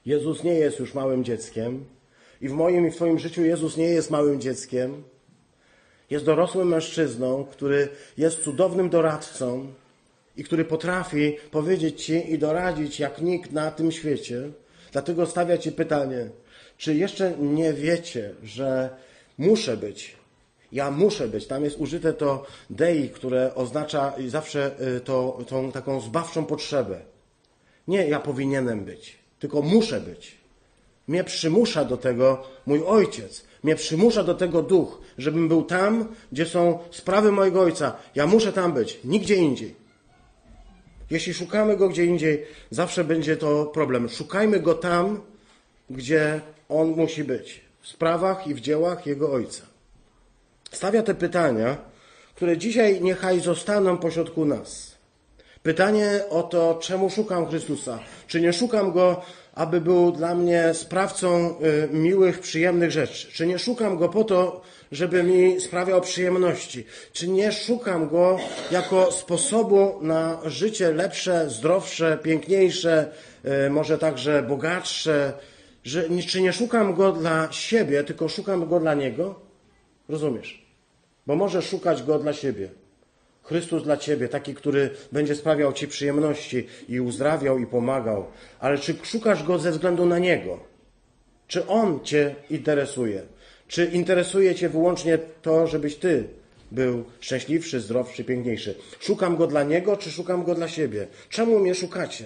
Jezus 0.06 0.44
nie 0.44 0.54
jest 0.54 0.80
już 0.80 0.94
małym 0.94 1.24
dzieckiem. 1.24 1.86
I 2.42 2.50
w 2.50 2.52
moim 2.52 2.88
i 2.88 2.92
w 2.92 2.96
Twoim 2.96 3.20
życiu 3.20 3.44
Jezus 3.44 3.78
nie 3.78 3.88
jest 3.88 4.12
małym 4.12 4.42
dzieckiem. 4.42 5.04
Jest 6.10 6.26
dorosłym 6.26 6.68
mężczyzną, 6.68 7.46
który 7.46 7.88
jest 8.18 8.44
cudownym 8.44 8.90
doradcą 8.90 9.68
i 10.38 10.44
który 10.44 10.66
potrafi 10.66 11.38
powiedzieć 11.52 12.06
Ci 12.06 12.34
i 12.34 12.38
doradzić 12.38 13.00
jak 13.00 13.22
nikt 13.22 13.52
na 13.52 13.72
tym 13.72 13.92
świecie. 13.92 14.42
Dlatego 14.92 15.26
stawia 15.26 15.58
Ci 15.58 15.72
pytanie, 15.72 16.30
czy 16.78 16.96
jeszcze 16.96 17.34
nie 17.38 17.74
wiecie, 17.74 18.36
że 18.44 18.90
muszę 19.38 19.78
być? 19.78 20.16
Ja 20.72 20.92
muszę 20.92 21.28
być. 21.28 21.48
Tam 21.48 21.64
jest 21.64 21.78
użyte 21.80 22.14
to 22.14 22.46
dei, 22.70 23.10
które 23.10 23.56
oznacza 23.56 24.14
zawsze 24.28 24.72
y, 24.98 25.00
to, 25.00 25.40
tą 25.48 25.72
taką 25.72 26.02
zbawczą 26.02 26.46
potrzebę. 26.46 27.00
Nie 27.88 28.08
ja 28.08 28.20
powinienem 28.20 28.86
być, 28.86 29.16
tylko 29.40 29.62
muszę 29.62 30.02
być. 30.02 30.38
Mnie 31.08 31.24
przymusza 31.24 31.86
do 31.86 31.98
tego 31.98 32.44
mój 32.66 32.84
ojciec. 32.84 33.46
Mnie 33.64 33.76
przymusza 33.76 34.24
do 34.24 34.36
tego 34.36 34.62
duch, 34.62 35.02
żebym 35.18 35.48
był 35.48 35.64
tam, 35.64 36.16
gdzie 36.32 36.46
są 36.46 36.80
sprawy 36.92 37.32
mojego 37.32 37.62
ojca. 37.62 37.96
Ja 38.16 38.28
muszę 38.28 38.54
tam 38.54 38.74
być, 38.74 39.00
nigdzie 39.04 39.36
indziej. 39.36 39.76
Jeśli 41.10 41.34
szukamy 41.34 41.78
go 41.78 41.90
gdzie 41.90 42.06
indziej, 42.06 42.46
zawsze 42.72 43.04
będzie 43.04 43.38
to 43.38 43.66
problem. 43.66 44.10
Szukajmy 44.10 44.60
go 44.60 44.74
tam, 44.74 45.22
gdzie 45.90 46.42
on 46.70 46.88
musi 46.88 47.24
być. 47.24 47.62
W 47.82 47.88
sprawach 47.88 48.48
i 48.48 48.54
w 48.54 48.60
dziełach 48.60 49.06
jego 49.06 49.32
ojca. 49.32 49.64
Stawia 50.72 51.04
te 51.04 51.16
pytania, 51.16 51.78
które 52.36 52.58
dzisiaj 52.58 53.02
niechaj 53.02 53.40
zostaną 53.40 53.98
pośrodku 53.98 54.46
nas. 54.46 54.96
Pytanie 55.64 56.24
o 56.30 56.44
to, 56.44 56.80
czemu 56.82 57.10
szukam 57.10 57.48
Chrystusa. 57.48 58.00
Czy 58.28 58.42
nie 58.42 58.54
szukam 58.54 58.92
go 58.92 59.22
aby 59.60 59.82
był 59.82 60.12
dla 60.12 60.36
mnie 60.36 60.74
sprawcą 60.74 61.56
y, 61.62 61.90
miłych, 61.92 62.40
przyjemnych 62.40 62.92
rzeczy? 62.92 63.32
Czy 63.32 63.48
nie 63.48 63.60
szukam 63.60 63.98
go 63.98 64.10
po 64.10 64.24
to, 64.24 64.62
żeby 64.92 65.24
mi 65.24 65.62
sprawiał 65.62 66.02
przyjemności? 66.02 66.86
Czy 67.14 67.28
nie 67.28 67.52
szukam 67.52 68.10
go 68.10 68.40
jako 68.72 69.12
sposobu 69.12 70.00
na 70.02 70.40
życie 70.46 70.94
lepsze, 70.94 71.50
zdrowsze, 71.50 72.18
piękniejsze, 72.24 73.12
y, 73.66 73.70
może 73.70 73.98
także 73.98 74.44
bogatsze? 74.44 75.34
Że, 75.84 76.04
czy 76.28 76.42
nie 76.42 76.54
szukam 76.54 76.94
go 76.94 77.12
dla 77.12 77.52
siebie, 77.52 78.04
tylko 78.04 78.30
szukam 78.30 78.70
go 78.70 78.80
dla 78.80 78.94
niego? 78.94 79.40
Rozumiesz? 80.10 80.66
Bo 81.28 81.36
może 81.36 81.62
szukać 81.62 82.04
go 82.04 82.20
dla 82.20 82.34
siebie. 82.34 82.70
Chrystus 83.50 83.84
dla 83.84 83.98
Ciebie, 83.98 84.28
taki, 84.28 84.56
który 84.56 84.90
będzie 85.12 85.36
sprawiał 85.36 85.74
Ci 85.74 85.88
przyjemności 85.88 86.68
i 86.90 87.00
uzdrawiał 87.00 87.60
i 87.60 87.66
pomagał. 87.66 88.26
Ale 88.60 88.78
czy 88.78 88.96
szukasz 89.04 89.44
Go 89.44 89.60
ze 89.60 89.72
względu 89.72 90.06
na 90.06 90.20
Niego? 90.20 90.60
Czy 91.48 91.68
On 91.68 92.00
Cię 92.04 92.36
interesuje? 92.50 93.22
Czy 93.70 93.86
interesuje 93.86 94.56
Cię 94.56 94.70
wyłącznie 94.70 95.18
to, 95.18 95.68
żebyś 95.68 95.96
Ty 95.96 96.28
był 96.72 97.04
szczęśliwszy, 97.20 97.80
zdrowszy, 97.80 98.24
piękniejszy? 98.24 98.76
Szukam 99.00 99.38
Go 99.38 99.48
dla 99.48 99.64
Niego, 99.64 99.98
czy 99.98 100.12
szukam 100.12 100.44
Go 100.44 100.56
dla 100.56 100.68
siebie? 100.68 101.08
Czemu 101.30 101.60
mnie 101.60 101.76
szukacie? 101.76 102.26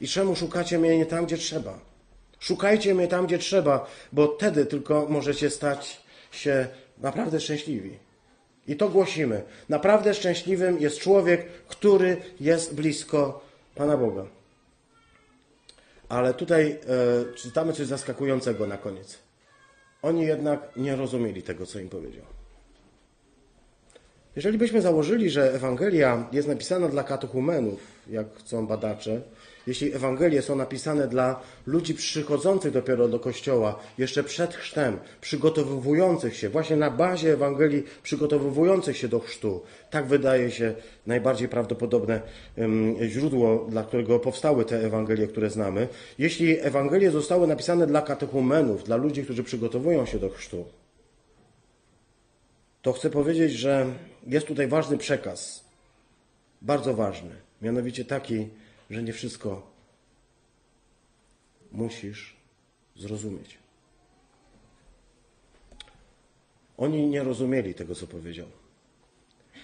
I 0.00 0.08
czemu 0.08 0.36
szukacie 0.36 0.78
mnie 0.78 0.98
nie 0.98 1.06
tam, 1.06 1.26
gdzie 1.26 1.38
trzeba? 1.38 1.80
Szukajcie 2.38 2.94
mnie 2.94 3.08
tam, 3.08 3.26
gdzie 3.26 3.38
trzeba, 3.38 3.86
bo 4.12 4.36
wtedy 4.36 4.66
tylko 4.66 5.06
możecie 5.08 5.50
stać 5.50 6.00
się 6.30 6.66
naprawdę 6.98 7.40
szczęśliwi. 7.40 7.98
I 8.66 8.76
to 8.76 8.88
głosimy. 8.88 9.42
Naprawdę 9.68 10.14
szczęśliwym 10.14 10.80
jest 10.80 10.98
człowiek, 10.98 11.46
który 11.68 12.16
jest 12.40 12.74
blisko 12.74 13.44
Pana 13.74 13.96
Boga. 13.96 14.26
Ale 16.08 16.34
tutaj 16.34 16.70
e, 16.70 17.34
czytamy 17.34 17.72
coś 17.72 17.86
zaskakującego 17.86 18.66
na 18.66 18.76
koniec. 18.76 19.29
Oni 20.02 20.26
jednak 20.26 20.60
nie 20.76 20.96
rozumieli 20.96 21.42
tego, 21.42 21.66
co 21.66 21.78
im 21.78 21.88
powiedział. 21.88 22.24
Jeżeli 24.36 24.58
byśmy 24.58 24.82
założyli, 24.82 25.30
że 25.30 25.54
Ewangelia 25.54 26.28
jest 26.32 26.48
napisana 26.48 26.88
dla 26.88 27.04
katechumenów, 27.04 27.80
jak 28.10 28.26
chcą 28.34 28.66
badacze, 28.66 29.20
jeśli 29.66 29.94
Ewangelie 29.94 30.42
są 30.42 30.56
napisane 30.56 31.08
dla 31.08 31.40
ludzi 31.66 31.94
przychodzących 31.94 32.72
dopiero 32.72 33.08
do 33.08 33.20
Kościoła, 33.20 33.78
jeszcze 33.98 34.24
przed 34.24 34.54
chrztem, 34.54 34.98
przygotowujących 35.20 36.36
się, 36.36 36.48
właśnie 36.48 36.76
na 36.76 36.90
bazie 36.90 37.32
Ewangelii 37.32 37.82
przygotowujących 38.02 38.96
się 38.96 39.08
do 39.08 39.20
chrztu, 39.20 39.62
tak 39.90 40.06
wydaje 40.06 40.50
się 40.50 40.74
najbardziej 41.06 41.48
prawdopodobne 41.48 42.20
źródło, 43.08 43.66
dla 43.68 43.84
którego 43.84 44.18
powstały 44.18 44.64
te 44.64 44.84
Ewangelie, 44.84 45.26
które 45.26 45.50
znamy. 45.50 45.88
Jeśli 46.18 46.60
Ewangelie 46.60 47.10
zostały 47.10 47.46
napisane 47.46 47.86
dla 47.86 48.02
katechumenów, 48.02 48.84
dla 48.84 48.96
ludzi, 48.96 49.24
którzy 49.24 49.44
przygotowują 49.44 50.06
się 50.06 50.18
do 50.18 50.28
chrztu, 50.28 50.64
to 52.82 52.92
chcę 52.92 53.10
powiedzieć, 53.10 53.52
że 53.52 53.86
jest 54.26 54.46
tutaj 54.46 54.68
ważny 54.68 54.98
przekaz, 54.98 55.64
bardzo 56.62 56.94
ważny, 56.94 57.30
mianowicie 57.62 58.04
taki, 58.04 58.48
że 58.90 59.02
nie 59.02 59.12
wszystko 59.12 59.70
musisz 61.72 62.36
zrozumieć. 62.96 63.58
Oni 66.76 67.06
nie 67.06 67.22
rozumieli 67.22 67.74
tego, 67.74 67.94
co 67.94 68.06
powiedział. 68.06 68.46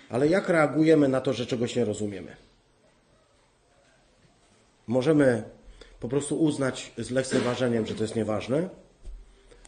Ale 0.08 0.28
jak 0.28 0.48
reagujemy 0.48 1.08
na 1.08 1.20
to, 1.20 1.32
że 1.32 1.46
czegoś 1.46 1.76
nie 1.76 1.84
rozumiemy? 1.84 2.36
Możemy 4.86 5.42
po 6.00 6.08
prostu 6.08 6.40
uznać 6.40 6.92
z 6.98 7.10
lekceważeniem, 7.10 7.86
że 7.86 7.94
to 7.94 8.02
jest 8.02 8.16
nieważne, 8.16 8.68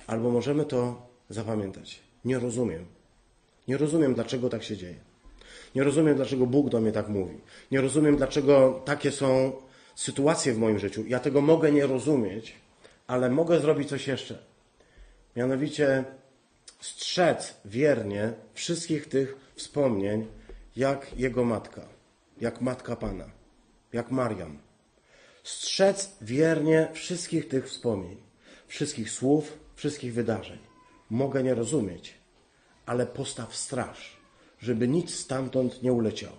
albo 0.06 0.30
możemy 0.30 0.64
to 0.64 1.08
zapamiętać. 1.28 2.00
Nie 2.24 2.38
rozumiem. 2.38 2.86
Nie 3.68 3.76
rozumiem, 3.76 4.14
dlaczego 4.14 4.48
tak 4.48 4.62
się 4.62 4.76
dzieje. 4.76 5.07
Nie 5.78 5.84
rozumiem, 5.84 6.16
dlaczego 6.16 6.46
Bóg 6.46 6.68
do 6.70 6.80
mnie 6.80 6.92
tak 6.92 7.08
mówi. 7.08 7.40
Nie 7.70 7.80
rozumiem, 7.80 8.16
dlaczego 8.16 8.82
takie 8.84 9.10
są 9.12 9.52
sytuacje 9.94 10.52
w 10.52 10.58
moim 10.58 10.78
życiu. 10.78 11.04
Ja 11.06 11.18
tego 11.20 11.40
mogę 11.40 11.72
nie 11.72 11.86
rozumieć, 11.86 12.54
ale 13.06 13.30
mogę 13.30 13.60
zrobić 13.60 13.88
coś 13.88 14.06
jeszcze. 14.06 14.38
Mianowicie 15.36 16.04
strzec 16.80 17.54
wiernie 17.64 18.32
wszystkich 18.54 19.08
tych 19.08 19.36
wspomnień, 19.54 20.26
jak 20.76 21.18
jego 21.18 21.44
matka, 21.44 21.82
jak 22.40 22.60
matka 22.60 22.96
Pana, 22.96 23.30
jak 23.92 24.10
Mariam. 24.10 24.58
Strzec 25.42 26.16
wiernie 26.20 26.88
wszystkich 26.92 27.48
tych 27.48 27.68
wspomnień, 27.68 28.16
wszystkich 28.66 29.10
słów, 29.10 29.58
wszystkich 29.74 30.14
wydarzeń. 30.14 30.58
Mogę 31.10 31.42
nie 31.42 31.54
rozumieć, 31.54 32.14
ale 32.86 33.06
postaw 33.06 33.56
straż, 33.56 34.17
żeby 34.60 34.88
nic 34.88 35.14
stamtąd 35.14 35.82
nie 35.82 35.92
uleciało. 35.92 36.36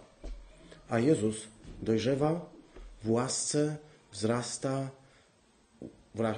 A 0.90 1.00
Jezus 1.00 1.36
dojrzewa 1.82 2.50
w 3.04 3.12
łasce, 3.12 3.78
wzrasta 4.12 4.90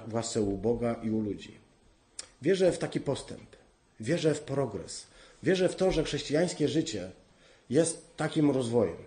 w 0.07 0.13
łasce 0.13 0.41
u 0.41 0.57
Boga 0.57 0.93
i 1.03 1.09
u 1.09 1.21
ludzi. 1.21 1.57
Wierzę 2.41 2.71
w 2.71 2.77
taki 2.77 2.99
postęp, 2.99 3.55
wierzę 3.99 4.35
w 4.35 4.39
progres, 4.39 5.07
wierzę 5.43 5.69
w 5.69 5.75
to, 5.75 5.91
że 5.91 6.03
chrześcijańskie 6.03 6.67
życie 6.67 7.11
jest 7.69 8.17
takim 8.17 8.51
rozwojem. 8.51 8.97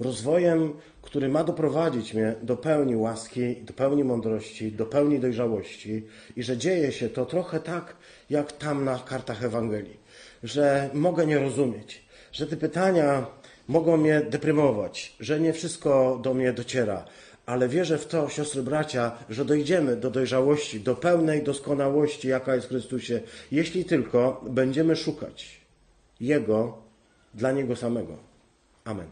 Rozwojem, 0.00 0.72
który 1.02 1.28
ma 1.28 1.44
doprowadzić 1.44 2.14
mnie 2.14 2.34
do 2.42 2.56
pełni 2.56 2.96
łaski, 2.96 3.56
do 3.56 3.72
pełni 3.72 4.04
mądrości, 4.04 4.72
do 4.72 4.86
pełni 4.86 5.20
dojrzałości 5.20 6.02
i 6.36 6.42
że 6.42 6.56
dzieje 6.56 6.92
się 6.92 7.08
to 7.08 7.26
trochę 7.26 7.60
tak, 7.60 7.96
jak 8.30 8.52
tam 8.52 8.84
na 8.84 8.98
kartach 8.98 9.44
Ewangelii, 9.44 9.96
że 10.46 10.90
mogę 10.94 11.26
nie 11.26 11.38
rozumieć, 11.38 12.02
że 12.32 12.46
te 12.46 12.56
pytania 12.56 13.26
mogą 13.68 13.96
mnie 13.96 14.20
deprymować, 14.20 15.16
że 15.20 15.40
nie 15.40 15.52
wszystko 15.52 16.20
do 16.22 16.34
mnie 16.34 16.52
dociera, 16.52 17.04
ale 17.46 17.68
wierzę 17.68 17.98
w 17.98 18.06
to, 18.06 18.28
siostry 18.28 18.62
bracia, 18.62 19.12
że 19.30 19.44
dojdziemy 19.44 19.96
do 19.96 20.10
dojrzałości, 20.10 20.80
do 20.80 20.94
pełnej 20.94 21.42
doskonałości, 21.42 22.28
jaka 22.28 22.54
jest 22.54 22.66
w 22.66 22.70
Chrystusie, 22.70 23.20
jeśli 23.52 23.84
tylko 23.84 24.44
będziemy 24.50 24.96
szukać 24.96 25.60
Jego 26.20 26.78
dla 27.34 27.52
Niego 27.52 27.76
samego. 27.76 28.16
Amen. 28.84 29.06